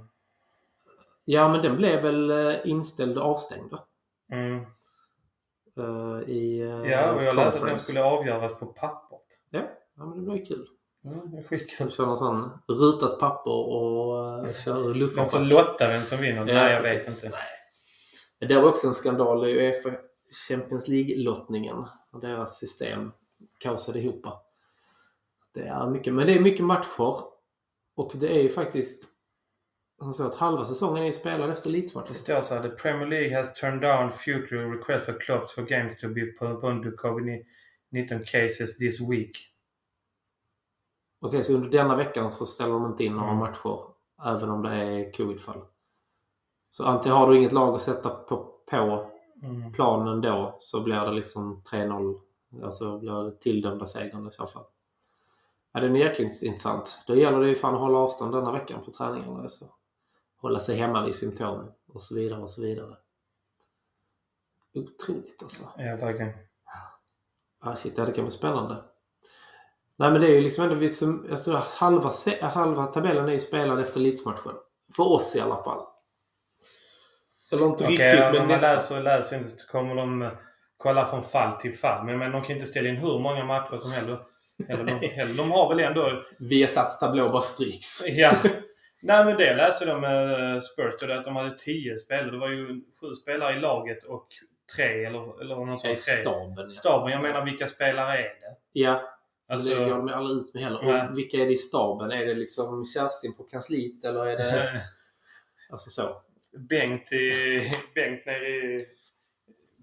Ja, 1.25 1.49
men 1.49 1.61
den 1.61 1.77
blev 1.77 2.01
väl 2.01 2.31
eh, 2.31 2.55
inställd 2.63 3.17
och 3.17 3.25
avstängd 3.25 3.71
då? 3.71 3.85
Mm. 4.35 4.55
Eh, 5.77 6.29
I 6.29 6.61
eh, 6.61 6.91
Ja, 6.91 7.11
och 7.11 7.23
jag 7.23 7.35
läste 7.35 7.59
att 7.59 7.65
den 7.65 7.77
skulle 7.77 8.03
avgöras 8.03 8.59
på 8.59 8.65
pappret. 8.65 9.21
Ja, 9.49 9.59
ja, 9.97 10.05
men 10.05 10.25
det 10.25 10.31
blir 10.31 10.45
kul. 10.45 10.67
Det 11.01 11.37
är 11.37 11.43
skitkul. 11.43 11.87
De 11.87 11.91
kör 11.93 12.05
någon 12.05 12.17
sån 12.17 12.51
rutat 12.67 13.19
papper 13.19 13.51
och 13.51 14.39
uh, 14.39 14.53
kör 14.65 14.73
De 14.73 14.81
får 14.83 14.93
luftfart. 14.93 15.41
lotta 15.41 15.87
vem 15.87 16.01
som 16.01 16.17
vinner. 16.17 16.45
Nej, 16.45 16.71
jag 16.71 16.79
vet 16.79 16.83
precis. 16.83 17.23
inte. 17.23 17.37
Nej. 18.39 18.49
Det 18.49 18.55
var 18.61 18.69
också 18.69 18.87
en 18.87 18.93
skandal 18.93 19.49
i 19.49 19.53
Uefa 19.53 19.89
Champions 20.47 20.87
League-lottningen. 20.87 21.85
Och 22.11 22.19
deras 22.19 22.57
system 22.59 23.11
kaosade 23.57 23.99
ihop. 23.99 24.25
Det 25.53 25.67
är 25.67 25.87
mycket, 25.89 26.13
men 26.13 26.27
det 26.27 26.33
är 26.33 26.39
mycket 26.39 26.65
matcher. 26.65 27.15
Och 27.95 28.11
det 28.15 28.37
är 28.37 28.41
ju 28.43 28.49
faktiskt 28.49 29.09
som 30.01 30.13
så 30.13 30.25
att 30.27 30.35
halva 30.35 30.65
säsongen 30.65 31.03
är 31.03 31.11
spelad 31.11 31.49
efter 31.49 31.69
Det 31.69 31.75
Leeds-matchen. 31.77 32.13
står 32.15 32.41
så 32.41 32.55
här. 32.55 32.63
The 32.63 32.69
Premier 32.69 33.07
League 33.07 33.37
has 33.37 33.53
turned 33.53 33.81
down 33.81 34.11
future 34.11 34.71
requests 34.71 35.05
for 35.05 35.19
clubs 35.19 35.53
for 35.53 35.61
games 35.61 35.97
to 35.99 36.07
be 36.09 36.25
postponed 36.25 36.83
to 36.83 36.89
COVID-19 37.07 38.23
cases 38.25 38.77
this 38.77 39.01
week. 39.09 39.31
Okej, 41.21 41.43
så 41.43 41.53
under 41.53 41.69
denna 41.69 41.95
veckan 41.95 42.29
så 42.31 42.45
ställer 42.45 42.73
de 42.73 42.85
inte 42.85 43.03
in 43.03 43.13
några 43.13 43.27
Mm. 43.31 43.37
matcher. 43.39 43.79
Även 44.25 44.49
om 44.49 44.61
det 44.63 44.69
är 44.69 45.11
covid-fall. 45.11 45.61
Så 46.69 46.83
alltid 46.85 47.11
har 47.11 47.29
du 47.31 47.37
inget 47.37 47.51
lag 47.51 47.75
att 47.75 47.81
sätta 47.81 48.09
på, 48.09 48.53
på 48.69 49.11
Mm. 49.43 49.73
planen 49.73 50.21
då 50.21 50.55
så 50.59 50.83
blir 50.83 51.05
det 51.05 51.11
liksom 51.11 51.61
3-0. 51.71 52.19
Alltså 52.63 52.99
blir 52.99 53.23
det 53.23 53.39
tilldömda 53.39 53.85
segern 53.85 54.27
i 54.27 54.31
så 54.31 54.47
fall. 54.47 54.63
Ja, 55.73 55.79
det 55.79 55.87
är 55.87 55.95
jäkligt 55.95 56.43
intressant. 56.43 57.03
Då 57.07 57.15
gäller 57.15 57.39
det 57.39 57.47
ju 57.47 57.55
fan 57.55 57.73
att 57.73 57.81
hålla 57.81 57.97
avstånd 57.97 58.33
denna 58.33 58.51
veckan 58.51 58.83
på 58.85 58.91
träningarna. 58.91 59.41
Alltså. 59.41 59.65
Hålla 60.41 60.59
sig 60.59 60.77
hemma 60.77 61.05
vid 61.05 61.15
symptom 61.15 61.71
och 61.87 62.01
så 62.01 62.15
vidare 62.15 62.41
och 62.41 62.49
så 62.49 62.61
vidare. 62.61 62.97
Otroligt 64.73 65.43
alltså. 65.43 65.63
Ja, 65.77 65.95
verkligen. 65.95 66.33
Ah, 67.59 67.75
shit, 67.75 67.97
ja, 67.97 68.05
det 68.05 68.11
kan 68.11 68.23
bli 68.23 68.31
spännande. 68.31 68.83
Nej 69.95 70.11
men 70.11 70.21
det 70.21 70.27
är 70.27 70.31
ju 70.31 70.41
liksom 70.41 70.63
ändå 70.63 70.75
vi 70.75 70.89
som, 70.89 71.27
alltså, 71.31 71.61
halva, 71.79 72.11
halva 72.41 72.85
tabellen 72.85 73.29
är 73.29 73.33
ju 73.33 73.39
spelad 73.39 73.79
efter 73.79 73.99
Leeds-matchen. 73.99 74.55
För 74.95 75.07
oss 75.07 75.35
i 75.35 75.39
alla 75.39 75.63
fall. 75.63 75.85
Eller 77.51 77.65
inte 77.65 77.83
Okej, 77.83 77.95
riktigt 77.95 78.19
men 78.19 78.35
man 78.37 78.47
nästan. 78.47 78.73
läser 78.75 78.97
och 78.97 79.03
läser 79.03 79.37
inte 79.37 79.49
så 79.49 79.67
kommer 79.67 79.95
de 79.95 80.21
eh, 80.21 80.31
kolla 80.77 81.05
från 81.05 81.21
fall 81.23 81.51
till 81.53 81.73
fall. 81.73 82.05
Men, 82.05 82.19
men 82.19 82.31
de 82.31 82.41
kan 82.43 82.55
inte 82.55 82.65
ställa 82.65 82.89
in 82.89 82.97
hur 82.97 83.19
många 83.19 83.43
matcher 83.45 83.77
som 83.77 83.91
helst. 83.91 84.09
Eller 84.69 84.83
de, 84.83 85.07
heller. 85.07 85.37
de 85.37 85.51
har 85.51 85.69
väl 85.69 85.79
ändå... 85.79 86.23
Viasats 86.39 86.99
tablå 86.99 87.29
bara 87.29 87.41
stryks. 87.41 88.07
Ja. 88.07 88.31
Nej 89.01 89.25
men 89.25 89.37
det 89.37 89.55
läste 89.55 89.85
de 89.85 90.01
med 90.01 90.63
Spurs 90.63 90.95
då, 91.01 91.13
att 91.13 91.23
de 91.23 91.35
hade 91.35 91.57
tio 91.57 91.97
spelare. 91.97 92.31
Det 92.31 92.37
var 92.37 92.49
ju 92.49 92.67
sju 93.01 93.13
spelare 93.23 93.57
i 93.57 93.59
laget 93.59 94.03
och 94.03 94.27
tre 94.75 95.05
eller, 95.05 95.41
eller 95.41 95.55
någon 95.55 95.77
sån 95.77 95.97
staben. 95.97 96.69
Staben. 96.71 97.11
Jag 97.11 97.21
menar 97.21 97.45
vilka 97.45 97.67
spelare 97.67 98.17
är 98.17 98.23
det? 98.23 98.55
Ja, 98.71 99.01
Alltså, 99.51 99.69
men 99.69 99.79
det 99.83 99.89
går 99.89 99.97
de 99.97 100.09
aldrig 100.09 100.37
ut 100.37 100.53
med 100.53 100.63
heller. 100.63 100.79
Nej. 100.83 101.07
Och 101.09 101.17
vilka 101.17 101.37
är 101.37 101.45
det 101.45 101.51
i 101.51 101.55
staben? 101.55 102.11
Är 102.11 102.25
det 102.25 102.33
liksom 102.33 102.85
Kerstin 102.85 103.35
på 103.35 103.43
kansliet 103.43 104.03
eller 104.03 104.25
är 104.25 104.37
det... 104.37 104.81
Alltså 105.71 105.89
så. 105.89 106.21
Bengt, 106.57 107.11
i, 107.11 107.61
Bengt 107.95 108.25
nere 108.25 108.47
i... 108.47 108.85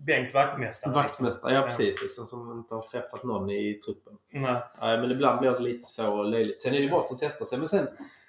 Bengt 0.06 0.34
vaktmästare. 0.34 0.94
Vaktmästare, 0.94 1.54
ja 1.54 1.62
precis. 1.62 2.02
Liksom, 2.02 2.26
som 2.26 2.52
inte 2.58 2.74
har 2.74 2.82
träffat 2.82 3.24
någon 3.24 3.50
i 3.50 3.74
truppen. 3.74 4.12
Nej. 4.32 4.62
Nej, 4.80 5.00
men 5.00 5.10
ibland 5.10 5.40
blir 5.40 5.50
det 5.50 5.58
lite 5.58 5.86
så 5.86 6.22
löjligt. 6.22 6.60
Sen 6.60 6.74
är 6.74 6.80
det 6.80 6.88
bra 6.88 7.06
att 7.10 7.18
testa 7.18 7.44
sig. 7.44 7.58
Men 7.58 7.68
sen 7.68 7.88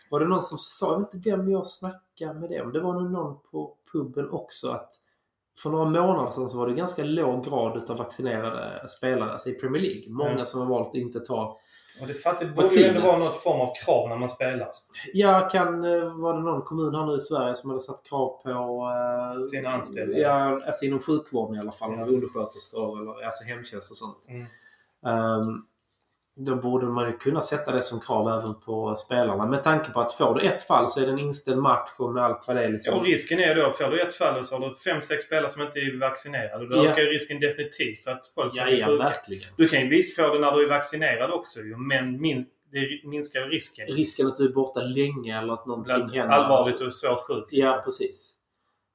var 0.09 0.19
det 0.19 0.25
någon 0.27 0.41
som 0.41 0.57
sa, 0.57 0.91
jag 0.91 0.99
vet 0.99 1.13
inte 1.13 1.29
vem 1.29 1.51
jag 1.51 1.67
snackade 1.67 2.39
med 2.39 2.49
det 2.49 2.61
om. 2.61 2.71
Det 2.71 2.79
var 2.79 2.93
nog 2.93 3.11
någon 3.11 3.39
på 3.51 3.75
puben 3.91 4.29
också 4.29 4.69
att 4.69 4.93
för 5.63 5.69
några 5.69 5.85
månader 5.85 6.31
sedan 6.31 6.49
så 6.49 6.57
var 6.57 6.67
det 6.67 6.73
ganska 6.73 7.03
låg 7.03 7.45
grad 7.45 7.77
utav 7.77 7.97
vaccinerade 7.97 8.87
spelare 8.87 9.31
alltså 9.31 9.49
i 9.49 9.53
Premier 9.53 9.81
League. 9.81 10.03
Många 10.09 10.31
Mm. 10.31 10.45
som 10.45 10.59
har 10.61 10.67
valt 10.67 10.89
att 10.89 10.95
inte 10.95 11.19
ta... 11.19 11.57
Och 12.01 12.07
det, 12.07 12.39
det 12.39 12.45
borde 12.45 12.73
ju 12.73 12.85
ändå 12.85 13.01
vara 13.01 13.17
något 13.17 13.35
form 13.35 13.61
av 13.61 13.73
krav 13.85 14.09
när 14.09 14.15
man 14.17 14.29
spelar. 14.29 14.69
Ja, 15.13 15.49
kan, 15.51 15.83
eh, 15.83 16.17
var 16.17 16.33
det 16.33 16.39
någon 16.39 16.61
kommun 16.61 16.95
här 16.95 17.05
nu 17.05 17.15
i 17.15 17.19
Sverige 17.19 17.55
som 17.55 17.69
hade 17.69 17.81
satt 17.81 18.03
krav 18.09 18.41
på... 18.43 18.49
eh, 18.49 19.41
Sina 19.41 19.69
anställda. 19.69 20.17
Ja, 20.17 20.61
alltså 20.65 20.85
inom 20.85 20.99
sjukvården 20.99 21.55
i 21.55 21.59
alla 21.59 21.71
fall. 21.71 21.91
Ja. 21.97 22.05
Undersköterskor 22.05 23.01
eller 23.01 23.25
alltså 23.25 23.43
hemtjänst 23.43 23.91
och 23.91 23.97
sånt. 23.97 24.25
Mm. 24.27 24.45
Ehm, 25.05 25.63
då 26.39 26.55
borde 26.55 26.85
man 26.85 27.05
ju 27.11 27.17
kunna 27.17 27.41
sätta 27.41 27.71
det 27.71 27.81
som 27.81 27.99
krav 27.99 28.39
även 28.39 28.55
på 28.61 28.95
spelarna. 28.95 29.45
Med 29.45 29.63
tanke 29.63 29.91
på 29.91 29.99
att 30.01 30.13
får 30.13 30.35
du 30.35 30.41
ett 30.41 30.61
fall 30.61 30.87
så 30.87 30.99
är 31.01 31.05
det 31.05 31.11
en 31.11 31.19
inställd 31.19 31.57
match 31.57 31.89
och 31.97 32.13
med 32.13 32.23
allt 32.23 32.47
vad 32.47 32.55
det 32.55 32.63
är. 32.63 32.69
Liksom. 32.69 32.93
Ja, 32.93 32.99
och 32.99 33.05
risken 33.05 33.39
är 33.39 33.55
då, 33.55 33.71
får 33.71 33.91
du 33.91 34.01
ett 34.01 34.13
fall 34.13 34.37
och 34.37 34.45
så 34.45 34.55
har 34.59 34.69
du 34.69 34.75
fem, 34.75 35.01
sex 35.01 35.23
spelare 35.23 35.49
som 35.49 35.61
inte 35.61 35.79
är 35.79 35.99
vaccinerade. 35.99 36.67
Då 36.69 36.75
Ja. 36.75 36.91
ökar 36.91 37.01
ju 37.01 37.07
risken 37.07 37.39
definitivt 37.39 38.03
för 38.03 38.11
att 38.11 38.25
folk 38.35 38.51
ja, 38.55 38.69
ja, 38.69 38.91
verkligen. 38.95 39.49
Du 39.57 39.67
kan 39.67 39.79
ju 39.81 39.89
visst 39.89 40.15
få 40.15 40.33
det 40.33 40.39
när 40.39 40.51
du 40.51 40.63
är 40.65 40.69
vaccinerad 40.69 41.31
också 41.31 41.59
men 41.89 42.21
min, 42.21 42.45
det 42.71 43.09
minskar 43.09 43.39
ju 43.39 43.45
risken. 43.47 43.87
Risken 43.87 44.27
att 44.27 44.37
du 44.37 44.45
är 44.45 44.53
borta 44.53 44.81
länge 44.81 45.37
eller 45.39 45.53
att 45.53 45.65
någonting 45.65 45.95
Bland 45.95 46.15
händer. 46.15 46.35
allvarligt 46.35 46.81
och 46.81 46.93
svårt 46.93 47.19
sjukt. 47.27 47.47
Ja, 47.51 47.65
liksom. 47.65 47.83
precis. 47.83 48.33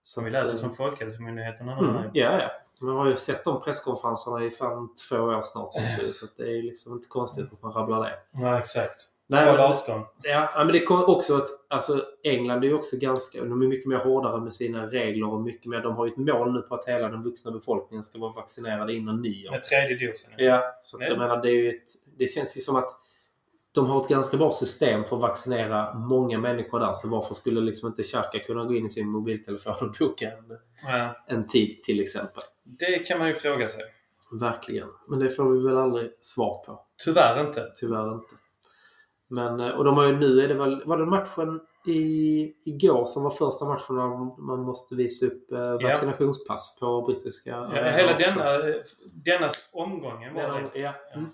Som 0.04 0.24
vi 0.24 0.30
lät 0.30 0.44
oss 0.44 0.50
eh, 0.52 0.56
som 0.56 0.72
Folkhälsomyndigheten. 0.72 1.68
Mm, 1.68 1.94
ja, 2.12 2.38
ja. 2.40 2.50
Man 2.82 2.96
har 2.96 3.06
ju 3.08 3.16
sett 3.16 3.44
de 3.44 3.60
presskonferenserna 3.60 4.44
i 4.44 4.50
fan 4.50 4.88
två 5.08 5.16
år 5.16 5.42
snart 5.42 5.68
också. 5.76 6.12
Så 6.12 6.26
det 6.36 6.42
är 6.42 6.50
ju 6.56 6.62
liksom 6.62 6.92
inte 6.92 7.08
konstigt 7.08 7.52
att 7.52 7.62
man 7.62 7.72
rabblar 7.72 8.02
det. 8.02 8.14
Ja, 8.32 8.58
exakt. 8.58 9.08
Nej, 9.26 9.50
Håll 9.50 9.60
avstånd. 9.60 10.04
Ja, 10.22 10.50
ja, 10.54 10.64
men 10.64 10.72
det 10.72 10.84
kom 10.84 11.04
också 11.04 11.36
att 11.36 11.48
alltså, 11.70 12.02
England 12.24 12.64
är 12.64 12.68
ju 12.68 12.74
också 12.74 12.96
ganska... 12.96 13.44
De 13.44 13.62
är 13.62 13.66
mycket 13.66 13.86
mer 13.88 13.96
hårdare 13.96 14.40
med 14.40 14.54
sina 14.54 14.86
regler 14.86 15.32
och 15.32 15.40
mycket 15.40 15.66
mer... 15.66 15.80
De 15.80 15.96
har 15.96 16.06
ju 16.06 16.12
ett 16.12 16.18
mål 16.18 16.52
nu 16.52 16.60
på 16.60 16.74
att 16.74 16.84
hela 16.88 17.08
den 17.08 17.22
vuxna 17.22 17.50
befolkningen 17.50 18.02
ska 18.04 18.18
vara 18.18 18.32
vaccinerade 18.32 18.94
innan 18.94 19.22
nyår. 19.22 19.50
Med 19.50 19.62
tredje 19.62 20.08
dosen. 20.08 20.32
Ja, 20.36 20.62
så 20.82 20.96
att 20.96 21.02
Ja. 21.02 21.08
jag 21.08 21.18
menar 21.18 21.42
det 21.42 21.48
är 21.50 21.54
ju 21.54 21.68
ett... 21.68 21.84
Det 22.18 22.26
känns 22.26 22.56
ju 22.56 22.60
som 22.60 22.76
att 22.76 22.90
de 23.74 23.86
har 23.86 24.00
ett 24.00 24.08
ganska 24.08 24.36
bra 24.36 24.52
system 24.52 25.04
för 25.04 25.16
att 25.16 25.22
vaccinera 25.22 25.94
många 25.94 26.38
människor 26.38 26.80
där. 26.80 26.94
Så 26.94 27.08
varför 27.08 27.34
skulle 27.34 27.60
liksom 27.60 27.88
inte 27.88 28.02
Xhaka 28.02 28.38
kunna 28.38 28.64
gå 28.64 28.74
in 28.74 28.86
i 28.86 28.90
sin 28.90 29.08
mobiltelefon 29.08 29.72
och 29.80 29.94
boka 30.00 30.24
en, 30.30 30.58
Ja, 30.86 31.16
en 31.26 31.46
tid 31.46 31.82
till 31.82 32.00
exempel? 32.00 32.42
det 32.78 32.98
kan 32.98 33.18
man 33.18 33.28
ju 33.28 33.34
fråga 33.34 33.68
sig. 33.68 33.82
Verkligen. 34.40 34.88
Men 35.08 35.18
det 35.18 35.30
får 35.30 35.50
vi 35.50 35.62
väl 35.68 35.76
aldrig 35.76 36.10
svar 36.20 36.64
på. 36.66 36.80
Tyvärr 37.04 37.40
inte. 37.46 37.72
Tyvärr 37.74 38.14
inte. 38.14 38.34
Men, 39.28 39.60
eh, 39.60 39.68
och 39.68 39.84
de 39.84 39.96
har 39.96 40.06
ju 40.06 40.16
nu 40.18 40.40
är 40.40 40.48
det 40.48 40.54
väl... 40.54 40.82
Var 40.84 40.98
det 40.98 41.06
matchen 41.06 41.60
i, 41.86 42.54
igår 42.64 43.04
som 43.06 43.22
var 43.22 43.30
första 43.30 43.64
matchen 43.64 43.96
när 43.96 44.42
man 44.46 44.60
måste 44.62 44.94
visa 44.94 45.26
upp 45.26 45.52
eh, 45.52 45.72
vaccinationspass 45.82 46.78
på 46.80 47.02
brittiska 47.02 47.50
Ja, 47.50 47.82
hela 47.90 48.18
denna, 48.18 48.58
denna 49.12 49.48
omgången 49.72 50.34
var 50.34 50.70
det. 50.72 50.80
ja. 50.80 50.92
Mm. 51.14 51.30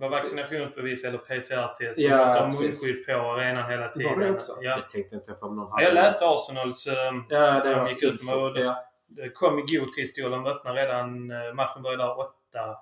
Var 0.00 0.08
vaccinationsbevis 0.10 1.04
eller 1.04 1.18
PCR-test. 1.18 2.00
Ja, 2.00 2.10
du 2.10 2.16
måste 2.18 2.32
ha 2.40 2.46
munskydd 2.46 3.06
på 3.06 3.12
arenan 3.12 3.70
hela 3.70 3.88
tiden. 3.88 4.18
Var 4.18 4.24
det 4.26 4.32
också? 4.32 4.52
Ja. 4.60 4.76
Det 4.76 4.82
tänkte 4.90 5.14
inte 5.16 5.30
jag 5.30 5.40
på 5.40 5.46
om 5.46 5.56
någon 5.56 5.68
Ja, 5.76 5.82
Jag 5.82 5.94
läste 5.94 6.24
Arsenals... 6.28 6.86
eh, 6.86 6.94
Ja, 7.28 7.64
det 7.64 7.74
de 7.74 7.86
gick 7.88 8.02
ut 8.02 8.22
med 8.24 8.34
och- 8.34 8.58
ja. 8.58 8.84
Det 9.08 9.30
kom 9.30 9.58
i 9.58 9.62
god 9.76 9.92
tid. 9.92 10.08
Stolen 10.08 10.42
var 10.42 10.50
öppna 10.50 10.72
redan... 10.72 11.30
eh, 11.30 11.54
Matchen 11.54 11.82
började 11.82 12.02
där 12.02 12.18
åtta. 12.18 12.76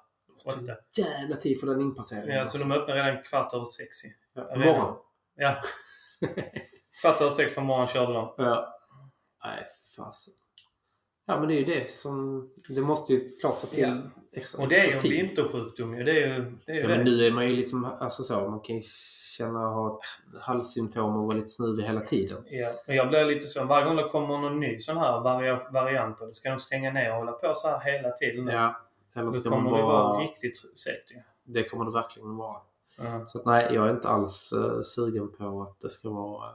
åtta. 0.46 0.72
Jävla 0.96 1.36
tid 1.36 1.60
för 1.60 1.66
den 1.66 1.80
inpasseringen. 1.80 2.36
Ja, 2.36 2.44
så 2.44 2.58
de 2.58 2.72
öppnade 2.72 3.02
redan 3.02 3.22
kvart 3.22 3.54
över 3.54 3.64
sex. 3.64 4.04
i- 4.04 4.08
ja, 4.34 4.56
morgonen. 4.56 4.94
Ja. 5.36 5.54
kvart 7.02 7.20
över 7.20 7.30
sex 7.30 7.54
på 7.54 7.60
morgonen 7.60 7.86
körde 7.88 8.12
de. 8.12 8.34
Ja. 8.36 8.78
Nej, 9.44 9.64
fasen. 9.96 10.34
Ja, 11.28 11.38
men 11.38 11.48
det 11.48 11.54
är 11.54 11.58
ju 11.58 11.64
det 11.64 11.90
som... 11.90 12.48
Det 12.68 12.80
måste 12.80 13.12
ju 13.12 13.28
klart 13.40 13.60
ta 13.60 13.66
till 13.66 13.82
Ja. 13.82 13.96
extra, 14.32 14.62
Och 14.62 14.68
det 14.68 14.76
är 14.76 14.86
ju 14.86 14.92
en 14.92 14.98
tid. 15.00 15.10
vintersjukdom 15.10 15.94
ju. 15.98 16.04
Det 16.04 16.22
är 16.22 16.28
ju 16.38 16.56
det. 16.66 16.72
Är 16.72 16.76
ju 16.76 16.80
Ja, 16.82 16.88
det. 16.88 16.96
men 16.96 17.04
nu 17.04 17.26
är 17.26 17.30
man 17.32 17.46
ju 17.48 17.56
liksom... 17.56 17.84
Alltså 18.00 18.22
så, 18.22 18.48
man 18.50 18.60
kan 18.60 18.76
ju 18.76 18.82
känna 19.38 19.58
ha 19.58 20.00
halssymptom 20.40 21.16
och 21.16 21.24
vara 21.24 21.34
lite 21.36 21.48
snuvig 21.48 21.84
hela 21.84 22.00
tiden. 22.00 22.44
Ja, 22.50 22.72
men 22.86 22.96
jag 22.96 23.08
blir 23.08 23.24
lite 23.24 23.46
så. 23.46 23.64
Varje 23.64 23.84
gång 23.86 23.96
det 23.96 24.02
kommer 24.04 24.38
någon 24.38 24.60
ny 24.60 24.78
sån 24.78 24.96
här 24.96 25.20
varia- 25.20 25.72
variant 25.72 26.18
på 26.18 26.26
det 26.26 26.32
ska 26.34 26.50
de 26.50 26.58
stänga 26.58 26.92
ner 26.92 27.10
och 27.10 27.16
hålla 27.16 27.32
på 27.32 27.52
så 27.54 27.68
här 27.68 27.92
hela 27.92 28.10
tiden. 28.10 28.46
Ja. 28.46 28.80
Eller 29.14 29.24
Då 29.24 29.32
ska 29.32 29.50
man 29.50 29.64
kommer 29.64 29.76
det 29.76 29.82
vara 29.82 30.20
riktigt 30.20 30.56
segt 30.78 31.12
ju. 31.12 31.16
Det 31.44 31.64
kommer 31.68 31.84
det 31.84 31.90
verkligen 31.92 32.36
vara. 32.36 32.56
Ja. 32.98 33.24
Så 33.28 33.38
att, 33.38 33.46
nej, 33.46 33.68
jag 33.74 33.86
är 33.86 33.90
inte 33.90 34.08
alls 34.08 34.52
uh, 34.56 34.80
sugen 34.80 35.32
på 35.38 35.62
att 35.62 35.80
det 35.80 35.90
ska 35.90 36.10
vara... 36.10 36.48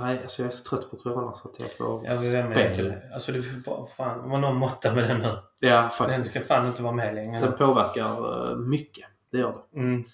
nej, 0.00 0.18
alltså 0.22 0.42
jag 0.42 0.46
är 0.46 0.50
så 0.50 0.68
trött 0.68 0.90
på 0.90 0.96
Corona 0.96 1.34
så 1.34 1.48
att 1.48 1.60
jag 1.60 1.70
får 1.70 2.02
med 2.48 2.74
spel. 2.76 2.94
Alltså 3.12 3.32
det 3.32 3.66
var 3.66 3.84
fan, 3.84 4.30
var 4.30 4.38
någon 4.38 4.56
måtta 4.56 4.94
med 4.94 5.08
den 5.08 5.18
nu. 5.20 5.38
Ja, 5.58 5.80
Den 5.80 5.90
faktiskt. 5.90 6.32
ska 6.32 6.40
fan 6.40 6.66
inte 6.66 6.82
vara 6.82 6.92
med 6.94 7.14
längre. 7.14 7.40
Den 7.40 7.52
påverkar 7.52 8.50
eh, 8.50 8.56
mycket. 8.56 9.04
Det 9.32 9.38
gör 9.38 9.62
det. 9.72 9.80
Mm. 9.80 10.04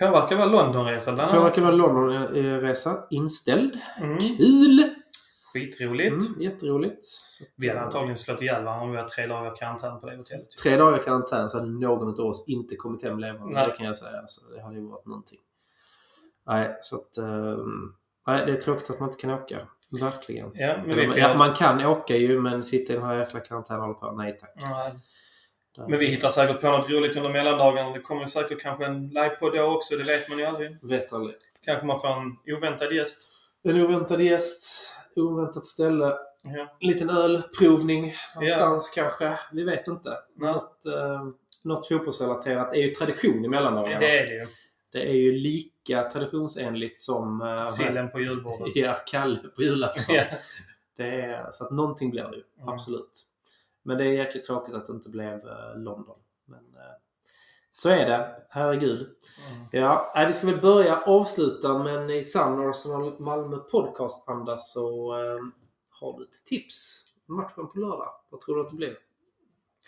Påverkar 0.00 0.36
väl 0.36 0.50
Londonresan 0.50 1.14
bland 1.14 1.30
annat? 1.30 1.40
Påverkar 1.42 1.62
väl 1.62 1.76
Londonresa 1.76 3.06
inställd. 3.10 3.78
Mm. 4.00 4.18
Kul! 4.18 4.84
Skitroligt. 5.52 6.28
Mm, 6.28 6.42
jätteroligt. 6.42 7.04
Så 7.04 7.44
Vi 7.56 7.68
hade 7.68 7.80
eh, 7.80 7.86
antagligen 7.86 8.16
slått 8.16 8.42
ihjäl 8.42 8.64
varandra 8.64 8.84
om 8.84 8.90
vi 8.90 8.96
har 8.98 9.08
tre 9.08 9.26
dagar 9.26 9.54
karantän 9.56 10.00
på 10.00 10.06
det 10.06 10.16
hotellet. 10.16 10.50
Tre 10.62 10.76
dagar 10.76 10.98
karantän 10.98 11.48
så 11.48 11.58
hade 11.58 11.70
någon 11.70 12.20
av 12.20 12.26
oss 12.26 12.44
inte 12.48 12.76
kommit 12.76 13.02
hem 13.02 13.18
levande. 13.18 13.66
Det 13.66 13.74
kan 13.76 13.86
jag 13.86 13.96
säga. 13.96 14.18
Alltså, 14.20 14.40
det 14.54 14.62
hade 14.62 14.74
ju 14.78 14.86
varit 14.88 15.06
någonting. 15.06 15.38
Nej, 16.46 16.76
så 16.80 16.96
att... 16.96 17.18
ehm, 17.18 17.92
nej, 18.28 18.46
det 18.46 18.52
är 18.52 18.56
tråkigt 18.56 18.90
att 18.90 19.00
man 19.00 19.08
inte 19.08 19.20
kan 19.20 19.30
åka. 19.30 19.58
Verkligen. 20.00 20.50
Ja, 20.54 20.76
men 20.86 20.98
Eller, 20.98 21.18
ja, 21.18 21.34
man 21.34 21.54
kan 21.54 21.86
åka 21.86 22.16
ju, 22.16 22.40
men 22.40 22.64
sitta 22.64 22.92
i 22.92 22.96
den 22.96 23.04
här 23.04 23.18
jäkla 23.18 23.40
karantänen 23.40 23.80
och 23.80 23.86
hålla 23.86 23.98
på. 23.98 24.16
Nej 24.16 24.36
tack. 24.38 24.52
Nej. 24.56 24.92
Men 25.88 25.98
vi 25.98 26.06
hittar 26.06 26.28
säkert 26.28 26.60
på 26.60 26.70
något 26.70 26.90
roligt 26.90 27.16
under 27.16 27.30
mellandagarna. 27.30 27.90
Det 27.90 28.00
kommer 28.00 28.24
säkert 28.24 28.60
kanske 28.60 28.86
en 28.86 29.08
livepodd 29.08 29.54
då 29.54 29.62
också. 29.62 29.96
Det 29.96 30.04
vet 30.04 30.28
man 30.28 30.38
ju 30.38 30.44
aldrig. 30.44 30.78
Vet 30.82 31.12
aldrig. 31.12 31.36
Kanske 31.66 31.86
man 31.86 32.00
får 32.00 32.08
en 32.08 32.56
oväntad 32.56 32.92
gäst. 32.92 33.18
En 33.64 33.80
oväntad 33.80 34.20
gäst, 34.20 34.88
oväntat 35.16 35.66
ställe, 35.66 36.12
Ja. 36.42 36.76
en 36.80 36.88
liten 36.88 37.10
ölprovning 37.10 38.12
någonstans 38.34 38.92
kanske. 38.94 39.32
Vi 39.52 39.64
vet 39.64 39.88
inte. 39.88 40.10
Nej. 40.36 40.52
Något, 40.52 40.86
eh, 40.86 41.22
något 41.64 41.88
fotbollsrelaterat 41.88 42.72
är 42.72 42.78
ju 42.78 42.90
tradition 42.90 43.44
i 43.44 43.48
mellandagarna. 43.48 44.00
Det 44.00 44.18
är 44.18 44.26
det 44.26 44.32
ju. 44.32 44.46
Det 44.92 45.08
är 45.10 45.14
ju 45.14 45.32
lika 45.88 46.10
traditionsenligt 46.10 46.98
som 46.98 47.42
eh, 47.42 47.64
Sillen 47.64 48.10
på 48.10 48.20
julbordet. 48.20 48.76
Ja, 48.76 48.96
Kalle 49.06 49.48
på 49.48 49.62
julafton. 49.62 50.16
Det 50.96 51.20
är, 51.20 51.48
så 51.50 51.64
att 51.64 51.70
någonting 51.70 52.10
blir 52.10 52.24
det 52.24 52.36
ju. 52.36 52.44
Mm. 52.56 52.68
Absolut. 52.68 53.24
Men 53.82 53.98
det 53.98 54.04
är 54.04 54.12
jäkligt 54.12 54.44
tråkigt 54.44 54.74
att 54.74 54.86
det 54.86 54.92
inte 54.92 55.08
blev 55.08 55.48
eh, 55.48 55.76
London. 55.76 56.18
Men 56.44 56.58
eh, 56.58 56.96
så 57.70 57.88
är 57.88 58.06
det. 58.06 58.46
Herregud. 58.48 59.00
Mm. 59.00 59.66
Ja, 59.72 60.12
vi 60.26 60.32
ska 60.32 60.46
väl 60.46 60.60
börja 60.60 61.00
avsluta 61.06 61.78
men 61.78 62.10
i 62.10 62.22
sann 62.24 62.68
Arsenal 62.68 63.20
Malmö 63.20 63.56
podcast-anda 63.56 64.58
så 64.58 65.12
har 65.90 66.18
du 66.18 66.24
ett 66.24 66.44
tips. 66.44 67.04
Matchen 67.26 67.68
på 67.68 67.78
lördag. 67.78 68.10
Vad 68.30 68.40
tror 68.40 68.56
du 68.56 68.60
att 68.60 68.68
det 68.68 68.76
blir? 68.76 68.96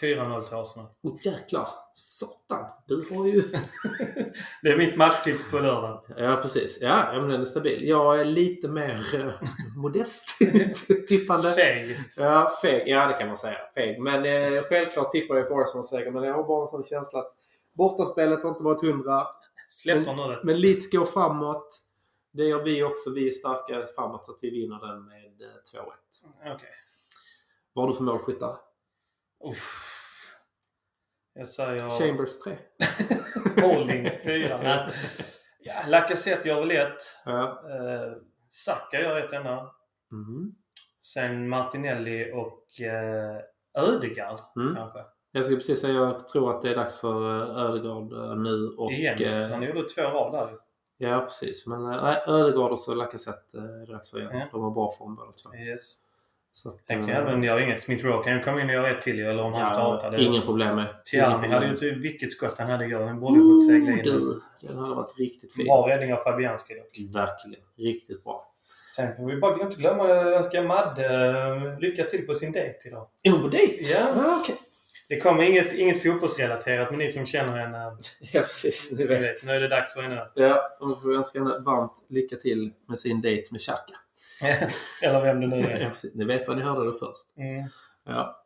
4-0 0.02 0.42
till 0.42 0.54
Arsenal. 0.54 0.88
Åh 1.02 1.16
jäklar! 1.24 1.68
Satan! 1.92 2.66
Du 2.86 3.04
har 3.10 3.26
ju... 3.26 3.42
Det 4.62 4.68
är 4.68 4.76
mitt 4.76 4.96
matchtips 4.96 5.50
på 5.50 5.58
lördag. 5.58 6.04
ja, 6.16 6.36
precis. 6.42 6.78
Ja, 6.80 7.12
men 7.12 7.28
den 7.28 7.40
är 7.40 7.44
stabil. 7.44 7.88
Jag 7.88 8.20
är 8.20 8.24
lite 8.24 8.68
mer 8.68 9.14
eh, 9.14 9.32
modest 9.76 10.38
tippande. 11.08 11.52
Feg. 11.52 11.98
Ja, 12.16 12.50
feg. 12.62 12.88
Ja, 12.88 13.06
det 13.06 13.12
kan 13.12 13.26
man 13.26 13.36
säga. 13.36 13.58
Feg. 13.74 14.00
Men 14.00 14.24
eh, 14.24 14.62
självklart 14.62 15.10
tippar 15.10 15.36
jag 15.36 15.48
på 15.48 15.60
Arsenal 15.60 15.84
seger. 15.84 16.10
Men 16.10 16.22
jag 16.22 16.34
har 16.34 16.44
bara 16.44 16.62
en 16.62 16.68
sån 16.68 16.82
känsla 16.82 17.18
att 17.18 17.32
bortaspelet 17.72 18.42
har 18.42 18.50
inte 18.50 18.62
varit 18.62 18.80
hundra. 18.82 19.26
Släpper 19.68 20.14
nu 20.14 20.22
det. 20.22 20.40
Men 20.44 20.60
Leeds 20.60 20.90
går 20.90 21.04
framåt. 21.04 21.80
Det 22.32 22.44
gör 22.44 22.62
vi 22.62 22.82
också. 22.82 23.10
Vi 23.10 23.26
är 23.26 23.30
starka 23.30 23.84
framåt 23.94 24.26
så 24.26 24.32
att 24.32 24.38
vi 24.40 24.50
vinner 24.50 24.86
den 24.86 25.04
med 25.04 25.42
eh, 25.42 25.80
2-1. 26.44 26.54
Okej. 26.54 26.68
Vad 27.72 27.84
har 27.84 27.92
du 27.92 27.96
för 27.96 28.04
målskyttar? 28.04 28.69
Uff. 29.44 29.86
Jag 31.34 31.46
säger... 31.46 31.88
Chambers 31.88 32.38
3. 32.38 32.58
Holding 33.62 34.10
4. 34.24 34.60
Nej. 34.62 34.88
Ja, 35.60 35.74
Lacazette 35.88 36.48
gör 36.48 36.60
väl 36.60 36.70
ett. 36.70 37.02
Ja. 37.24 37.62
Eh, 37.70 38.12
Saka 38.48 39.00
gör 39.00 39.24
ett 39.24 39.32
enda. 39.32 39.70
Mm. 40.12 40.54
Sen 41.00 41.48
Martinelli 41.48 42.32
och 42.32 42.80
eh, 42.86 43.40
Ödegaard 43.74 44.40
Mm. 44.56 44.74
kanske. 44.74 44.98
Jag 45.32 45.44
skulle 45.44 45.58
precis 45.58 45.80
säga 45.80 45.94
jag 45.94 46.28
tror 46.28 46.50
att 46.50 46.62
det 46.62 46.70
är 46.70 46.76
dags 46.76 47.00
för 47.00 47.42
eh, 47.42 47.64
Ödegaard 47.64 48.12
eh, 48.12 48.36
nu. 48.36 48.68
Och, 48.78 48.92
Igen. 48.92 49.22
eh, 49.42 49.50
Han 49.50 49.62
gjorde 49.62 49.82
två 49.88 50.02
rad 50.02 50.32
där. 50.32 50.56
Ja, 50.98 51.20
precis. 51.20 51.66
Men 51.66 51.82
nej, 51.86 52.22
Ödegaard 52.26 52.70
och 52.72 52.80
så 52.80 52.94
Lacazette 52.94 53.58
är 53.58 53.86
det 53.86 53.92
dags 53.92 54.10
för 54.10 54.18
igen. 54.18 54.38
Ja. 54.38 54.48
De 54.52 54.62
har 54.62 54.70
bra 54.70 54.90
form 54.98 55.14
båda 55.16 55.32
två. 55.32 55.54
Yes. 55.54 55.94
Så 56.52 56.68
att, 56.68 56.86
Tänker 56.86 57.12
eh, 57.12 57.18
även 57.18 57.42
göra 57.42 57.64
inget. 57.64 57.80
Smith 57.80 58.04
Rowe 58.04 58.24
kan 58.24 58.36
ju 58.36 58.42
komma 58.42 58.60
in 58.60 58.66
och 58.66 58.74
göra 58.74 58.90
ett 58.90 59.02
till 59.02 59.20
eller 59.20 59.42
om 59.42 59.52
han 59.52 59.66
startar. 59.66 60.10
Det. 60.10 60.22
Ingen 60.22 60.42
problem 60.42 60.76
med. 60.76 60.86
Tierney 61.04 61.50
hade 61.50 61.66
ju 61.66 61.76
typ 61.76 62.04
vilket 62.04 62.32
skott 62.32 62.58
han 62.58 62.70
hade 62.70 62.84
igår. 62.84 63.00
Han 63.06 63.20
borde 63.20 63.40
ju 63.40 63.54
fått 63.54 63.66
segla 63.66 63.90
in. 63.92 64.02
Du, 64.04 64.40
den 64.68 64.78
hade 64.78 64.94
varit 64.94 65.18
riktigt 65.18 65.54
fin. 65.54 65.66
Bra 65.66 65.88
räddning 65.88 66.12
av 66.12 66.18
Fabianski 66.18 66.74
dock. 66.74 67.14
Verkligen. 67.14 67.64
Riktigt 67.78 68.24
bra. 68.24 68.46
Sen 68.96 69.16
får 69.16 69.26
vi 69.26 69.36
bara 69.36 69.62
inte 69.62 69.76
glömma 69.76 70.02
att 70.04 70.26
önska 70.26 70.62
Madde 70.62 71.06
eh, 71.06 71.78
lycka 71.80 72.04
till 72.04 72.26
på 72.26 72.34
sin 72.34 72.52
dejt 72.52 72.88
idag. 72.88 73.06
Är 73.22 73.30
hon 73.30 73.42
på 73.42 73.48
dejt? 73.48 73.78
Ja. 73.94 74.08
Ah, 74.16 74.38
okej. 74.40 74.56
Det 75.08 75.20
kommer 75.20 75.42
inget, 75.42 75.72
inget 75.72 76.02
fotbollsrelaterat, 76.02 76.90
men 76.90 76.98
ni 76.98 77.10
som 77.10 77.26
känner 77.26 77.58
henne, 77.58 77.96
Ja, 78.32 78.40
precis. 78.40 78.90
Ni 78.92 78.98
ni 78.98 79.04
vet. 79.04 79.22
vet, 79.22 79.46
nu 79.46 79.52
är 79.52 79.60
det 79.60 79.68
dags 79.68 79.94
för 79.94 80.02
henne. 80.02 80.26
Ja, 80.34 80.76
och 80.80 80.90
vi 80.90 81.02
får 81.02 81.14
önska 81.14 81.38
henne 81.38 81.58
varmt 81.66 82.06
lycka 82.08 82.36
till 82.36 82.72
med 82.88 82.98
sin 82.98 83.20
dejt 83.20 83.48
med 83.50 83.60
Xhaka. 83.60 83.94
Eller 85.02 85.20
vem 85.20 85.40
det 85.40 85.46
nu 85.46 85.66
är. 85.66 85.92
Ni 86.14 86.24
vet 86.24 86.48
vad 86.48 86.56
ni 86.56 86.62
hörde 86.62 86.92
det 86.92 86.98
först. 86.98 87.36
Mm. 87.36 87.64
Ja. 88.04 88.36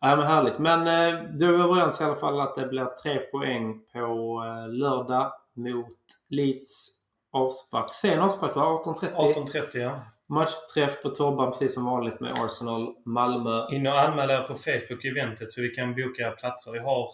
Ja, 0.00 0.16
men 0.16 0.26
härligt. 0.26 0.58
Men 0.58 0.80
eh, 0.80 1.20
du 1.30 1.54
är 1.54 1.64
överens 1.64 2.00
i 2.00 2.04
alla 2.04 2.16
fall 2.16 2.40
att 2.40 2.54
det 2.54 2.66
blir 2.66 2.84
tre 2.84 3.18
poäng 3.18 3.80
på 3.92 4.42
eh, 4.46 4.68
lördag 4.68 5.32
mot 5.56 5.96
Leeds 6.28 6.90
avspark. 7.32 7.94
Sen 7.94 8.20
avspark 8.20 8.56
va? 8.56 8.82
18.30. 8.84 9.14
18.30 9.14 9.78
ja. 9.78 10.00
Matchträff 10.28 11.02
på 11.02 11.10
Tobban 11.10 11.50
precis 11.50 11.74
som 11.74 11.84
vanligt 11.84 12.20
med 12.20 12.32
Arsenal 12.38 12.94
Malmö. 13.04 13.66
In 13.70 13.86
och 13.86 14.00
anmäl 14.00 14.30
er 14.30 14.40
på 14.40 14.54
Facebook-eventet 14.54 15.52
så 15.52 15.60
vi 15.60 15.68
kan 15.68 15.94
boka 15.94 16.30
platser. 16.30 16.72
Vi 16.72 16.78
har 16.78 17.10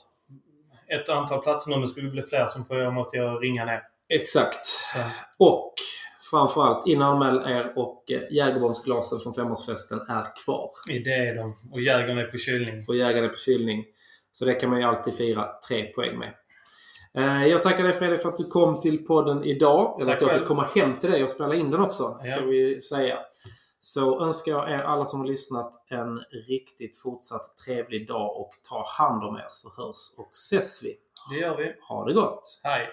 ett 0.86 1.08
antal 1.08 1.42
platser 1.42 1.70
nu, 1.70 1.76
men 1.76 1.88
skulle 1.88 2.06
det 2.06 2.12
bli 2.12 2.22
fler 2.22 2.46
så 2.46 2.64
får 2.64 2.78
jag, 2.78 2.94
måste 2.94 3.16
jag 3.16 3.44
ringa 3.44 3.64
ner. 3.64 3.82
Exakt. 4.08 4.66
Så, 4.66 4.98
Och 5.38 5.74
framförallt 6.30 6.86
in 6.86 7.02
och 7.02 7.08
anmäl 7.08 7.36
er 7.46 7.72
och 7.76 8.10
eh, 8.12 8.20
Jägerbombsglasen 8.30 9.20
från 9.20 9.34
femårsfesten 9.34 10.00
är 10.00 10.44
kvar. 10.44 10.70
det 11.04 11.10
är 11.14 11.34
de. 11.34 11.56
Och 11.72 11.80
Jägern 11.80 12.18
är 12.18 12.24
på 12.24 12.38
kylning. 12.38 12.84
Och 12.88 12.96
jägaren 12.96 13.24
är 13.24 13.28
på 13.28 13.36
kylning. 13.36 13.84
Så 14.32 14.44
det 14.44 14.54
kan 14.54 14.70
man 14.70 14.78
ju 14.78 14.84
alltid 14.84 15.14
fira 15.14 15.48
tre 15.68 15.84
poäng 15.84 16.18
med. 16.18 16.34
Eh, 17.14 17.46
Jag 17.46 17.62
tackar 17.62 17.84
dig 17.84 17.92
Fredrik 17.92 18.20
för 18.20 18.28
att 18.28 18.36
du 18.36 18.44
kom 18.44 18.80
till 18.80 19.06
podden 19.06 19.44
idag. 19.44 20.00
Eller 20.02 20.14
att 20.14 20.20
jag 20.20 20.32
fick 20.32 20.44
komma 20.46 20.68
hem 20.74 20.98
till 20.98 21.10
dig 21.10 21.22
och 21.24 21.30
spela 21.30 21.54
in 21.54 21.70
den 21.70 21.80
också, 21.80 22.18
ska 22.20 22.30
Ja. 22.30 22.40
vi 22.46 22.80
säga. 22.80 23.18
Så 23.82 24.24
önskar 24.24 24.52
jag 24.52 24.70
er 24.70 24.78
alla 24.78 25.04
som 25.04 25.20
har 25.20 25.26
lyssnat 25.26 25.72
en 25.90 26.18
riktigt 26.48 26.98
fortsatt 26.98 27.56
trevlig 27.64 28.08
dag 28.08 28.36
och 28.40 28.50
ta 28.68 28.84
hand 28.98 29.24
om 29.24 29.36
er 29.36 29.46
så 29.48 29.68
hörs 29.82 30.14
och 30.18 30.30
ses 30.32 30.82
vi. 30.84 30.94
Det 31.30 31.36
gör 31.40 31.56
vi. 31.56 31.72
Ha 31.88 32.04
det 32.04 32.12
gott! 32.12 32.60
Hej! 32.64 32.88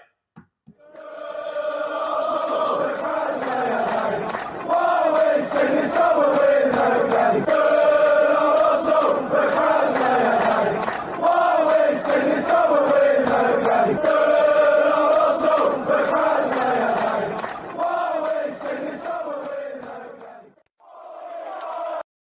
Salvatore. 5.98 6.47